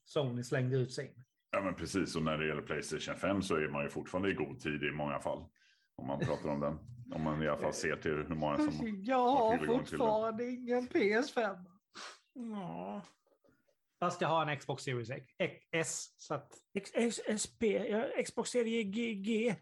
Sony 0.04 0.42
slängde 0.42 0.76
ut 0.76 0.92
sin. 0.92 1.24
Ja 1.50 1.60
men 1.60 1.74
precis, 1.74 2.16
och 2.16 2.22
när 2.22 2.38
det 2.38 2.46
gäller 2.46 2.62
Playstation 2.62 3.16
5 3.16 3.42
så 3.42 3.56
är 3.56 3.68
man 3.68 3.82
ju 3.82 3.88
fortfarande 3.88 4.30
i 4.30 4.34
god 4.34 4.60
tid 4.60 4.82
i 4.82 4.90
många 4.90 5.18
fall. 5.18 5.44
Om 5.96 6.06
man 6.06 6.18
pratar 6.18 6.48
om 6.48 6.60
den. 6.60 6.78
Om 7.14 7.22
man 7.22 7.42
i 7.42 7.48
alla 7.48 7.60
fall 7.60 7.72
ser 7.72 7.96
till 7.96 8.12
hur 8.12 8.34
många 8.34 8.58
som... 8.58 9.02
Jag 9.04 9.16
har 9.16 9.58
har 9.58 9.66
fortfarande 9.66 10.44
ingen 10.44 10.88
PS5. 10.88 11.64
Ja. 12.32 13.02
Jag 13.98 14.12
ska 14.12 14.26
ha 14.26 14.50
en 14.50 14.58
Xbox 14.58 14.82
Series 14.82 15.10
X, 15.38 15.64
S. 15.72 16.14
Så 16.16 16.34
att, 16.34 16.52
X, 16.74 16.90
X, 16.94 17.20
SP, 17.42 17.62
Xbox 18.24 18.50
serie 18.50 18.82
G, 18.82 19.14
G. 19.14 19.54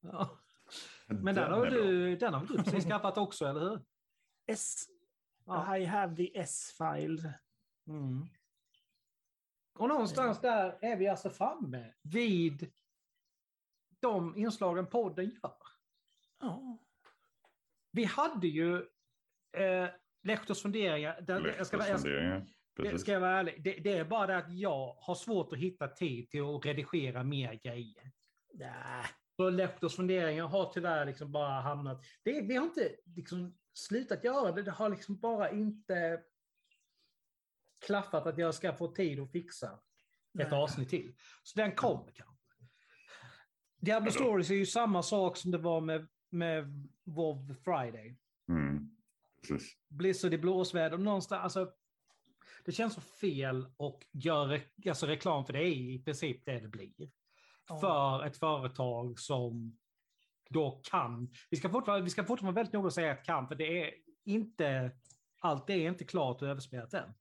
ja. 0.00 0.41
Men 1.06 1.34
den 1.34 1.52
har, 1.52 1.66
du, 1.66 2.16
den 2.16 2.34
har 2.34 2.46
du 2.46 2.62
precis 2.62 2.84
skaffat 2.84 3.18
också, 3.18 3.46
eller 3.46 3.60
hur? 3.60 3.80
S. 4.46 4.84
Ja. 5.46 5.76
I 5.76 5.84
have 5.84 6.16
the 6.16 6.38
S-file. 6.38 7.34
Mm. 7.88 8.26
Och 9.78 9.88
någonstans 9.88 10.40
där 10.40 10.78
är 10.80 10.96
vi 10.96 11.08
alltså 11.08 11.30
framme 11.30 11.92
vid 12.02 12.72
de 14.00 14.36
inslagen 14.36 14.86
podden 14.86 15.24
gör. 15.24 15.56
Ja. 16.40 16.78
Vi 17.92 18.04
hade 18.04 18.48
ju 18.48 18.76
eh, 19.56 19.88
Lehters 20.22 20.62
funderingar. 20.62 21.24
Jag 21.28 21.66
ska, 21.66 21.76
vara- 21.76 21.88
jag, 21.88 22.00
ska- 22.00 22.08
Funderingar. 22.08 22.46
Precis. 22.76 23.00
ska 23.00 23.12
jag 23.12 23.20
vara 23.20 23.38
ärlig. 23.38 23.62
Det, 23.64 23.72
det 23.72 23.92
är 23.92 24.04
bara 24.04 24.26
det 24.26 24.36
att 24.36 24.52
jag 24.52 24.94
har 25.00 25.14
svårt 25.14 25.52
att 25.52 25.58
hitta 25.58 25.88
tid 25.88 26.30
till 26.30 26.42
att 26.42 26.64
redigera 26.66 27.24
mer 27.24 27.54
grejer. 27.54 28.10
Nä. 28.54 29.04
Så 29.42 29.50
Lehters 29.50 29.96
funderingar 29.96 30.46
har 30.46 30.72
tyvärr 30.72 31.06
liksom 31.06 31.32
bara 31.32 31.60
hamnat... 31.60 32.04
Det, 32.22 32.40
vi 32.40 32.56
har 32.56 32.64
inte 32.64 32.96
liksom 33.04 33.58
slutat 33.74 34.24
göra 34.24 34.52
det. 34.52 34.62
Det 34.62 34.70
har 34.70 34.88
liksom 34.88 35.20
bara 35.20 35.50
inte 35.50 36.22
klaffat 37.86 38.26
att 38.26 38.38
jag 38.38 38.54
ska 38.54 38.72
få 38.72 38.94
tid 38.94 39.20
att 39.20 39.32
fixa 39.32 39.72
ett 40.40 40.50
Nej. 40.50 40.52
avsnitt 40.52 40.88
till. 40.88 41.14
Så 41.42 41.58
den 41.58 41.72
kommer 41.72 42.12
kanske. 42.12 42.36
Diablo 43.80 44.10
Stories 44.10 44.50
är 44.50 44.54
ju 44.54 44.66
samma 44.66 45.02
sak 45.02 45.36
som 45.36 45.50
det 45.50 45.58
var 45.58 45.80
med, 45.80 46.08
med 46.30 46.88
WoW 47.04 47.54
Friday. 47.64 48.18
Mm. 48.48 48.90
Precis. 49.48 49.76
Blizzard 49.88 50.34
i 50.34 50.38
blåsväder. 50.38 50.98
Någonstans, 50.98 51.42
alltså, 51.42 51.72
det 52.64 52.72
känns 52.72 52.94
så 52.94 53.00
fel 53.00 53.66
att 53.78 54.02
göra 54.12 54.60
alltså, 54.88 55.06
reklam 55.06 55.46
för 55.46 55.52
det 55.52 55.62
är 55.62 55.72
i 55.72 56.02
princip 56.04 56.44
det 56.44 56.60
det 56.60 56.68
blir. 56.68 57.10
För 57.80 58.24
ett 58.24 58.36
företag 58.36 59.20
som 59.20 59.78
då 60.50 60.80
kan. 60.90 61.30
Vi 61.50 61.56
ska 61.56 61.68
fortfarande, 61.68 62.04
vi 62.04 62.10
ska 62.10 62.24
fortfarande 62.24 62.54
vara 62.54 62.62
väldigt 62.62 62.72
noga 62.72 62.86
att 62.86 62.94
säga 62.94 63.12
att 63.12 63.24
kan, 63.24 63.48
för 63.48 63.54
det 63.54 63.82
är 63.84 63.94
inte, 64.24 64.90
allt 65.38 65.66
det 65.66 65.72
är 65.72 65.88
inte 65.88 66.04
klart 66.04 66.42
och 66.42 66.48
överspelat 66.48 66.94
än. 66.94 67.12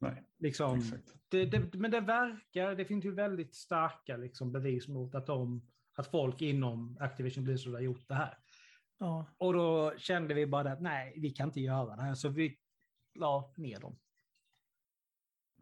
Nej, 0.00 0.24
Liksom, 0.38 0.78
exakt. 0.78 1.14
det, 1.28 1.44
det, 1.46 1.74
men 1.74 1.90
det 1.90 2.00
verkar, 2.00 2.74
det 2.74 2.84
finns 2.84 3.04
ju 3.04 3.14
väldigt 3.14 3.54
starka 3.54 4.16
liksom, 4.16 4.52
bevis 4.52 4.88
mot 4.88 5.14
att, 5.14 5.26
de, 5.26 5.68
att 5.94 6.06
folk 6.10 6.42
inom 6.42 6.96
Activision 7.00 7.44
Blizzard 7.44 7.72
har 7.74 7.80
gjort 7.80 8.08
det 8.08 8.14
här. 8.14 8.38
Ja. 8.98 9.26
Och 9.38 9.52
då 9.52 9.94
kände 9.98 10.34
vi 10.34 10.46
bara 10.46 10.72
att 10.72 10.80
nej, 10.80 11.14
vi 11.16 11.30
kan 11.30 11.48
inte 11.48 11.60
göra 11.60 11.96
det 11.96 12.02
här, 12.02 12.14
så 12.14 12.28
vi 12.28 12.58
la 13.14 13.52
ner 13.56 13.80
dem. 13.80 13.98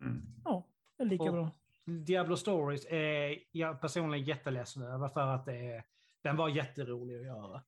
Mm. 0.01 0.23
ja, 0.45 0.69
det 0.97 1.03
är 1.05 1.09
lika 1.09 1.25
Och- 1.25 1.33
bra. 1.33 1.51
Diablo 1.87 2.37
Stories 2.37 2.87
är 2.91 3.39
jag 3.53 3.81
personligen 3.81 4.27
jätteledsen 4.27 4.83
över 4.83 5.09
för 5.09 5.21
att 5.27 5.45
det 5.45 5.57
är, 5.57 5.85
den 6.23 6.37
var 6.37 6.49
jätterolig 6.49 7.17
att 7.17 7.27
göra. 7.27 7.63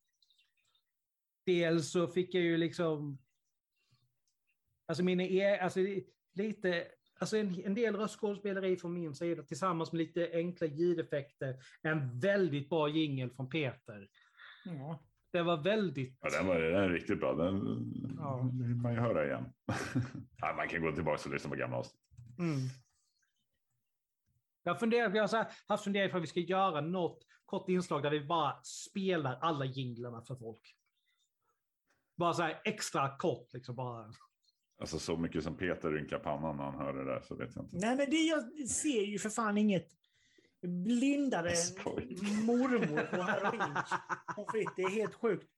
Dels 1.47 1.91
så 1.91 2.07
fick 2.09 2.35
jag 2.35 2.43
ju 2.43 2.57
liksom... 2.57 3.19
Alltså 4.87 5.05
mina 5.05 5.23
e- 5.23 5.59
alltså 5.61 5.81
lite... 6.35 6.87
Alltså 7.19 7.37
en, 7.37 7.65
en 7.65 7.75
del 7.75 7.97
röstskådespeleri 7.97 8.77
från 8.77 8.95
min 8.95 9.15
sida 9.15 9.43
tillsammans 9.43 9.93
med 9.93 9.99
lite 9.99 10.31
enkla 10.33 10.67
ljudeffekter. 10.67 11.57
En 11.83 12.21
väldigt 12.21 12.69
bra 12.69 12.89
jingel 12.89 13.31
från 13.31 13.49
Peter. 13.49 14.09
Ja. 14.65 15.05
Det 15.33 15.43
var 15.43 15.57
väldigt... 15.57 16.19
Ja, 16.21 16.31
den, 16.31 16.47
var, 16.47 16.61
den 16.61 16.75
är 16.83 16.89
riktigt 16.89 17.21
bra. 17.21 17.35
Den 17.35 17.93
Ja. 18.19 18.51
vill 18.53 18.77
man 18.77 18.93
ju 18.95 19.01
höra 19.01 19.27
igen. 19.27 19.45
ja, 20.41 20.55
man 20.57 20.69
kan 20.69 20.83
gå 20.83 20.93
tillbaka 20.93 21.23
och 21.25 21.33
lyssna 21.33 21.51
på 21.51 21.57
gamla 21.57 21.77
avsnitt. 21.77 22.03
Mm. 22.39 22.59
Jag 24.67 24.81
funderar, 24.81 25.09
vi 25.09 25.19
har 25.19 25.27
så 25.27 25.37
här, 25.37 25.47
haft 25.67 25.85
funderingar 25.85 26.11
på 26.11 26.17
att 26.17 26.23
vi 26.23 26.27
ska 26.27 26.41
göra 26.41 26.81
något 26.81 27.27
kort 27.45 27.69
inslag 27.69 28.03
där 28.03 28.11
vi 28.11 28.25
bara 28.25 28.63
spelar 28.63 29.39
alla 29.41 29.65
jinglarna 29.65 30.23
för 30.23 30.37
folk. 30.37 30.77
Bara 32.17 32.35
så 32.35 32.43
här 32.43 32.61
extra 32.65 33.17
kort 33.17 33.53
liksom 33.53 33.77
bara. 33.77 34.13
Alltså 34.81 34.99
så 34.99 35.17
mycket 35.17 35.45
som 35.45 35.57
Peter 35.57 35.91
rynkar 35.91 36.19
pannan 36.19 36.57
när 36.57 36.65
han 36.65 36.75
hör 36.75 36.93
det 36.93 37.05
där 37.05 37.21
så 37.21 37.35
vet 37.35 37.57
jag 37.57 37.65
inte. 37.65 37.77
Nej, 37.77 37.97
men 37.97 38.11
det, 38.11 38.17
jag 38.17 38.69
ser 38.69 39.03
ju 39.03 39.19
för 39.19 39.31
fan 39.31 39.59
inget 39.59 39.89
skojar. 41.55 42.45
mormor 42.47 43.17
på 43.17 43.23
heroin. 43.23 43.75
Det 44.77 44.83
är 44.83 44.91
helt 44.91 45.15
sjukt. 45.15 45.51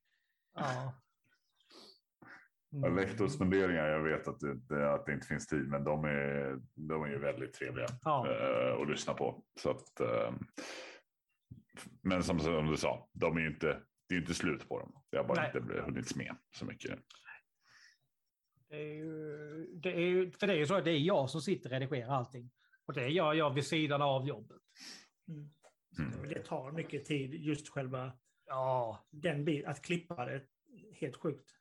Ja. 0.53 0.93
Mm. 2.77 2.95
Lehtors 2.95 3.37
funderingar, 3.37 3.87
jag 3.87 4.03
vet 4.03 4.27
att 4.27 4.39
det, 4.39 4.93
att 4.93 5.05
det 5.05 5.13
inte 5.13 5.27
finns 5.27 5.47
tid, 5.47 5.67
men 5.67 5.83
de 5.83 6.03
är, 6.05 6.59
de 6.75 7.03
är 7.03 7.07
ju 7.07 7.19
väldigt 7.19 7.53
trevliga 7.53 7.87
Ja. 8.03 8.27
eh, 8.31 8.81
att 8.81 8.89
lyssna 8.89 9.13
på. 9.13 9.43
Så 9.59 9.69
att, 9.69 9.99
eh, 9.99 10.33
men 12.01 12.23
som, 12.23 12.39
som 12.39 12.67
du 12.67 12.77
sa, 12.77 13.09
de 13.13 13.37
är 13.37 13.41
ju 13.41 13.47
inte, 13.47 13.67
det 14.07 14.13
är 14.13 14.15
ju 14.15 14.19
inte 14.21 14.33
slut 14.33 14.69
på 14.69 14.79
dem. 14.79 15.03
Det 15.11 15.17
har 15.17 15.23
bara 15.23 15.41
Nej. 15.41 15.51
inte 15.55 15.81
hunnits 15.81 16.15
med 16.15 16.35
så 16.51 16.65
mycket. 16.65 16.99
Det 18.69 18.75
är 18.75 18.93
ju, 18.93 19.65
det 19.73 19.93
är 19.93 19.99
ju, 19.99 20.31
för 20.31 20.47
det 20.47 20.53
är 20.53 20.57
ju 20.57 20.65
så 20.65 20.75
att 20.75 20.85
det 20.85 20.91
är 20.91 20.97
jag 20.97 21.29
som 21.29 21.41
sitter 21.41 21.69
och 21.69 21.71
redigerar 21.79 22.09
allting. 22.13 22.51
Och 22.85 22.93
det 22.93 23.07
gör 23.07 23.33
jag 23.33 23.53
vid 23.53 23.65
sidan 23.65 24.01
av 24.01 24.27
jobbet. 24.27 24.57
Mm. 25.27 25.49
Mm. 25.99 26.29
Det 26.29 26.43
tar 26.43 26.71
mycket 26.71 27.05
tid, 27.05 27.33
just 27.33 27.69
själva 27.69 28.11
Ja. 28.45 29.05
den 29.09 29.45
biten, 29.45 29.71
att 29.71 29.81
klippa 29.81 30.25
det. 30.25 30.41
Helt 30.93 31.15
sjukt. 31.15 31.56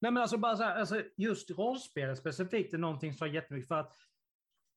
Nej 0.00 0.10
men 0.12 0.22
alltså 0.22 0.38
bara 0.38 0.56
så 0.56 0.62
här, 0.62 0.76
alltså 0.80 1.02
just 1.16 1.50
rollspel 1.50 2.16
specifikt 2.16 2.74
är 2.74 2.78
någonting 2.78 3.12
som 3.14 3.26
är 3.28 3.32
jättemycket 3.32 3.68
för 3.68 3.74
att 3.74 3.94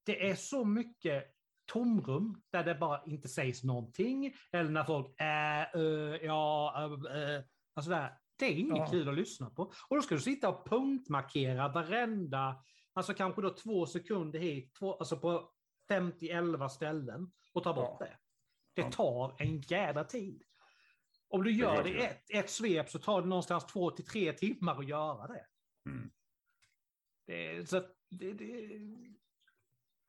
det 0.05 0.29
är 0.29 0.35
så 0.35 0.65
mycket 0.65 1.23
tomrum 1.71 2.41
där 2.51 2.63
det 2.63 2.75
bara 2.75 3.03
inte 3.05 3.27
sägs 3.27 3.63
någonting. 3.63 4.33
Eller 4.51 4.69
när 4.69 4.83
folk 4.83 5.21
äh, 5.21 6.25
ja, 6.27 6.73
äh, 7.15 7.43
alltså 7.75 7.91
där. 7.91 8.17
Det 8.39 8.45
är 8.45 8.55
inget 8.55 8.77
Ja. 8.77 8.87
kul 8.91 9.09
att 9.09 9.15
lyssna 9.15 9.49
på. 9.49 9.63
Och 9.89 9.95
då 9.95 10.01
ska 10.01 10.15
du 10.15 10.21
sitta 10.21 10.49
och 10.49 10.69
punktmarkera 10.69 11.67
varenda, 11.67 12.63
alltså 12.93 13.13
kanske 13.13 13.41
då 13.41 13.49
två 13.49 13.85
sekunder 13.85 14.39
hit, 14.39 14.73
två, 14.79 14.93
alltså 14.95 15.17
på 15.17 15.51
50-11 15.89 16.67
ställen 16.67 17.31
och 17.53 17.63
ta 17.63 17.73
bort 17.73 17.97
Ja. 17.99 18.05
det. 18.05 18.17
Det 18.83 18.91
tar 18.91 19.35
en 19.39 19.61
jädra 19.61 20.03
tid. 20.03 20.43
Om 21.29 21.43
du 21.43 21.51
gör 21.51 21.83
det 21.83 21.89
det 21.89 21.89
i 21.89 22.05
ett, 22.05 22.25
ett 22.29 22.49
svep 22.49 22.89
så 22.89 22.99
tar 22.99 23.21
det 23.21 23.27
någonstans 23.27 23.65
två 23.65 23.91
till 23.91 24.05
tre 24.05 24.33
timmar 24.33 24.79
att 24.79 24.87
göra 24.87 25.27
det. 25.27 25.45
Mm. 25.85 26.11
det, 27.25 27.69
så 27.69 27.77
att 27.77 27.95
det, 28.09 28.33
det 28.33 28.79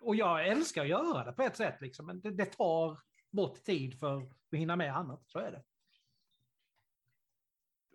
och 0.00 0.16
jag 0.16 0.48
älskar 0.48 0.82
att 0.82 0.88
göra 0.88 1.24
det 1.24 1.32
på 1.32 1.42
ett 1.42 1.56
sätt, 1.56 1.80
liksom, 1.80 2.06
men 2.06 2.20
det, 2.20 2.30
det 2.30 2.44
tar 2.44 2.98
bort 3.30 3.62
tid 3.64 3.98
för 3.98 4.16
att 4.16 4.32
hinna 4.52 4.76
med 4.76 4.96
annat. 4.96 5.22
Så 5.26 5.38
är 5.38 5.52
det. 5.52 5.62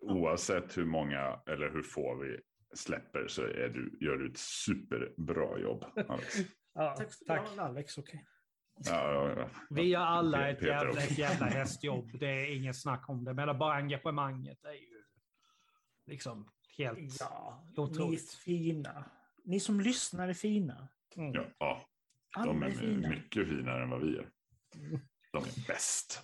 Oavsett 0.00 0.78
hur 0.78 0.84
många 0.86 1.40
eller 1.46 1.70
hur 1.70 1.82
få 1.82 2.14
vi 2.14 2.40
släpper 2.74 3.28
så 3.28 3.42
är 3.42 3.68
du, 3.68 3.98
gör 4.00 4.16
du 4.16 4.30
ett 4.30 4.38
superbra 4.38 5.58
jobb. 5.58 5.84
Alex. 6.08 6.34
Ja, 6.78 6.96
Tack. 6.96 7.08
tack. 7.26 7.58
Alex, 7.58 7.98
okej. 7.98 8.26
Ja, 8.76 9.12
ja, 9.12 9.34
ja. 9.36 9.48
Vi 9.70 9.82
gör 9.82 10.00
alla 10.00 10.48
ett 10.48 10.62
jävla, 10.62 11.02
ett 11.02 11.18
jävla 11.18 11.46
hästjobb. 11.46 12.18
Det 12.18 12.26
är 12.26 12.56
inget 12.56 12.76
snack 12.76 13.08
om 13.08 13.24
det. 13.24 13.34
Men 13.34 13.58
bara 13.58 13.74
engagemanget 13.74 14.64
är 14.64 14.72
ju 14.72 15.02
liksom 16.06 16.50
helt... 16.78 17.16
Ja, 17.20 17.64
ni 17.66 17.82
är 17.82 17.86
Otroligt. 17.86 18.30
fina. 18.30 19.04
Ni 19.44 19.60
som 19.60 19.80
lyssnar 19.80 20.28
är 20.28 20.34
fina. 20.34 20.88
Mm. 21.16 21.32
Ja, 21.58 21.86
de 22.34 22.62
är 22.62 22.66
är 22.66 22.70
fina. 22.70 23.08
mycket 23.08 23.48
finare 23.48 23.82
än 23.82 23.90
vad 23.90 24.00
vi 24.00 24.18
är. 24.18 24.30
De 25.32 25.44
är 25.44 25.66
bäst. 25.66 26.22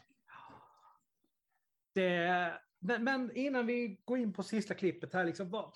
Det, 1.95 2.61
men, 2.79 3.05
men 3.05 3.37
innan 3.37 3.67
vi 3.67 4.01
går 4.05 4.19
in 4.19 4.33
på 4.33 4.43
sista 4.43 4.75
klippet 4.75 5.15
här, 5.15 5.25
liksom, 5.25 5.51
vad, 5.51 5.73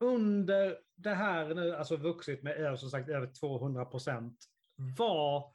under 0.00 0.78
det 0.94 1.14
här 1.14 1.54
nu, 1.54 1.76
alltså 1.76 1.96
vuxit 1.96 2.42
med 2.42 2.78
som 2.78 2.90
sagt, 2.90 3.08
över 3.08 3.26
200 3.26 3.84
procent, 3.84 4.44
vad, 4.76 5.53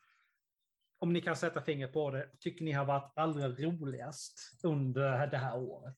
om 0.99 1.13
ni 1.13 1.21
kan 1.21 1.35
sätta 1.35 1.61
fingret 1.61 1.93
på 1.93 2.11
det, 2.11 2.29
tycker 2.39 2.65
ni 2.65 2.71
har 2.71 2.85
varit 2.85 3.11
allra 3.15 3.49
roligast 3.49 4.39
under 4.63 5.27
det 5.27 5.37
här 5.37 5.57
året? 5.57 5.95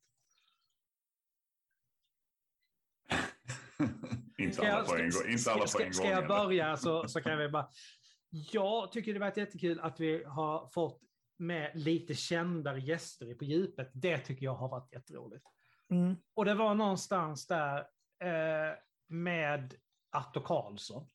inte 4.37 4.73
alla 4.73 4.83
på 4.83 4.95
en 4.95 5.09
gång. 5.09 5.31
Inte 5.31 5.51
alla 5.51 5.67
ska, 5.67 5.91
ska 5.91 6.09
jag 6.09 6.27
börja 6.27 6.77
så, 6.77 7.07
så 7.07 7.21
kan 7.21 7.37
vi 7.37 7.49
bara... 7.49 7.69
Jag 8.51 8.91
tycker 8.91 9.13
det 9.13 9.19
varit 9.19 9.37
jättekul 9.37 9.79
att 9.79 9.99
vi 9.99 10.23
har 10.23 10.67
fått 10.67 11.01
med 11.37 11.71
lite 11.75 12.13
kändare 12.13 12.79
gäster 12.79 13.31
i 13.31 13.35
På 13.35 13.43
djupet. 13.43 13.91
Det 13.93 14.17
tycker 14.17 14.45
jag 14.45 14.55
har 14.55 14.69
varit 14.69 14.93
jätteroligt. 14.93 15.45
Mm. 15.89 16.15
Och 16.33 16.45
det 16.45 16.53
var 16.53 16.75
någonstans 16.75 17.47
där 17.47 17.79
eh, 18.23 18.75
med 19.07 19.73
Atto 20.11 20.41
Karlsson. 20.41 21.09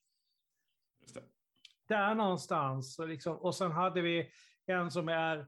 Där 1.87 2.15
någonstans. 2.15 2.99
och 2.99 3.09
Liksom, 3.09 3.37
och 3.37 3.55
sen 3.55 3.73
hade 3.73 4.01
vi 4.01 4.31
en 4.67 4.91
som 4.91 5.09
är... 5.09 5.47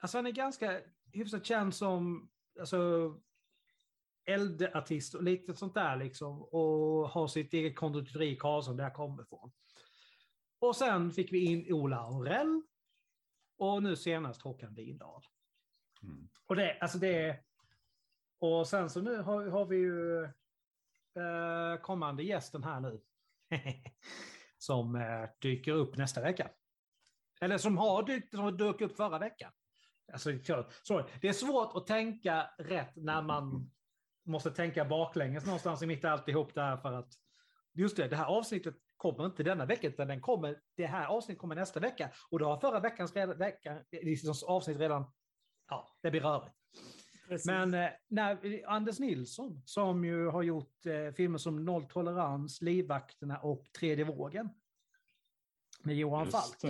Alltså 0.00 0.18
han 0.18 0.26
är 0.26 0.30
ganska 0.30 0.80
hyfsat 1.12 1.46
känd 1.46 1.74
som 1.74 2.30
alltså, 2.60 3.14
eldartist 4.24 5.14
och 5.14 5.22
lite 5.22 5.54
sånt 5.54 5.74
där 5.74 5.96
liksom. 5.96 6.42
Och 6.42 7.08
har 7.10 7.26
sitt 7.26 7.54
eget 7.54 7.76
konditori 7.76 8.30
i 8.30 8.36
Karlsson 8.36 8.76
där 8.76 8.84
jag 8.84 8.94
kommer 8.94 9.22
ifrån. 9.22 9.52
Och 10.58 10.76
sen 10.76 11.12
fick 11.12 11.32
vi 11.32 11.44
in 11.44 11.72
Ola 11.72 11.96
Aurell. 11.96 12.62
Och 13.58 13.82
nu 13.82 13.96
senast 13.96 14.42
Håkan 14.42 14.74
Windahl. 14.74 15.22
Mm. 16.02 16.28
Och 16.46 16.56
det, 16.56 16.78
alltså 16.80 16.98
det. 16.98 17.44
Och 18.38 18.68
sen 18.68 18.90
så 18.90 19.00
nu 19.00 19.16
har, 19.16 19.46
har 19.46 19.66
vi 19.66 19.76
ju 19.76 20.24
eh, 21.14 21.80
kommande 21.82 22.22
gästen 22.22 22.64
här 22.64 22.80
nu. 22.80 23.00
som 24.62 24.96
eh, 24.96 25.28
dyker 25.40 25.72
upp 25.72 25.96
nästa 25.96 26.20
vecka. 26.20 26.50
Eller 27.40 27.58
som 27.58 27.78
har 27.78 28.02
dykt, 28.02 28.30
som 28.34 28.56
dök 28.56 28.80
upp 28.80 28.96
förra 28.96 29.18
veckan. 29.18 29.52
Alltså, 30.12 30.30
sorry. 30.82 31.04
Det 31.20 31.28
är 31.28 31.32
svårt 31.32 31.76
att 31.76 31.86
tänka 31.86 32.50
rätt 32.58 32.96
när 32.96 33.22
man 33.22 33.70
måste 34.26 34.50
tänka 34.50 34.84
baklänges 34.84 35.44
någonstans 35.46 35.82
i 35.82 35.86
mitt 35.86 36.04
alltihop 36.04 36.54
där 36.54 36.76
för 36.76 36.92
att 36.92 37.12
just 37.72 37.96
det, 37.96 38.08
det 38.08 38.16
här 38.16 38.26
avsnittet 38.26 38.74
kommer 38.96 39.26
inte 39.26 39.42
denna 39.42 39.66
vecka 39.66 39.88
utan 39.88 40.08
den 40.08 40.20
kommer, 40.20 40.60
det 40.76 40.86
här 40.86 41.06
avsnittet 41.06 41.40
kommer 41.40 41.54
nästa 41.54 41.80
vecka 41.80 42.10
och 42.30 42.38
då 42.38 42.46
har 42.46 42.56
förra 42.56 42.80
veckans 42.80 43.16
redan, 43.16 43.38
vecka, 43.38 43.84
avsnitt 44.46 44.78
redan, 44.78 45.12
ja, 45.68 45.96
det 46.02 46.10
blir 46.10 46.20
rörigt. 46.20 46.54
Precis. 47.30 47.46
Men 47.46 47.74
eh, 47.74 47.90
när, 48.08 48.62
Anders 48.66 48.98
Nilsson, 48.98 49.62
som 49.64 50.04
ju 50.04 50.26
har 50.26 50.42
gjort 50.42 50.86
eh, 50.86 51.10
filmer 51.12 51.38
som 51.38 51.64
Noll 51.64 51.84
tolerans, 51.88 52.62
Livvakterna 52.62 53.38
och 53.38 53.72
Tredje 53.72 54.04
vågen. 54.04 54.48
Med 55.82 55.96
Johan 55.96 56.30
Falk. 56.30 56.44
Just 56.46 56.60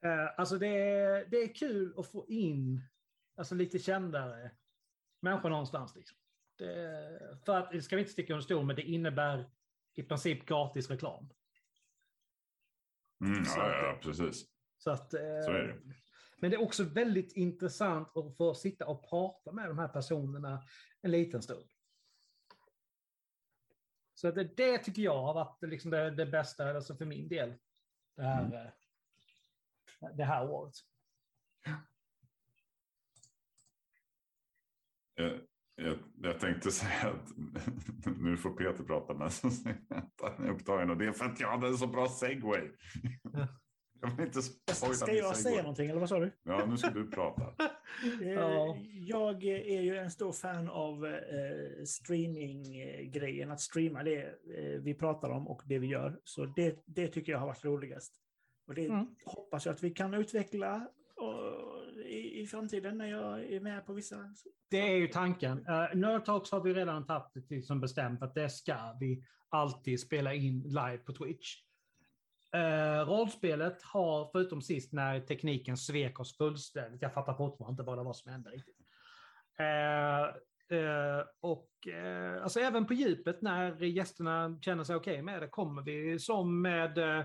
det. 0.00 0.08
Eh, 0.08 0.28
alltså 0.36 0.58
det 0.58 0.66
är, 0.68 1.26
det 1.26 1.36
är 1.36 1.54
kul 1.54 1.94
att 1.98 2.06
få 2.06 2.26
in 2.28 2.80
alltså 3.36 3.54
lite 3.54 3.78
kändare 3.78 4.50
människor 5.22 5.50
någonstans. 5.50 5.96
Liksom. 5.96 6.18
Det, 6.58 7.38
för 7.44 7.56
att, 7.58 7.70
det 7.70 7.82
ska 7.82 7.96
vi 7.96 8.02
inte 8.02 8.12
sticka 8.12 8.32
under 8.32 8.44
stol 8.44 8.64
med, 8.66 8.76
det 8.76 8.82
innebär 8.82 9.50
i 9.94 10.02
princip 10.02 10.46
gratis 10.46 10.90
reklam. 10.90 11.28
Mm, 13.24 13.42
ja, 13.46 13.62
att- 13.62 13.82
ja, 13.82 13.98
precis. 14.02 14.46
Så, 14.78 14.90
att, 14.90 15.14
eh, 15.14 15.20
Så 15.20 15.50
är 15.50 15.62
det. 15.62 15.94
Men 16.40 16.50
det 16.50 16.56
är 16.56 16.62
också 16.62 16.84
väldigt 16.84 17.32
intressant 17.32 18.16
att 18.16 18.36
få 18.36 18.54
sitta 18.54 18.86
och 18.86 19.08
prata 19.10 19.52
med 19.52 19.68
de 19.68 19.78
här 19.78 19.88
personerna 19.88 20.62
en 21.02 21.10
liten 21.10 21.42
stund. 21.42 21.68
Så 24.14 24.30
det, 24.30 24.56
det 24.56 24.78
tycker 24.78 25.02
jag 25.02 25.22
har 25.22 25.34
varit 25.34 25.62
liksom 25.62 25.90
det, 25.90 26.10
det 26.10 26.26
bästa 26.26 26.70
alltså 26.70 26.96
för 26.96 27.04
min 27.04 27.28
del. 27.28 27.54
Det 28.16 28.22
här, 28.22 28.44
Mm. 28.44 28.52
eh, 28.66 30.16
det 30.16 30.24
här 30.24 30.48
året. 30.50 30.74
Jag, 35.14 35.40
jag, 35.74 35.98
jag 36.22 36.40
tänkte 36.40 36.70
säga 36.70 37.10
att 37.10 37.32
nu 38.20 38.36
får 38.36 38.50
Peter 38.50 38.84
prata, 38.84 39.14
men 39.14 39.30
så 39.30 39.50
säger 39.50 39.80
jag 39.88 39.98
att 39.98 40.36
han 40.36 40.46
är 40.46 40.50
upptagen 40.50 40.90
och 40.90 40.96
det 40.96 41.06
är 41.06 41.12
för 41.12 41.24
att 41.24 41.40
jag 41.40 41.50
hade 41.50 41.66
en 41.66 41.78
så 41.78 41.86
bra 41.86 42.08
segway. 42.08 42.70
Jag 44.00 44.10
vill 44.16 44.26
inte 44.26 44.42
spoila 44.42 44.94
Ska 44.94 45.12
jag 45.12 45.36
säga 45.36 45.62
någonting, 45.62 45.90
eller 45.90 46.00
vad 46.00 46.08
sa 46.08 46.18
du? 46.20 46.30
Ja, 46.42 46.66
nu 46.66 46.76
ska 46.76 46.90
du 46.90 47.10
prata. 47.10 47.42
Eh, 48.22 48.28
Ja. 48.30 48.76
Jag 48.92 49.44
är 49.44 49.80
ju 49.80 49.96
en 49.96 50.10
stor 50.10 50.32
fan 50.32 50.68
av 50.68 51.06
eh, 51.06 51.84
streaminggrejen, 51.86 53.50
att 53.50 53.60
streama 53.60 54.02
det 54.02 54.22
eh, 54.56 54.80
vi 54.80 54.94
pratar 54.94 55.30
om 55.30 55.48
och 55.48 55.62
det 55.66 55.78
vi 55.78 55.86
gör. 55.86 56.20
Så 56.24 56.46
det, 56.46 56.82
det 56.86 57.08
tycker 57.08 57.32
jag 57.32 57.38
har 57.38 57.46
varit 57.46 57.64
roligast. 57.64 58.14
Och 58.66 58.74
det 58.74 58.86
Mm. 58.86 59.06
hoppas 59.24 59.66
jag 59.66 59.72
att 59.74 59.82
vi 59.82 59.90
kan 59.90 60.14
utveckla 60.14 60.88
och, 61.16 61.94
i, 62.06 62.40
i 62.40 62.46
framtiden 62.46 62.98
när 62.98 63.06
jag 63.06 63.44
är 63.52 63.60
med 63.60 63.86
på 63.86 63.92
vissa. 63.92 64.34
Det 64.70 64.80
är 64.80 64.96
ju 64.96 65.06
tanken. 65.08 65.58
Uh, 65.58 65.94
Nerd 65.94 66.24
Talks 66.24 66.50
har 66.50 66.60
vi 66.60 66.74
redan 66.74 67.06
tagit 67.06 67.66
som 67.66 67.80
bestämt 67.80 68.22
att 68.22 68.34
det 68.34 68.48
ska 68.50 68.96
vi 69.00 69.24
alltid 69.48 70.00
spela 70.00 70.34
in 70.34 70.62
live 70.62 70.98
på 70.98 71.12
Twitch. 71.12 71.56
Eh, 72.52 73.06
rollspelet 73.06 73.82
har, 73.82 74.28
förutom 74.32 74.62
sist 74.62 74.92
när 74.92 75.20
tekniken 75.20 75.76
svek 75.76 76.20
oss 76.20 76.36
fullständigt, 76.36 77.02
jag 77.02 77.14
fattar 77.14 77.34
fortfarande 77.34 77.72
inte 77.72 77.82
vad 77.82 77.98
det 77.98 78.04
var 78.04 78.12
som 78.12 78.32
hände 78.32 78.50
riktigt. 78.50 78.76
Eh, 79.58 80.36
Uh, 80.72 81.24
och 81.40 81.70
uh, 81.88 82.42
alltså 82.42 82.60
även 82.60 82.86
på 82.86 82.94
djupet 82.94 83.42
när 83.42 83.82
gästerna 83.82 84.58
känner 84.62 84.84
sig 84.84 84.96
okej 84.96 85.22
med 85.22 85.42
det 85.42 85.48
kommer 85.48 85.82
vi 85.82 86.18
som 86.18 86.62
med, 86.62 86.98
uh, 86.98 87.24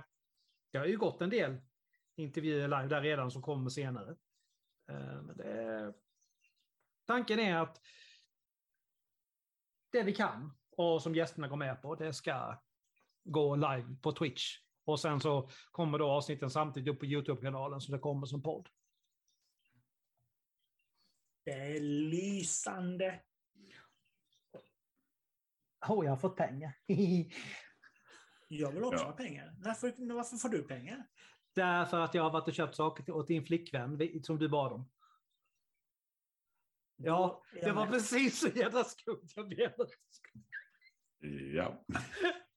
det 0.71 0.77
har 0.77 0.85
ju 0.85 0.97
gått 0.97 1.21
en 1.21 1.29
del 1.29 1.57
intervjuer 2.15 2.67
live 2.67 2.87
där 2.87 3.01
redan 3.01 3.31
som 3.31 3.41
kommer 3.41 3.69
senare. 3.69 4.15
Det, 5.35 5.93
tanken 7.07 7.39
är 7.39 7.55
att 7.55 7.81
det 9.91 10.03
vi 10.03 10.13
kan 10.13 10.57
och 10.77 11.01
som 11.01 11.15
gästerna 11.15 11.47
går 11.47 11.57
med 11.57 11.81
på, 11.81 11.95
det 11.95 12.13
ska 12.13 12.61
gå 13.23 13.55
live 13.55 13.95
på 14.01 14.11
Twitch. 14.11 14.57
Och 14.85 14.99
sen 14.99 15.19
så 15.19 15.49
kommer 15.71 15.99
då 15.99 16.09
avsnitten 16.11 16.49
samtidigt 16.49 16.93
upp 16.93 16.99
på 16.99 17.05
YouTube-kanalen 17.05 17.81
så 17.81 17.91
det 17.91 17.99
kommer 17.99 18.25
som 18.25 18.43
podd. 18.43 18.69
Det 21.45 21.51
är 21.51 21.79
lysande. 21.79 23.21
Oh, 25.87 26.05
jag 26.05 26.11
har 26.11 26.17
fått 26.17 26.35
pengar. 26.37 26.73
Jag 28.53 28.71
vill 28.71 28.83
också 28.83 29.03
Ja. 29.03 29.05
ha 29.05 29.11
pengar. 29.11 29.55
Varför, 29.59 30.13
varför 30.15 30.37
får 30.37 30.49
du 30.49 30.63
pengar? 30.63 31.07
Därför 31.55 31.99
att 31.99 32.13
jag 32.13 32.23
har 32.23 32.31
varit 32.31 32.47
och 32.47 32.53
köpt 32.53 32.75
saker 32.75 33.11
åt 33.11 33.27
din 33.27 33.45
flickvän 33.45 34.21
som 34.23 34.39
du 34.39 34.49
bad 34.49 34.73
om. 34.73 34.91
Ja, 36.95 37.43
det 37.53 37.71
var 37.71 37.87
precis 37.87 38.39
så 38.39 38.47
jävla 38.47 38.83
skumt. 38.83 39.27
Jag 39.35 39.49
inte. 39.49 39.87
Ja, 41.55 41.85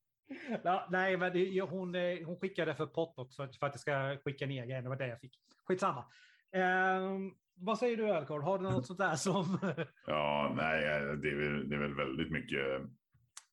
Ja, 0.65 0.89
nej, 0.91 1.17
men 1.17 1.33
det, 1.33 1.61
hon, 1.61 1.95
eh, 1.95 2.27
hon 2.27 2.37
skickade 2.41 2.75
för 2.75 2.87
pott 2.87 3.19
också 3.19 3.49
för 3.61 3.67
att 3.67 3.75
jag 3.75 3.81
ska 3.81 4.17
skicka 4.25 4.47
ner 4.47 4.67
grejer. 4.67 4.83
Det 4.83 4.89
var 4.89 4.97
det 4.97 5.09
jag 5.09 5.21
fick. 5.21 5.39
Skitsamma. 5.67 6.05
Ehm, 6.53 7.33
vad 7.57 7.79
säger 7.79 7.97
du 7.97 8.11
Alcor? 8.11 8.41
Har 8.41 8.59
du 8.59 8.65
något 8.65 8.87
sånt 8.87 8.99
där 8.99 9.15
som... 9.15 9.59
ja 10.07 10.53
nej, 10.57 10.81
det 11.17 11.31
är, 11.31 11.35
väl, 11.35 11.69
det 11.69 11.77
är 11.77 11.81
väl 11.81 11.95
väldigt 11.95 12.31
mycket 12.31 12.81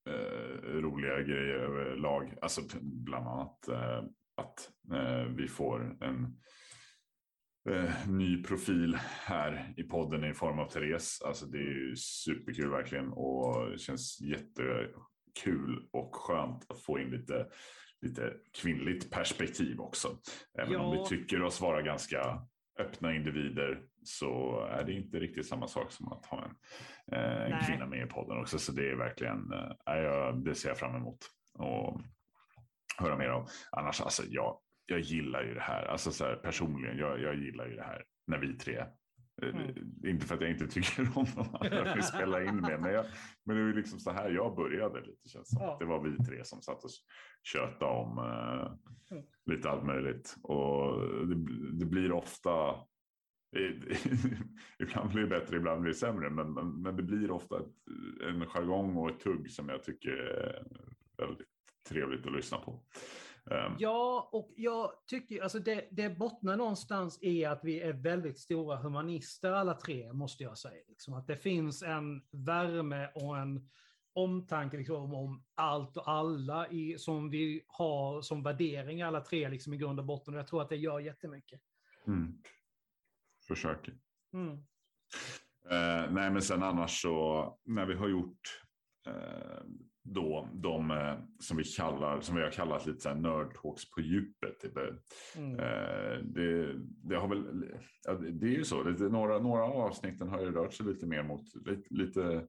eh, 0.09 0.63
roliga 0.63 1.21
grejer 1.21 1.53
överlag. 1.53 2.33
Alltså 2.41 2.61
bland 2.81 3.27
annat 3.27 3.67
eh, 3.67 4.03
att 4.35 4.71
eh, 4.93 5.23
vi 5.23 5.47
får 5.47 5.97
en 6.03 6.37
eh, 7.69 8.09
ny 8.09 8.43
profil 8.43 8.97
här 9.25 9.73
i 9.77 9.83
podden 9.83 10.23
i 10.23 10.33
form 10.33 10.59
av 10.59 10.69
Therese. 10.69 11.21
Alltså 11.25 11.45
det 11.45 11.57
är 11.57 11.89
ju 11.89 11.95
superkul 11.95 12.69
verkligen 12.69 13.11
och 13.11 13.79
känns 13.79 14.21
jätte 14.21 14.87
jättekul 15.35 15.87
och 15.91 16.15
skönt 16.15 16.71
att 16.71 16.79
få 16.81 16.99
in 16.99 17.09
lite, 17.09 17.47
lite 18.01 18.33
kvinnligt 18.61 19.11
perspektiv 19.11 19.79
också. 19.79 20.17
Även 20.59 20.75
om 20.75 20.95
Ja. 20.95 21.03
vi 21.03 21.09
tycker 21.17 21.43
oss 21.43 21.61
vara 21.61 21.81
ganska 21.81 22.41
öppna 22.79 23.15
individer 23.15 23.81
så 24.03 24.59
är 24.65 24.83
det 24.83 24.93
inte 24.93 25.19
riktigt 25.19 25.47
samma 25.47 25.67
sak 25.67 25.91
som 25.91 26.11
att 26.11 26.25
ha 26.25 26.45
en, 26.45 26.55
eh, 27.17 27.41
en 27.41 27.65
kvinna 27.65 27.85
med 27.85 28.05
i 28.07 28.09
podden 28.09 28.37
också. 28.37 28.59
Så 28.59 28.71
det 28.71 28.89
är 28.91 28.95
verkligen, 28.95 29.53
eh, 29.53 30.35
det 30.35 30.55
ser 30.55 30.69
jag 30.69 30.77
fram 30.77 30.95
emot. 30.95 31.17
Och 31.53 32.01
höra 32.97 33.17
mer 33.17 33.31
om. 33.31 33.47
Annars, 33.71 34.01
alltså 34.01 34.23
jag, 34.27 34.59
jag 34.85 34.99
gillar 34.99 35.43
ju 35.43 35.53
det 35.53 35.61
här. 35.61 35.85
Alltså 35.85 36.11
så 36.11 36.25
här, 36.25 36.35
personligen, 36.35 36.97
jag, 36.97 37.21
jag 37.21 37.35
gillar 37.35 37.67
ju 37.67 37.75
det 37.75 37.83
här 37.83 38.03
när 38.27 38.37
vi 38.37 38.57
tre. 38.57 38.85
Eh, 39.41 39.49
Mm. 39.49 39.75
Inte 40.05 40.25
för 40.25 40.35
att 40.35 40.41
jag 40.41 40.49
inte 40.49 40.67
tycker 40.67 41.01
om 41.15 41.25
de 41.35 41.55
andra 41.55 41.95
vi 41.95 42.01
spelar 42.13 42.47
in 42.47 42.55
med, 42.55 42.81
men, 42.81 42.93
jag, 42.93 43.05
men 43.45 43.55
det 43.55 43.61
är 43.61 43.65
ju 43.65 43.73
liksom 43.73 43.99
så 43.99 44.11
här 44.11 44.29
jag 44.29 44.55
började 44.55 45.01
lite. 45.01 45.29
Känns 45.29 45.49
som. 45.49 45.61
Ja. 45.61 45.77
Det 45.79 45.85
var 45.85 45.99
vi 46.03 46.17
tre 46.23 46.45
som 46.45 46.61
satt 46.61 46.83
och 46.83 46.89
tjötade 47.43 47.91
om 47.91 48.17
eh, 48.17 48.73
Mm. 49.11 49.23
lite 49.45 49.69
allt 49.69 49.85
möjligt. 49.85 50.35
Och 50.43 50.99
det, 51.27 51.35
det 51.79 51.85
blir 51.85 52.11
ofta, 52.11 52.75
ibland 54.79 55.09
blir 55.11 55.21
det 55.21 55.27
bättre, 55.27 55.57
ibland 55.57 55.81
blir 55.81 55.91
det 55.91 55.97
sämre, 55.97 56.29
men, 56.29 56.53
men, 56.53 56.81
men 56.81 56.95
det 56.95 57.03
blir 57.03 57.31
ofta 57.31 57.59
ett, 57.59 57.71
en 58.27 58.45
jargong 58.45 58.97
och 58.97 59.09
ett 59.09 59.19
tugg 59.19 59.51
som 59.51 59.69
jag 59.69 59.83
tycker 59.83 60.09
är 60.11 60.63
väldigt 61.17 61.47
trevligt 61.89 62.25
att 62.27 62.33
lyssna 62.33 62.57
på. 62.57 62.83
Ehm, 63.51 63.75
Ja, 63.79 64.29
och 64.31 64.51
jag 64.55 64.91
tycker 65.07 65.43
alltså 65.43 65.59
det, 65.59 65.87
det 65.91 66.09
bottnar 66.09 66.57
någonstans 66.57 67.19
i 67.21 67.45
att 67.45 67.59
vi 67.63 67.81
är 67.81 67.93
väldigt 67.93 68.39
stora 68.39 68.77
humanister 68.77 69.51
alla 69.51 69.73
tre, 69.73 70.13
måste 70.13 70.43
jag 70.43 70.57
säga. 70.57 70.83
Liksom 70.87 71.13
att 71.13 71.27
det 71.27 71.37
finns 71.37 71.83
en 71.83 72.21
värme 72.31 73.09
och 73.15 73.37
en 73.37 73.69
omtanke 74.13 74.77
liksom, 74.77 75.13
om 75.13 75.43
allt 75.55 75.97
och 75.97 76.09
alla 76.09 76.67
i, 76.69 76.97
som 76.97 77.29
vi 77.29 77.63
har 77.67 78.21
som 78.21 78.43
värdering 78.43 79.01
alla 79.01 79.21
tre 79.21 79.49
liksom, 79.49 79.73
i 79.73 79.77
grund 79.77 79.99
och 79.99 80.05
botten. 80.05 80.33
Och 80.33 80.39
jag 80.39 80.47
tror 80.47 80.61
att 80.61 80.69
det 80.69 80.75
gör 80.75 80.99
jättemycket. 80.99 81.61
mm. 82.07 82.41
Försöker. 83.47 83.97
Mm. 84.33 84.53
Eh, 85.69 86.11
nej, 86.11 86.31
men 86.31 86.41
sen 86.41 86.63
annars 86.63 87.01
så 87.01 87.59
när 87.65 87.85
vi 87.85 87.93
har 87.93 88.07
gjort 88.07 88.61
då 90.03 90.49
de 90.53 90.91
eh, 90.91 91.15
som 91.39 91.57
vi 91.57 91.63
kallar 91.63 92.21
som 92.21 92.35
vi 92.35 92.41
har 92.41 92.51
kallat 92.51 92.85
lite 92.85 92.99
så 92.99 93.09
här 93.09 93.15
nerd 93.15 93.55
talks 93.61 93.91
på 93.91 94.01
djupet. 94.01 94.59
Typ. 94.59 94.77
Mm. 95.37 95.59
Eh, 95.59 96.17
det, 96.23 96.73
det 97.03 97.15
har 97.15 97.27
väl. 97.27 97.59
Det 97.59 98.31
det 98.31 98.47
är 98.47 98.57
ju 98.57 98.63
så. 98.63 98.83
Lite, 98.83 99.03
några, 99.03 99.39
några 99.39 99.63
av 99.63 99.71
avsnitten 99.71 100.29
har 100.29 100.41
ju 100.41 100.51
rört 100.51 100.73
sig 100.73 100.85
lite 100.85 101.07
mer 101.07 101.23
mot 101.23 101.41
lite, 101.67 101.93
lite, 101.93 102.47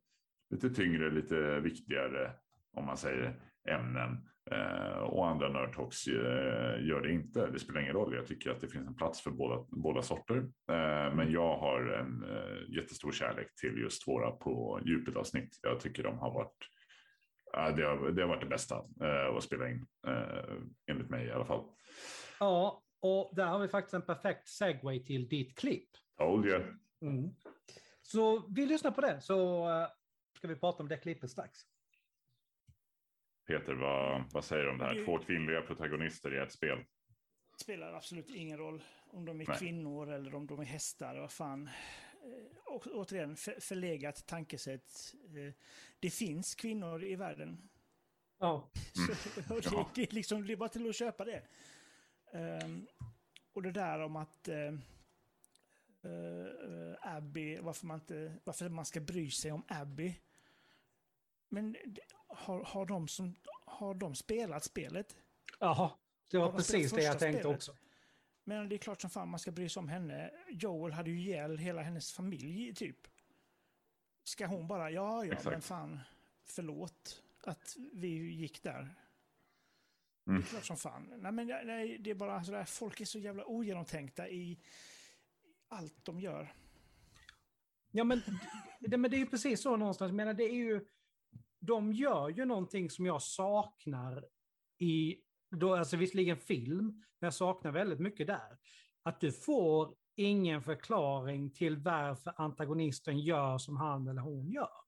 lite 0.50 0.70
tyngre, 0.70 1.10
lite 1.10 1.60
viktigare 1.60 2.32
om 2.72 2.86
man 2.86 2.96
säger 2.96 3.40
ämnen. 3.68 4.28
Eh, 4.50 4.98
och 4.98 5.28
andra 5.28 5.48
nerd 5.48 5.74
talks 5.74 6.06
eh, 6.06 6.86
gör 6.86 7.00
det 7.00 7.12
inte. 7.12 7.46
Det 7.46 7.58
spelar 7.58 7.80
ingen 7.80 7.92
roll. 7.92 8.14
Jag 8.14 8.26
tycker 8.26 8.50
att 8.50 8.60
det 8.60 8.68
finns 8.68 8.88
en 8.88 8.94
plats 8.94 9.20
för 9.20 9.30
båda, 9.30 9.64
båda 9.68 10.02
sorter. 10.02 10.36
Eh, 10.68 11.14
men 11.14 11.32
jag 11.32 11.56
har 11.56 11.86
en 11.86 12.24
jättestor 12.76 13.12
kärlek 13.12 13.54
till 13.60 13.78
just 13.78 14.08
våra 14.08 14.30
på 14.30 14.80
djupet 14.84 15.16
avsnitt. 15.16 15.58
Jag 15.62 15.80
tycker 15.80 16.02
de 16.02 16.18
har 16.18 16.34
varit 16.34 16.56
det, 17.76 17.82
har, 17.82 18.10
det 18.10 18.22
har 18.22 18.28
varit 18.28 18.40
det 18.40 18.46
bästa 18.46 18.84
att 19.36 19.44
spela 19.44 19.68
in, 19.68 19.86
enligt 20.90 21.10
mig 21.10 21.26
i 21.26 21.32
alla 21.32 21.44
fall. 21.44 21.64
Ja, 22.40 22.82
och 23.00 23.32
där 23.36 23.46
har 23.46 23.58
vi 23.58 23.68
faktiskt 23.68 23.94
en 23.94 24.02
perfekt 24.02 24.48
segway 24.48 25.04
till 25.04 25.28
ditt 25.28 25.58
klipp. 25.58 25.88
Told 26.18 26.46
you. 26.46 26.62
Mm. 27.02 27.30
Så 28.02 28.48
vi 28.48 28.66
lyssnar 28.66 28.90
på 28.90 29.00
det, 29.00 29.20
så 29.20 29.66
ska 30.36 30.48
vi 30.48 30.56
prata 30.56 30.82
om 30.82 30.88
det 30.88 30.96
klippet 30.96 31.30
strax. 31.30 31.58
Peter, 33.46 33.74
vad, 33.74 34.24
vad 34.32 34.44
säger 34.44 34.64
du 34.64 34.70
om 34.70 34.78
det 34.78 34.84
här? 34.84 35.04
Två 35.04 35.18
kvinnliga 35.18 35.62
protagonister 35.62 36.34
i 36.34 36.38
ett 36.38 36.52
spel. 36.52 36.84
spelar 37.60 37.92
absolut 37.92 38.30
ingen 38.30 38.58
roll 38.58 38.82
om 39.06 39.24
de 39.24 39.40
är 39.40 39.46
Nej. 39.46 39.58
kvinnor 39.58 40.12
eller 40.12 40.34
om 40.34 40.46
de 40.46 40.60
är 40.60 40.64
hästar. 40.64 41.16
Vad 41.16 41.32
fan. 41.32 41.66
Eh, 42.22 42.56
Och, 42.66 42.86
återigen, 42.86 43.36
för, 43.36 43.60
förlegat 43.60 44.26
tankesätt. 44.26 45.14
Eh, 45.24 45.54
Det 46.00 46.10
finns 46.10 46.54
kvinnor 46.54 47.04
i 47.04 47.16
världen. 47.16 47.68
Ja. 48.38 48.70
Så, 48.92 49.12
och 49.54 49.60
det, 49.62 49.68
Ja. 49.72 49.90
det, 49.94 50.12
liksom, 50.12 50.46
det 50.46 50.52
är 50.52 50.56
bara 50.56 50.68
till 50.68 50.88
att 50.88 50.96
köpa 50.96 51.24
det. 51.24 51.42
Ehm, 52.32 52.86
och 53.52 53.62
det 53.62 53.72
där 53.72 54.00
om 54.00 54.16
att 54.16 54.48
eh, 54.48 54.74
eh, 56.04 57.16
Abby, 57.16 57.58
varför 57.60 57.86
man, 57.86 58.00
inte, 58.00 58.34
varför 58.44 58.68
man 58.68 58.84
ska 58.86 59.00
bry 59.00 59.30
sig 59.30 59.52
om 59.52 59.64
Abby. 59.68 60.14
Men 61.48 61.72
det- 61.72 62.00
har, 62.32 62.64
har, 62.64 62.86
de 62.86 63.08
som, 63.08 63.36
har 63.66 63.94
de 63.94 64.14
spelat 64.14 64.64
spelet? 64.64 65.16
Jaha, 65.58 65.90
det 66.30 66.38
var 66.38 66.46
de 66.46 66.56
precis 66.56 66.92
det 66.92 67.02
jag 67.02 67.18
tänkte 67.18 67.40
spelet. 67.40 67.56
också. 67.56 67.76
Men 68.44 68.68
det 68.68 68.76
är 68.76 68.78
klart 68.78 69.00
som 69.00 69.10
fan 69.10 69.28
man 69.28 69.40
ska 69.40 69.50
bry 69.50 69.68
sig 69.68 69.80
om 69.80 69.88
henne. 69.88 70.30
Joel 70.50 70.92
hade 70.92 71.10
ju 71.10 71.20
ihjäl 71.20 71.58
hela 71.58 71.82
hennes 71.82 72.12
familj 72.12 72.74
typ. 72.74 73.08
Ska 74.24 74.46
hon 74.46 74.68
bara, 74.68 74.90
ja 74.90 75.24
ja, 75.24 75.32
Exakt. 75.32 75.52
men 75.52 75.62
fan, 75.62 76.00
förlåt 76.44 77.22
att 77.44 77.76
vi 77.92 78.08
gick 78.32 78.62
där. 78.62 78.94
Mm. 80.26 80.40
Det 80.40 80.46
är 80.46 80.50
klart 80.50 80.64
som 80.64 80.76
fan. 80.76 81.12
Nej, 81.16 81.32
men 81.32 81.46
nej, 81.46 81.98
det 81.98 82.10
är 82.10 82.14
bara 82.14 82.44
sådär, 82.44 82.64
folk 82.64 83.00
är 83.00 83.04
så 83.04 83.18
jävla 83.18 83.44
ogenomtänkta 83.44 84.28
i, 84.28 84.40
i 84.40 84.58
allt 85.68 86.04
de 86.04 86.20
gör. 86.20 86.54
Ja, 87.90 88.04
men 88.04 88.22
det, 88.80 88.96
men 88.96 89.10
det 89.10 89.16
är 89.16 89.18
ju 89.18 89.26
precis 89.26 89.62
så 89.62 89.76
någonstans. 89.76 90.08
Jag 90.08 90.16
menar, 90.16 90.34
det 90.34 90.44
är 90.44 90.54
ju, 90.54 90.86
de 91.62 91.92
gör 91.92 92.28
ju 92.28 92.44
någonting 92.44 92.90
som 92.90 93.06
jag 93.06 93.22
saknar 93.22 94.24
i, 94.78 95.16
då, 95.50 95.74
alltså 95.74 95.96
visserligen 95.96 96.36
film, 96.36 96.86
men 96.86 97.26
jag 97.26 97.34
saknar 97.34 97.72
väldigt 97.72 98.00
mycket 98.00 98.26
där. 98.26 98.58
Att 99.02 99.20
du 99.20 99.32
får 99.32 99.94
ingen 100.16 100.62
förklaring 100.62 101.50
till 101.50 101.76
varför 101.76 102.34
antagonisten 102.36 103.18
gör 103.18 103.58
som 103.58 103.76
han 103.76 104.08
eller 104.08 104.20
hon 104.20 104.50
gör. 104.50 104.82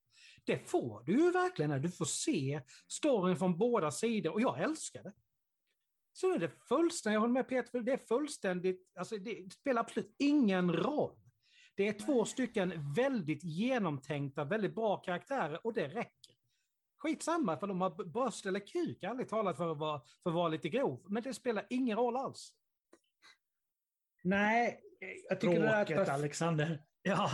Det 0.45 0.71
får 0.71 1.03
du 1.05 1.13
ju 1.13 1.31
verkligen 1.31 1.71
när 1.71 1.79
du 1.79 1.91
får 1.91 2.05
se 2.05 2.63
storyn 2.89 3.37
från 3.37 3.59
båda 3.59 3.91
sidor 3.91 4.33
och 4.33 4.41
jag 4.41 4.61
älskar 4.61 5.03
det. 5.03 5.13
Så 6.13 6.35
är 6.35 6.39
det 6.39 6.51
fullständigt, 6.69 7.15
jag 7.15 7.21
håller 7.21 7.33
med 7.33 7.49
Peter, 7.49 7.81
det 7.81 7.93
är 7.93 8.07
fullständigt, 8.09 8.93
alltså 8.99 9.17
det 9.17 9.53
spelar 9.53 9.81
absolut 9.81 10.15
ingen 10.19 10.73
roll. 10.73 11.17
Det 11.77 11.89
är 11.89 11.93
två 11.93 12.25
stycken 12.25 12.95
väldigt 12.95 13.45
genomtänkta, 13.45 14.45
väldigt 14.45 14.75
bra 14.75 14.97
karaktärer 14.97 15.67
och 15.67 15.75
det 15.75 15.89
räcker. 15.89 16.24
Skitsamma 17.09 17.57
för 17.57 17.67
de 17.67 17.81
har 17.81 18.05
bröst 18.05 18.47
eller 18.47 18.61
kuk, 18.61 19.03
ärligt 19.03 19.29
talat 19.29 19.57
för 19.57 19.73
att 19.73 19.79
vara, 19.79 20.01
för 20.23 20.31
att 20.31 20.37
vara 20.37 20.49
lite 20.49 20.69
grov. 20.69 21.05
Men 21.09 21.23
det 21.23 21.35
spelar 21.35 21.67
ingen 21.71 21.97
roll 21.97 22.17
alls. 22.17 22.51
Nej, 24.23 24.81
jag 25.29 25.41
tycker 25.41 25.61
det 25.61 25.67
är 25.69 25.83
ett 25.83 25.89
Bråket, 25.89 26.09
perf- 26.09 26.15
Alexander. 26.15 26.83
Ja, 27.07 27.31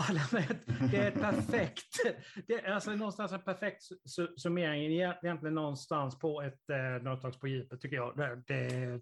det 0.90 0.96
är 0.96 1.08
ett 1.08 1.20
perfekt, 1.20 1.96
det 2.46 2.54
är 2.54 2.72
alltså 2.72 2.90
någonstans 2.94 3.32
en 3.32 3.40
perfekt 3.42 3.82
su- 3.82 3.98
su- 4.18 4.36
summering, 4.36 4.92
egentligen 4.92 5.54
någonstans 5.54 6.18
på 6.18 6.42
ett 6.42 6.70
eh, 6.70 7.02
Nördtalks 7.02 7.38
på 7.38 7.48
djupet 7.48 7.80
tycker 7.80 7.96
jag. 7.96 8.16
Det, 8.16 8.42
det, 8.46 9.00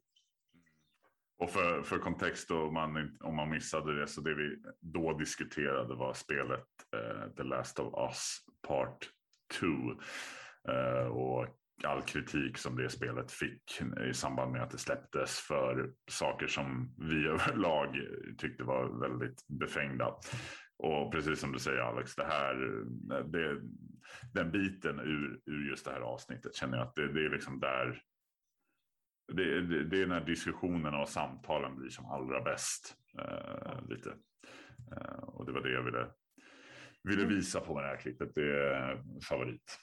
Och 1.39 1.51
för, 1.51 1.83
för 1.83 1.99
kontext, 1.99 2.49
då, 2.49 2.63
om, 2.63 2.75
man, 2.75 3.17
om 3.21 3.37
man 3.37 3.51
missade 3.51 4.01
det, 4.01 4.07
så 4.07 4.21
det 4.21 4.35
vi 4.35 4.57
då 4.81 5.13
diskuterade 5.19 5.95
var 5.95 6.15
spelet 6.15 6.67
eh, 6.97 7.31
The 7.37 7.43
Last 7.43 7.79
of 7.79 7.95
Us 8.11 8.37
Part 8.67 9.11
2. 9.61 9.67
Eh, 10.69 11.07
och 11.07 11.47
all 11.85 12.03
kritik 12.03 12.59
som 12.59 12.77
det 12.77 12.91
spelet 12.91 13.33
fick 13.33 13.81
i 14.11 14.15
samband 14.15 14.53
med 14.53 14.63
att 14.63 14.71
det 14.71 14.79
släpptes 14.79 15.39
för 15.39 15.91
saker 16.11 16.47
som 16.47 16.95
vi 16.99 17.29
överlag 17.29 17.97
tyckte 18.39 18.65
var 18.65 19.01
väldigt 19.01 19.47
befängda. 19.49 20.15
Och 20.79 21.13
precis 21.13 21.41
som 21.41 21.53
du 21.53 21.59
säger 21.59 21.79
Alex, 21.79 22.15
det 22.15 22.25
här, 22.25 22.55
det, 23.23 23.61
den 24.35 24.51
biten 24.51 25.01
ur, 25.01 25.41
ur 25.47 25.71
just 25.71 25.85
det 25.85 25.93
här 25.93 26.01
avsnittet 26.01 26.55
känner 26.55 26.79
jag 26.79 26.87
att 26.87 26.95
det, 26.95 27.13
det 27.13 27.25
är 27.25 27.31
liksom 27.31 27.61
där 27.61 28.03
det, 29.33 29.61
det, 29.61 29.85
det 29.85 30.03
är 30.03 30.07
när 30.07 30.21
diskussionerna 30.21 31.01
och 31.01 31.09
samtalen 31.09 31.77
blir 31.77 31.91
som 31.91 32.07
allra 32.07 32.41
bäst. 32.41 32.97
Eh, 33.19 33.89
lite. 33.89 34.15
Eh, 34.93 35.19
och 35.23 35.47
det 35.47 35.53
var 35.53 35.61
det 35.61 35.73
jag 35.73 35.83
ville, 35.83 36.07
ville 37.03 37.25
visa 37.25 37.61
på 37.61 37.75
med 37.75 37.85
det 37.85 37.89
här 37.89 37.97
klippet. 37.97 38.35
Det 38.35 38.69
är 38.69 39.03
favorit. 39.29 39.79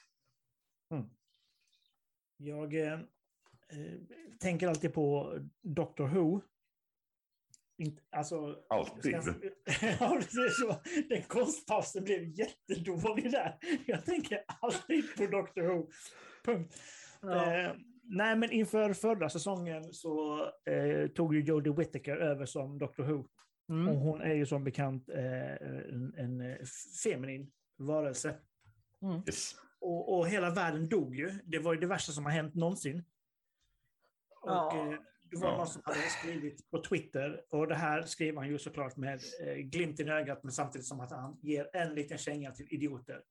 Jag 2.36 2.74
eh, 2.74 2.92
eh, 2.92 3.98
tänker 4.40 4.68
alltid 4.68 4.94
på 4.94 5.38
Doctor 5.62 6.06
Who. 6.06 6.40
Inte, 7.78 8.02
alltså, 8.10 8.56
Alltid. 8.68 9.12
ja, 10.00 10.20
det 10.32 10.40
är 10.40 10.48
så. 10.48 10.80
Den 11.08 11.22
konstpausen 11.22 12.04
blev 12.04 12.38
jättedålig 12.38 13.30
där. 13.30 13.58
Jag 13.86 14.04
tänker 14.04 14.44
alltid 14.46 15.16
på 15.16 15.26
Doctor 15.26 15.62
Who. 15.62 15.90
Punkt. 16.44 16.74
Eh, 17.22 17.72
nej, 18.02 18.36
men 18.36 18.50
inför 18.50 18.92
förra 18.92 19.28
säsongen 19.28 19.92
så 19.92 20.44
eh, 20.70 21.08
tog 21.08 21.34
ju 21.34 21.40
Jodie 21.40 21.72
Whittaker 21.72 22.16
över 22.16 22.46
som 22.46 22.78
Doctor 22.78 23.04
Who. 23.04 23.28
mm. 23.70 23.88
Och 23.88 23.96
hon 23.96 24.20
är 24.20 24.34
ju 24.34 24.46
som 24.46 24.64
bekant 24.64 25.08
eh, 25.08 25.52
en, 25.52 26.14
en 26.16 26.40
eh, 26.40 26.56
feminin 27.04 27.52
varelse. 27.78 28.38
Yes. 29.26 29.54
Och, 29.80 30.18
och 30.18 30.28
hela 30.28 30.50
världen 30.50 30.88
dog 30.88 31.14
ju. 31.16 31.32
Det 31.44 31.58
var 31.58 31.74
ju 31.74 31.80
det 31.80 31.86
värsta 31.86 32.12
som 32.12 32.24
har 32.24 32.32
hänt 32.32 32.54
någonsin. 32.54 33.04
Och 34.40 34.50
Ja. 34.50 34.92
eh, 34.92 34.98
Det 35.30 35.36
var 35.36 35.48
Ja. 35.50 35.56
någon 35.56 35.66
som 35.66 35.82
hade 35.84 35.98
skrivit 36.00 36.70
på 36.70 36.82
Twitter, 36.84 37.44
och 37.50 37.68
det 37.68 37.74
här 37.74 38.02
skriver 38.02 38.38
han 38.40 38.48
ju 38.48 38.58
såklart 38.58 38.96
med 38.96 39.20
eh, 39.40 39.54
glimten 39.54 40.08
i 40.08 40.10
ögat, 40.10 40.42
men 40.42 40.52
samtidigt 40.52 40.86
som 40.86 41.00
att 41.00 41.10
han 41.10 41.38
ger 41.42 41.70
en 41.76 41.94
liten 41.94 42.18
känga 42.18 42.52
till 42.52 42.66
idioter. 42.70 43.22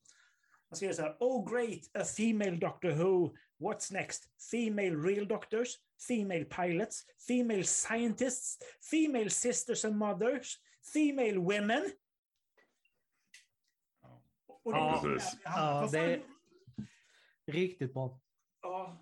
Han 0.70 0.76
skriver 0.78 0.94
så 0.94 1.02
här, 1.02 1.18
Oh 1.20 1.52
great, 1.54 1.80
a 1.94 2.06
female 2.18 2.52
Doctor 2.58 2.90
Who. 2.92 3.36
What's 3.60 3.94
next? 3.94 4.30
Female 4.52 4.96
real 4.96 5.28
doctors? 5.28 5.70
Female 6.08 6.46
pilots? 6.46 7.06
Female 7.28 7.64
scientists? 7.64 8.58
Female 8.92 9.30
sisters 9.30 9.86
and 9.86 9.96
mothers? 9.98 10.60
Female 10.94 11.38
women? 11.38 11.84
Ja. 14.02 14.24
Och 14.64 14.74
det- 14.74 14.78
Ja, 14.80 15.02
precis. 15.04 15.40
han- 15.44 15.84
Ja, 15.84 15.90
det 15.92 16.22
riktigt 17.48 17.94
bra. 17.94 18.20
Ja, 18.62 19.02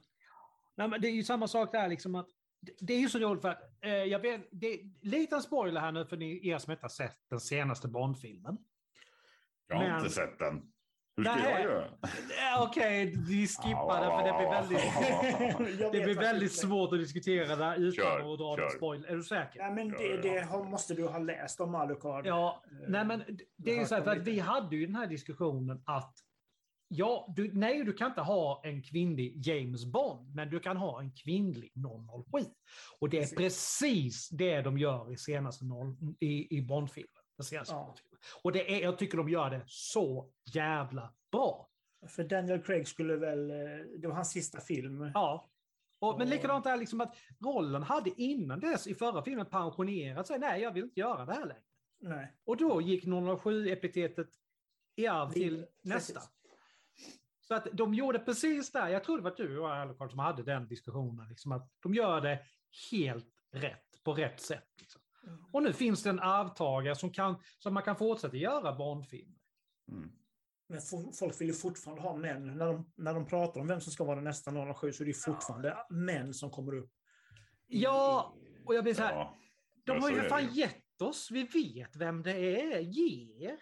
Nej, 0.75 0.87
men 0.87 1.01
det 1.01 1.07
är 1.07 1.11
ju 1.11 1.23
samma 1.23 1.47
sak 1.47 1.71
där, 1.71 1.87
liksom 1.87 2.15
att 2.15 2.27
det- 2.61 2.75
det 2.79 2.93
är 2.93 2.99
ju 2.99 3.09
så 3.09 3.19
roligt 3.19 3.41
för 3.41 3.49
att, 3.49 3.61
eh, 3.81 3.91
jag 3.93 4.19
vet, 4.19 4.41
det 4.51 4.67
är 4.73 4.79
liten 5.01 5.41
spoiler 5.41 5.81
här 5.81 5.91
nu 5.91 6.05
för 6.05 6.17
ni, 6.17 6.47
er 6.49 6.57
som 6.57 6.71
inte 6.71 6.83
har 6.83 6.89
sett 6.89 7.17
den 7.29 7.39
senaste 7.39 7.87
Bond-filmen. 7.87 8.57
Jag 9.67 9.75
har 9.75 9.87
Men- 9.87 9.97
inte 9.99 10.09
sett 10.09 10.39
den. 10.39 10.69
Hur 11.17 11.23
ska 11.23 11.35
Nej. 11.35 11.51
jag 11.51 11.61
göra? 11.61 11.85
Eh, 11.85 12.63
Okej, 12.63 13.13
vi 13.27 13.47
skippar 13.47 14.01
det 14.01 14.09
för 14.17 14.23
det 14.23 14.37
blir 14.37 14.49
väldigt, 14.49 15.81
det 15.91 16.03
blir 16.03 16.15
väldigt 16.15 16.43
inte. 16.51 16.55
svårt 16.67 16.93
att 16.93 16.99
diskutera 16.99 17.55
det 17.55 17.75
utan 17.77 17.91
Kör, 17.91 18.33
att 18.33 18.39
dra 18.39 18.57
kör. 18.57 18.63
en 18.65 18.69
spoiler. 18.71 19.07
Är 19.09 19.15
du 19.15 19.23
säker? 19.23 19.59
Nej, 19.59 19.71
men 19.73 19.89
det, 19.89 20.17
det 20.21 20.45
måste 20.69 20.93
du 20.93 21.07
ha 21.07 21.17
läst 21.19 21.61
om 21.61 21.75
Alucard. 21.75 22.25
Ja, 22.25 22.63
Eh, 22.65 22.89
nej 22.89 23.05
men 23.05 23.19
det- 23.19 23.43
det 23.57 23.71
är 23.71 23.79
ju 23.79 23.85
så 23.85 23.95
här, 23.95 24.01
för 24.01 24.11
att 24.11 24.27
vi 24.27 24.39
hade 24.39 24.75
ju 24.75 24.85
den 24.85 24.95
här 24.95 25.07
diskussionen 25.07 25.83
att 25.85 26.13
ja, 26.93 27.33
du, 27.35 27.53
nej, 27.53 27.83
du 27.83 27.93
kan 27.93 28.07
inte 28.07 28.21
ha 28.21 28.61
en 28.65 28.83
kvinnlig 28.83 29.47
James 29.47 29.85
Bond, 29.85 30.35
men 30.35 30.49
du 30.49 30.59
kan 30.59 30.77
ha 30.77 31.01
en 31.01 31.11
kvinnlig 31.11 31.71
007. 32.31 32.45
Och 32.99 33.09
det 33.09 33.17
är 33.19 33.35
Precis. 33.35 34.29
det 34.29 34.61
de 34.61 34.77
gör 34.77 35.13
i 35.13 35.17
senaste 35.17 35.65
noll, 35.65 35.95
i, 36.19 36.57
i 36.57 36.61
Bond-filmen. 36.61 37.09
Den 37.37 37.45
senaste 37.45 37.73
Ja. 37.73 37.85
Bond-filmen. 37.85 38.19
Och 38.43 38.51
det 38.51 38.75
är, 38.75 38.81
jag 38.81 38.97
tycker 38.97 39.17
de 39.17 39.29
gör 39.29 39.49
det 39.49 39.63
så 39.67 40.29
jävla 40.53 41.13
bra. 41.31 41.69
För 42.07 42.23
Daniel 42.23 42.61
Craig 42.63 42.87
skulle 42.87 43.15
väl... 43.15 43.51
eh, 43.51 43.55
Det 43.97 44.07
var 44.07 44.15
hans 44.15 44.31
sista 44.31 44.59
film. 44.61 45.11
Ja. 45.13 45.49
Och, 45.99 46.17
men 46.19 46.29
likadant 46.29 46.65
är 46.65 46.77
liksom 46.77 47.01
att 47.01 47.15
rollen 47.45 47.83
hade 47.83 48.21
innan 48.21 48.59
dess 48.59 48.87
i 48.87 48.95
förra 48.95 49.23
filmen 49.23 49.45
pensionerat 49.45 50.27
sig. 50.27 50.39
Nej, 50.39 50.61
jag 50.61 50.71
vill 50.73 50.83
inte 50.83 50.99
göra 50.99 51.25
det 51.25 51.33
här 51.33 51.45
längre. 51.45 51.61
Nej. 52.01 52.33
Och 52.45 52.57
då 52.57 52.81
gick 52.81 53.05
007-epitetet 53.05 54.27
i 54.95 55.07
arv 55.07 55.31
till 55.31 55.65
nästa. 55.83 56.21
Så 57.53 57.57
att 57.57 57.67
de 57.73 57.93
gjorde 57.93 58.19
precis 58.19 58.71
där, 58.71 58.87
jag 58.87 59.03
tror 59.03 59.17
det 59.17 59.23
var 59.23 59.33
du 59.37 59.59
och 60.03 60.09
som 60.11 60.19
hade 60.19 60.43
den 60.43 60.67
diskussionen, 60.67 61.29
liksom 61.29 61.51
att 61.51 61.69
de 61.79 61.93
gör 61.93 62.21
det 62.21 62.39
helt 62.91 63.27
rätt, 63.51 64.03
på 64.03 64.13
rätt 64.13 64.39
sätt. 64.41 64.67
Liksom. 64.79 65.01
Mm. 65.27 65.45
Och 65.51 65.63
nu 65.63 65.73
finns 65.73 66.03
det 66.03 66.09
en 66.09 66.19
arvtagare 66.19 66.95
som, 66.95 67.11
kan, 67.11 67.35
som 67.59 67.73
man 67.73 67.83
kan 67.83 67.95
fortsätta 67.95 68.37
göra 68.37 68.75
Bondfilmer. 68.75 69.39
Mm. 69.91 70.11
Men 70.69 70.79
fo- 70.79 71.11
folk 71.19 71.41
vill 71.41 71.47
ju 71.47 71.53
fortfarande 71.53 72.01
ha 72.01 72.17
män. 72.17 72.57
När 72.57 72.65
de, 72.65 72.91
när 72.95 73.13
de 73.13 73.25
pratar 73.25 73.61
om 73.61 73.67
vem 73.67 73.81
som 73.81 73.91
ska 73.91 74.03
vara 74.03 74.21
nästa 74.21 74.73
07 74.73 74.91
så 74.91 75.03
är 75.03 75.07
det 75.07 75.13
fortfarande 75.13 75.77
män 75.89 76.33
som 76.33 76.49
kommer 76.51 76.75
upp. 76.75 76.91
Ja, 77.67 78.35
och 78.65 78.75
jag 78.75 78.83
blir 78.83 78.93
så 78.93 79.01
här, 79.01 79.15
Ja. 79.15 79.35
de 79.85 79.95
Ja, 79.95 80.01
har 80.01 80.09
ju 80.09 80.15
för 80.21 80.29
fan 80.29 80.53
gett 80.53 81.01
oss, 81.01 81.31
vi 81.31 81.43
vet 81.43 81.95
vem 81.95 82.23
det 82.23 82.61
är, 82.61 82.79
ge 82.79 83.45
er. 83.45 83.57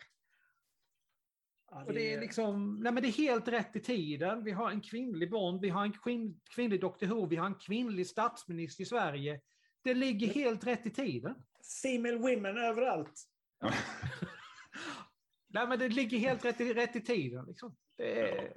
Ja, 1.74 1.84
Och 1.86 1.94
det 1.94 2.14
är 2.14 2.20
liksom, 2.22 2.80
nej 2.80 2.92
men 2.94 3.04
det 3.04 3.10
är 3.10 3.12
helt 3.12 3.48
rätt 3.48 3.76
i 3.76 3.80
tiden. 3.80 4.44
Vi 4.44 4.52
har 4.52 4.72
en 4.72 4.82
kvinnlig 4.82 5.30
Bond, 5.32 5.62
vi 5.62 5.70
har 5.70 5.84
en 5.84 5.92
kvinn, 5.92 6.40
kvinnlig 6.56 6.82
Dr 6.82 7.06
Who, 7.06 7.26
vi 7.28 7.36
har 7.36 7.46
en 7.46 7.56
kvinnlig 7.56 8.08
statsminister 8.08 8.84
i 8.84 8.86
Sverige. 8.86 9.42
Det 9.84 9.94
ligger 9.94 10.28
helt 10.28 10.68
rätt 10.68 10.86
i 10.86 10.90
tiden. 10.90 11.36
Female 11.84 12.18
women 12.18 12.58
överallt. 12.58 13.14
Nej 15.54 15.68
men 15.68 15.80
det 15.80 15.90
ligger 15.90 16.18
helt 16.18 16.46
rätt 16.46 16.62
i, 16.62 16.74
rätt 16.74 16.96
i 16.96 17.02
tiden. 17.02 17.46
Liksom. 17.46 17.76
Det 17.98 18.20
är, 18.22 18.54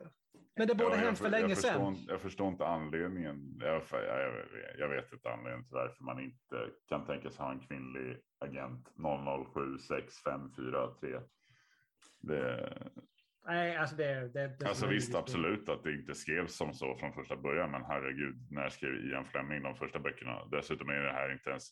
men 0.56 0.68
det 0.68 0.74
borde 0.74 0.90
Ja, 0.90 0.96
hänt 0.96 1.18
för 1.18 1.30
länge 1.30 1.48
jag 1.48 1.56
förstår, 1.56 1.70
sedan. 1.70 1.94
inte- 1.96 2.12
Jag 2.12 2.20
förstår 2.20 2.48
inte 2.48 2.66
anledningen. 2.66 3.58
Jag, 3.60 3.82
jag, 3.90 4.44
jag, 4.78 4.88
vet 4.88 5.12
inte 5.12 5.28
anledningen 5.30 5.64
till 5.64 5.74
varför 5.74 6.04
man 6.04 6.20
inte 6.20 6.70
kan 6.88 7.06
tänka 7.06 7.30
sig 7.30 7.44
ha 7.44 7.52
en 7.52 7.60
kvinnlig 7.60 8.16
agent 8.38 8.88
00765443. 8.98 11.20
Det, 12.26 12.78
Nej, 13.46 13.76
alltså 13.76 13.96
det... 13.96 14.28
det, 14.28 14.56
det 14.58 14.68
alltså 14.68 14.86
det- 14.86 14.94
visst, 14.94 15.14
absolut 15.14 15.68
att 15.68 15.82
det 15.84 15.92
inte 15.94 16.14
skrevs 16.14 16.56
som 16.56 16.74
så 16.74 16.96
från 16.96 17.12
första 17.12 17.36
början. 17.36 17.70
Men 17.70 17.84
herregud, 17.84 18.46
när 18.50 18.68
skrev 18.68 18.94
Ian 18.94 19.24
Fleming 19.24 19.62
de 19.62 19.76
första 19.76 19.98
böckerna? 19.98 20.44
Dessutom 20.50 20.88
är 20.88 20.94
det 21.02 21.12
här 21.12 21.32
inte 21.32 21.50
ens 21.50 21.64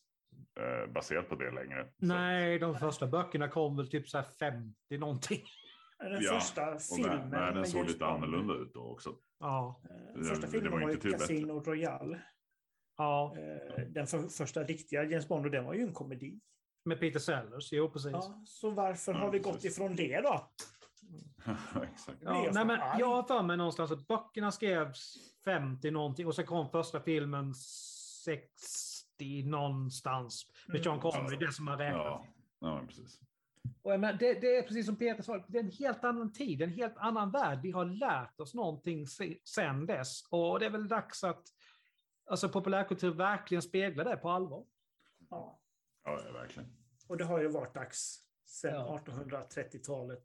eh, 0.60 0.92
baserat 0.92 1.28
på 1.28 1.34
det 1.34 1.50
längre. 1.50 1.84
Så- 1.84 2.06
Nej, 2.06 2.58
de 2.58 2.74
första 2.78 3.06
böckerna 3.06 3.48
kom 3.48 3.76
väl 3.76 3.90
typ 3.90 4.08
så 4.08 4.18
här 4.18 4.26
50 4.38 4.98
någonting. 4.98 5.42
Den 5.98 6.22
Ja, 6.22 6.32
första 6.40 6.74
Och 6.74 6.80
filmen. 6.96 7.30
världen 7.30 7.54
med 7.60 7.68
såg 7.68 7.86
lite 7.86 8.06
annorlunda 8.06 8.54
ut 8.54 8.72
då 8.74 8.80
också. 8.80 9.16
Ja. 9.40 9.82
Eh, 9.90 10.18
Det- 10.18 10.24
Första 10.28 10.46
det 10.46 10.52
filmen 10.52 10.72
var 10.72 10.80
var 10.80 10.90
ju. 10.90 10.96
Casino 11.12 11.52
Royale. 11.60 12.22
ja. 12.98 13.36
Eh, 13.38 13.84
Den 13.88 14.06
för, 14.06 14.18
första 14.22 14.62
riktiga 14.64 15.04
James 15.04 15.28
Bond, 15.28 15.44
och 15.46 15.50
den 15.52 15.64
var 15.64 15.74
ju 15.74 15.82
en 15.82 15.92
komedi. 15.92 16.40
Med 16.84 17.00
Peter 17.00 17.18
Sellers, 17.20 17.72
jo 17.72 17.90
precis. 17.90 18.12
Ja, 18.12 18.42
så 18.46 18.70
varför 18.70 19.12
Ja, 19.12 19.18
har 19.18 19.30
vi 19.30 19.38
precis. 19.40 19.52
gått 19.54 19.64
ifrån 19.64 19.96
det 19.96 20.20
då? 20.20 20.50
Exakt. 21.92 22.18
Ja, 22.20 22.50
nej, 22.52 22.64
men 22.64 22.80
jag 22.98 23.06
har 23.06 23.22
för 23.22 23.42
mig 23.42 23.56
någonstans 23.56 23.90
att 23.90 24.06
böckerna 24.08 24.52
skrevs 24.52 25.14
50 25.44 25.90
någonting 25.90 26.26
och 26.26 26.34
så 26.34 26.42
kom 26.44 26.68
första 26.70 27.00
filmen 27.00 27.54
60 27.54 29.42
någonstans. 29.44 30.46
Med 30.66 30.74
Mm. 30.76 30.84
Sean 30.84 31.00
Connery, 31.00 31.34
Ja. 31.40 31.46
det 31.46 31.52
som 31.52 31.64
man 31.64 31.78
räknar 31.78 32.04
Ja, 32.04 32.26
ja 32.60 32.80
precis. 32.86 33.20
Och 33.82 33.92
jag 33.92 34.00
menar, 34.00 34.18
det, 34.18 34.40
det 34.40 34.56
är 34.56 34.62
precis 34.62 34.86
som 34.86 34.96
Peter 34.96 35.22
sa, 35.22 35.44
det 35.48 35.58
är 35.58 35.62
en 35.64 35.70
helt 35.70 36.04
annan 36.04 36.32
tid, 36.32 36.62
en 36.62 36.70
helt 36.70 36.96
annan 36.96 37.30
värld. 37.30 37.58
Vi 37.62 37.70
har 37.70 37.84
lärt 37.84 38.40
oss 38.40 38.54
någonting 38.54 39.06
se- 39.06 39.38
sen 39.44 39.86
dess. 39.86 40.22
Och 40.30 40.60
det 40.60 40.66
är 40.66 40.70
väl 40.70 40.88
dags 40.88 41.24
att 41.24 41.42
alltså, 42.30 42.48
populärkultur 42.48 43.10
verkligen 43.14 43.62
speglar 43.62 44.04
det 44.04 44.16
på 44.16 44.30
allvar. 44.30 44.64
Ja. 45.30 45.58
Ja, 46.04 46.20
verkligen. 46.32 46.68
Och 47.08 47.16
det 47.16 47.24
har 47.24 47.40
ju 47.40 47.48
varit 47.48 47.74
dags 47.74 48.24
sedan 48.44 48.74
Ja. 48.74 49.00
1830-talet. 49.06 50.22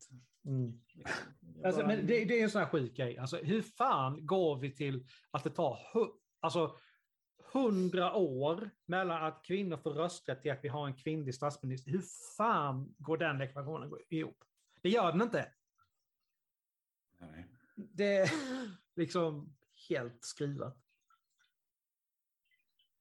Alltså, 1.65 1.81
Bara- 1.81 1.87
men 1.87 2.07
det, 2.07 2.25
det 2.25 2.39
är 2.39 2.43
en 2.43 2.49
sån 2.49 2.61
här 2.61 2.69
sjuk 2.69 2.93
grej. 2.97 3.17
Alltså, 3.17 3.37
hur 3.37 3.61
fan 3.61 4.25
går 4.25 4.59
vi 4.59 4.75
till 4.75 5.07
att 5.31 5.43
det 5.43 5.49
tar 5.49 5.79
hu- 5.93 6.13
alltså, 6.39 6.77
hundra 7.53 8.13
år 8.13 8.69
mellan 8.85 9.23
att 9.25 9.43
kvinnor 9.45 9.77
får 9.77 9.93
rösträtt 9.93 10.41
till 10.41 10.51
att 10.51 10.63
vi 10.63 10.67
har 10.67 10.87
en 10.87 10.95
kvinnlig 10.95 11.35
statsminister? 11.35 11.91
Hur 11.91 12.03
fan 12.37 12.95
går 12.97 13.17
den 13.17 13.41
ekvationen 13.41 13.91
ihop? 14.09 14.43
Det 14.81 14.89
gör 14.89 15.11
den 15.11 15.21
inte. 15.21 15.53
Nej. 17.19 17.45
Det 17.75 18.15
är 18.17 18.31
liksom 18.95 19.55
helt 19.89 20.23
skrivet. 20.23 20.75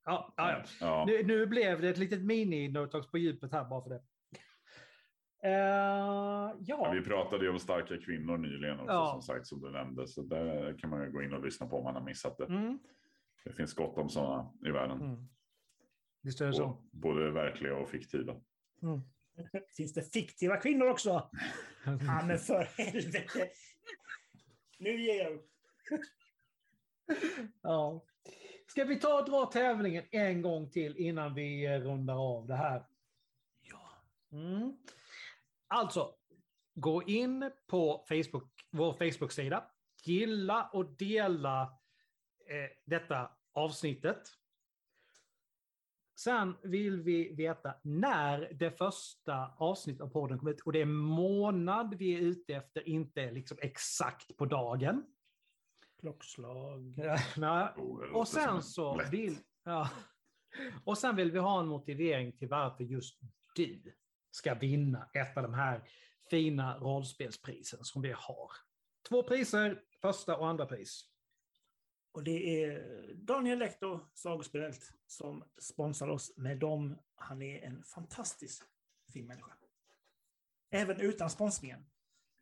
Ja, 0.07 0.35
ja, 0.37 0.63
ja. 0.81 1.05
Nu, 1.07 1.23
nu 1.23 1.47
blev 1.47 1.81
det 1.81 1.89
ett 1.89 1.99
litet 1.99 2.21
mini-Notax 2.21 3.11
på 3.11 3.19
djupet 3.19 3.53
här 3.53 3.65
bara 3.65 3.83
för 3.83 3.91
det. 3.91 4.03
Eh, 5.43 5.53
Ja, 5.53 6.55
ja, 6.61 6.91
vi 6.91 7.01
pratade 7.03 7.45
ju 7.45 7.51
om 7.51 7.59
starka 7.59 7.99
kvinnor 7.99 8.37
nyligen 8.39 8.81
också 8.81 8.93
Ja. 8.93 9.11
som 9.13 9.23
sagt 9.23 9.47
som 9.47 9.61
du 9.61 9.71
nämnde. 9.71 10.09
Så 10.09 10.23
där 10.23 10.79
kan 10.79 10.91
man 10.91 11.03
ju 11.05 11.11
gå 11.13 11.23
in 11.23 11.33
och 11.33 11.45
lyssna 11.45 11.67
på 11.67 11.77
om 11.79 11.85
man 11.85 11.95
har 11.95 12.03
missat 12.03 12.39
det. 12.39 12.45
mm, 12.45 12.79
Det 13.45 13.53
finns 13.53 13.75
gott 13.75 13.99
om 13.99 14.09
sådana 14.09 14.53
i 14.67 14.71
världen. 14.71 15.01
mm. 15.01 15.29
visst 16.23 16.41
är 16.41 16.47
det 16.47 16.53
så. 16.55 16.89
Både 16.93 17.31
verkliga 17.31 17.77
och 17.77 17.89
fiktiva. 17.89 18.33
Mm. 18.83 19.01
Finns 19.77 19.95
det 19.95 20.13
fiktiva 20.13 20.57
kvinnor 20.57 20.87
också? 20.89 21.31
Ja, 21.85 22.23
men 22.27 22.39
för 22.39 22.69
helvete. 22.83 23.49
Nu 24.79 25.01
ger 25.01 25.25
jag 25.25 25.33
upp. 25.33 25.49
Ja. 27.63 28.05
Ska 28.67 28.85
vi 28.85 29.01
ta 29.01 29.21
och 29.21 29.31
dra 29.31 29.47
tävlingen 29.47 30.05
en 30.11 30.43
gång 30.43 30.71
till 30.71 30.97
innan 30.97 31.35
vi 31.35 31.67
eh, 31.67 31.81
rundar 31.81 32.37
av 32.37 32.47
det 32.47 32.57
här? 32.57 32.87
Ja. 33.63 33.91
Mm. 34.33 34.77
Alltså, 35.67 36.15
gå 36.75 37.03
in 37.03 37.51
på 37.67 38.05
Facebook, 38.09 38.65
vår 38.71 38.93
Facebook-sida. 38.93 39.65
Gilla 40.05 40.71
och 40.73 40.97
dela 40.97 41.63
eh, 42.47 42.71
detta 42.85 43.31
avsnittet. 43.53 44.23
Sen 46.19 46.57
vill 46.63 47.01
vi 47.01 47.35
veta 47.35 47.75
när 47.83 48.53
det 48.53 48.71
första 48.71 49.55
avsnittet 49.57 50.03
av 50.03 50.09
podden 50.09 50.39
kommer 50.39 50.53
ut. 50.53 50.61
Och 50.61 50.73
det 50.73 50.81
är 50.81 50.87
månad 50.87 51.95
vi 51.95 52.15
är 52.15 52.21
ute 52.21 52.55
efter, 52.55 52.89
inte 52.89 53.31
liksom 53.31 53.59
exakt 53.61 54.37
på 54.37 54.47
dagen. 54.47 55.05
Klockslag. 56.01 56.95
Nej, 57.37 57.69
låter 57.77 58.17
och 58.17 58.29
sen 58.29 58.57
en 58.57 58.63
så 58.63 59.03
vill... 59.11 59.39
Ja. 59.65 59.91
Och 60.85 60.99
sen 60.99 61.17
vill 61.17 61.33
vi 61.33 61.39
ha 61.39 61.61
en 61.61 61.67
motivering 61.67 62.33
till 62.33 62.49
varför 62.49 62.85
just 62.85 63.21
du 63.55 63.95
ska 64.31 64.55
vinna 64.55 65.09
ett 65.13 65.37
av 65.37 65.43
de 65.43 65.55
här 65.55 65.89
fina 66.31 66.79
rollspelsprisen 66.79 67.85
som 67.85 68.03
vi 68.03 68.13
har. 68.13 68.51
Två 69.09 69.23
priser, 69.23 69.83
första 70.01 70.37
och 70.37 70.49
andra 70.49 70.67
pris. 70.67 71.11
Och 72.13 72.25
det 72.25 72.65
är 72.65 72.85
Daniel 73.15 73.59
Lektor, 73.59 74.01
Sagospelet, 74.15 74.81
som 75.07 75.45
sponsrar 75.59 76.09
oss 76.09 76.37
med 76.37 76.59
dem. 76.59 76.99
Han 77.15 77.43
är 77.43 77.63
en 77.65 77.83
fantastisk 77.85 78.65
fin 79.13 79.27
människa. 79.27 79.53
Även 80.71 81.01
utan 81.01 81.31
sponsringen. 81.31 81.87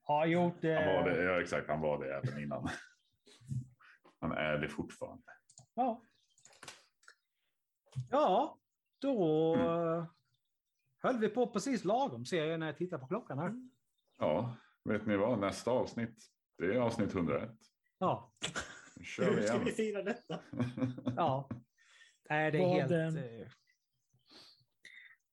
Har 0.03 0.27
gjort 0.27 0.61
det. 0.61 0.75
Han 0.75 0.95
var 0.95 1.11
det, 1.11 1.25
ja, 1.25 1.41
exakt, 1.41 1.69
han 1.69 1.81
var 1.81 2.05
det 2.05 2.15
även 2.15 2.43
innan. 2.43 2.69
Han 4.25 4.33
är 4.33 4.59
det 4.59 4.69
fortfarande. 4.69 5.23
Ja. 5.75 6.03
Ja, 8.11 8.59
då 8.99 9.55
mm. 9.55 10.07
höll 10.99 11.19
vi 11.19 11.29
på 11.29 11.47
precis 11.47 11.85
lagom 11.85 12.27
ser 12.27 12.45
jag 12.45 12.61
när 12.61 12.67
jag 12.67 12.77
tittar 12.77 12.99
på 12.99 13.07
klockan 13.07 13.39
här. 13.39 13.53
Ja, 14.19 14.57
vet 14.85 15.07
ni 15.07 15.17
vad? 15.17 15.39
Nästa 15.39 15.71
avsnitt, 15.71 16.25
det 16.59 16.65
är 16.65 16.79
avsnitt 16.79 17.15
101. 17.15 17.51
Ja. 17.99 18.33
Nu 18.97 19.05
kör 19.05 19.25
Hur 19.25 19.37
vi 19.37 19.43
ska 19.43 19.55
igen. 19.55 19.65
vi 19.65 19.73
fira 19.73 20.03
detta? 20.03 20.41
Ja. 21.17 21.49
Nej, 22.31 22.51
det 22.51 22.59
är 22.59 22.63
Vad, 22.63 22.77
helt... 22.77 22.93
ehm, 22.93 23.17
eh, 23.17 23.49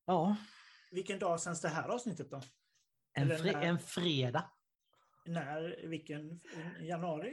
Ja, 0.04 0.36
Vilken 0.90 1.18
dag 1.18 1.40
sänds 1.40 1.60
det 1.60 1.68
här 1.68 1.88
avsnittet 1.88 2.30
då? 2.30 2.42
en, 3.12 3.30
fre- 3.32 3.62
en 3.62 3.78
fredag. 3.78 4.50
När? 5.24 5.86
Vilken? 5.86 6.40
Januari? 6.80 7.32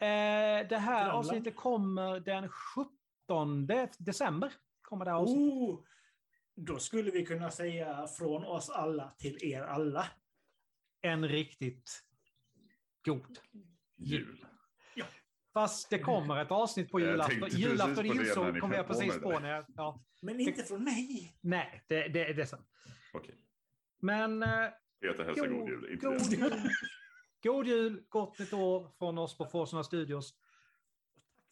Eh, 0.00 0.68
det 0.68 0.78
här 0.78 1.04
Grönland. 1.04 1.10
avsnittet 1.10 1.56
kommer 1.56 2.20
den 2.20 2.48
17 2.48 3.66
december. 3.98 4.52
Kommer 4.82 5.04
det 5.04 5.10
här 5.10 5.18
avsnittet. 5.18 5.52
Oh, 5.52 5.80
då 6.56 6.78
skulle 6.78 7.10
vi 7.10 7.26
kunna 7.26 7.50
säga 7.50 8.06
från 8.06 8.44
oss 8.44 8.70
alla 8.70 9.10
till 9.18 9.44
er 9.44 9.62
alla. 9.62 10.06
En 11.02 11.28
riktigt 11.28 12.02
god. 13.04 13.38
Jul. 13.96 14.44
Fast 15.52 15.90
det 15.90 15.98
kommer 15.98 16.42
ett 16.42 16.50
avsnitt 16.50 16.90
på 16.90 17.00
julafton. 17.00 17.48
Julafton 17.50 18.06
när 18.06 18.52
ni 18.52 18.60
kom 18.60 18.72
jag 18.72 18.86
precis 18.86 19.18
på. 19.18 19.32
det. 19.32 19.40
När 19.40 19.50
jag, 19.50 19.64
ja. 19.76 20.04
Men 20.22 20.40
inte 20.40 20.62
från 20.62 20.84
mig. 20.84 21.36
Nej, 21.40 21.84
det, 21.86 22.08
det, 22.08 22.32
det 22.32 22.42
är 22.42 22.46
sant. 22.46 22.66
Okej. 23.12 23.34
Men 24.00 24.42
eh, 24.42 24.48
Peter 25.00 25.24
hälsar 25.24 25.46
god 25.46 25.68
jul. 25.68 25.98
God, 26.02 26.32
jul. 26.32 26.52
god 27.42 27.66
jul, 27.66 28.04
gott 28.08 28.38
nytt 28.38 28.52
år 28.52 28.90
från 28.98 29.18
oss 29.18 29.36
på 29.36 29.46
Forsarna 29.46 29.84
Studios. 29.84 30.34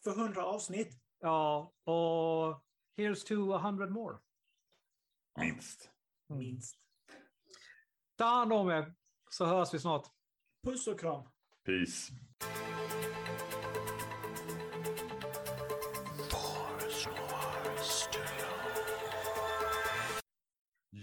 För 0.05 0.11
hundra 0.11 0.45
avsnitt. 0.45 1.01
Ja, 1.21 1.73
och 1.85 2.65
here's 2.97 3.27
to 3.27 3.53
a 3.53 3.59
hundred 3.59 3.91
more. 3.91 4.19
Minst. 5.39 5.91
Minst. 6.29 6.79
Ta 8.17 8.25
hand 8.25 8.53
om 8.53 8.71
er, 8.71 8.95
så 9.31 9.47
hörs 9.47 9.75
vi 9.75 9.79
snart. 9.79 10.07
Puss 10.63 10.87
och 10.87 11.01
kram. 11.01 11.29
Peace. 11.65 12.13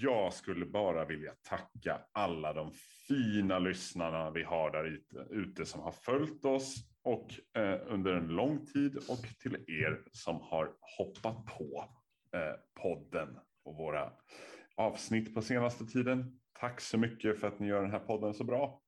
Jag 0.01 0.33
skulle 0.33 0.65
bara 0.65 1.05
vilja 1.05 1.31
tacka 1.49 2.01
alla 2.11 2.53
de 2.53 2.71
fina 3.07 3.59
lyssnarna 3.59 4.31
vi 4.31 4.43
har 4.43 4.71
där 4.71 4.85
ute, 4.85 5.27
ute 5.29 5.65
som 5.65 5.81
har 5.81 5.91
följt 5.91 6.45
oss 6.45 6.75
och 7.03 7.59
eh, 7.61 7.79
under 7.87 8.13
en 8.13 8.27
lång 8.27 8.65
tid 8.65 8.95
och 8.95 9.25
till 9.41 9.55
er 9.55 10.01
som 10.11 10.41
har 10.41 10.71
hoppat 10.97 11.45
på 11.45 11.85
eh, 12.33 12.81
podden 12.81 13.39
och 13.65 13.75
våra 13.75 14.11
avsnitt 14.75 15.35
på 15.35 15.41
senaste 15.41 15.85
tiden. 15.85 16.39
Tack 16.59 16.81
så 16.81 16.97
mycket 16.97 17.39
för 17.39 17.47
att 17.47 17.59
ni 17.59 17.67
gör 17.67 17.81
den 17.81 17.91
här 17.91 17.99
podden 17.99 18.33
så 18.33 18.43
bra. 18.43 18.81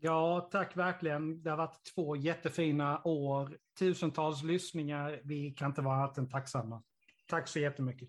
Ja, 0.00 0.48
tack 0.52 0.76
verkligen. 0.76 1.42
Det 1.42 1.50
har 1.50 1.56
varit 1.56 1.84
två 1.94 2.16
jättefina 2.16 3.02
år. 3.04 3.58
Tusentals 3.78 4.42
lyssningar. 4.42 5.20
Vi 5.24 5.50
kan 5.50 5.70
inte 5.70 5.82
vara 5.82 5.96
annat 5.96 6.18
än 6.18 6.28
tacksamma. 6.28 6.82
Tack 7.26 7.48
så 7.48 7.58
jättemycket. 7.58 8.08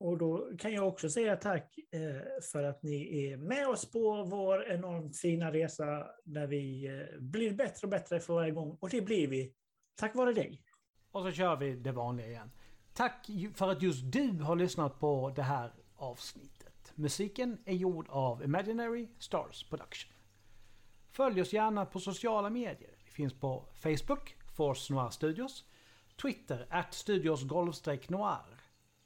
Och 0.00 0.18
då 0.18 0.50
kan 0.58 0.72
jag 0.72 0.88
också 0.88 1.10
säga 1.10 1.36
tack 1.36 1.78
eh, 1.92 2.42
för 2.52 2.64
att 2.64 2.82
ni 2.82 3.24
är 3.24 3.36
med 3.36 3.68
oss 3.68 3.90
på 3.90 4.24
vår 4.24 4.70
enormt 4.70 5.16
fina 5.16 5.52
resa 5.52 6.06
där 6.24 6.46
vi 6.46 6.86
eh, 6.86 7.20
blir 7.20 7.54
bättre 7.54 7.86
och 7.86 7.90
bättre 7.90 8.20
för 8.20 8.34
varje 8.34 8.50
gång. 8.50 8.78
Och 8.80 8.90
det 8.90 9.00
blir 9.00 9.28
vi 9.28 9.54
tack 9.94 10.14
vare 10.14 10.32
dig. 10.32 10.62
Och 11.10 11.22
så 11.22 11.30
kör 11.30 11.56
vi 11.56 11.76
det 11.76 11.92
vanliga 11.92 12.26
igen. 12.26 12.50
Tack 12.94 13.26
för 13.54 13.68
att 13.68 13.82
just 13.82 14.12
du 14.12 14.30
har 14.30 14.56
lyssnat 14.56 15.00
på 15.00 15.32
det 15.36 15.42
här 15.42 15.72
avsnittet. 15.96 16.92
Musiken 16.94 17.58
är 17.64 17.74
gjord 17.74 18.06
av 18.08 18.44
Imaginary 18.44 19.08
Stars 19.18 19.68
Production. 19.68 20.12
Följ 21.10 21.40
oss 21.40 21.52
gärna 21.52 21.86
på 21.86 22.00
sociala 22.00 22.50
medier. 22.50 22.94
Vi 23.04 23.10
finns 23.10 23.40
på 23.40 23.64
Facebook, 23.74 24.36
Force 24.56 24.92
Noir 24.92 25.10
Studios, 25.10 25.64
Twitter, 26.22 26.66
at 26.70 26.94
studios 26.94 27.44
noir, 28.08 28.59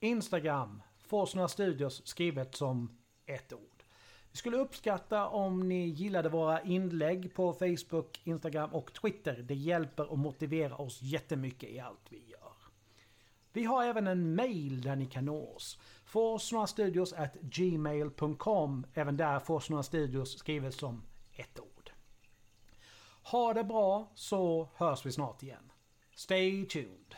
Instagram, 0.05 0.83
Force 0.99 1.49
Studios 1.49 2.07
skrivet 2.07 2.55
som 2.55 2.99
ett 3.27 3.53
ord. 3.53 3.85
Vi 4.31 4.39
skulle 4.39 4.57
uppskatta 4.57 5.29
om 5.29 5.69
ni 5.69 5.87
gillade 5.87 6.29
våra 6.29 6.63
inlägg 6.63 7.35
på 7.35 7.53
Facebook, 7.53 8.21
Instagram 8.25 8.71
och 8.71 8.93
Twitter. 8.93 9.37
Det 9.43 9.55
hjälper 9.55 10.11
och 10.11 10.19
motiverar 10.19 10.81
oss 10.81 11.03
jättemycket 11.03 11.71
i 11.71 11.81
allt 11.81 12.07
vi 12.09 12.31
gör. 12.31 12.53
Vi 13.53 13.65
har 13.65 13.85
även 13.85 14.07
en 14.07 14.35
mail 14.35 14.83
där 14.83 14.97
ni 14.97 15.07
kan 15.07 15.25
nå 15.25 15.55
oss. 15.55 15.79
Forsnorastudios 16.05 17.15
gmail.com. 17.41 18.87
Även 18.95 19.17
där 19.17 19.41
Forsnora 19.41 19.83
Studios 19.83 20.39
skrivet 20.39 20.75
som 20.75 21.03
ett 21.33 21.61
ord. 21.61 21.91
Ha 23.23 23.55
det 23.55 23.65
bra 23.65 24.13
så 24.15 24.69
hörs 24.75 25.07
vi 25.07 25.13
snart 25.13 25.43
igen. 25.43 25.73
Stay 26.15 26.67
tuned. 26.67 27.15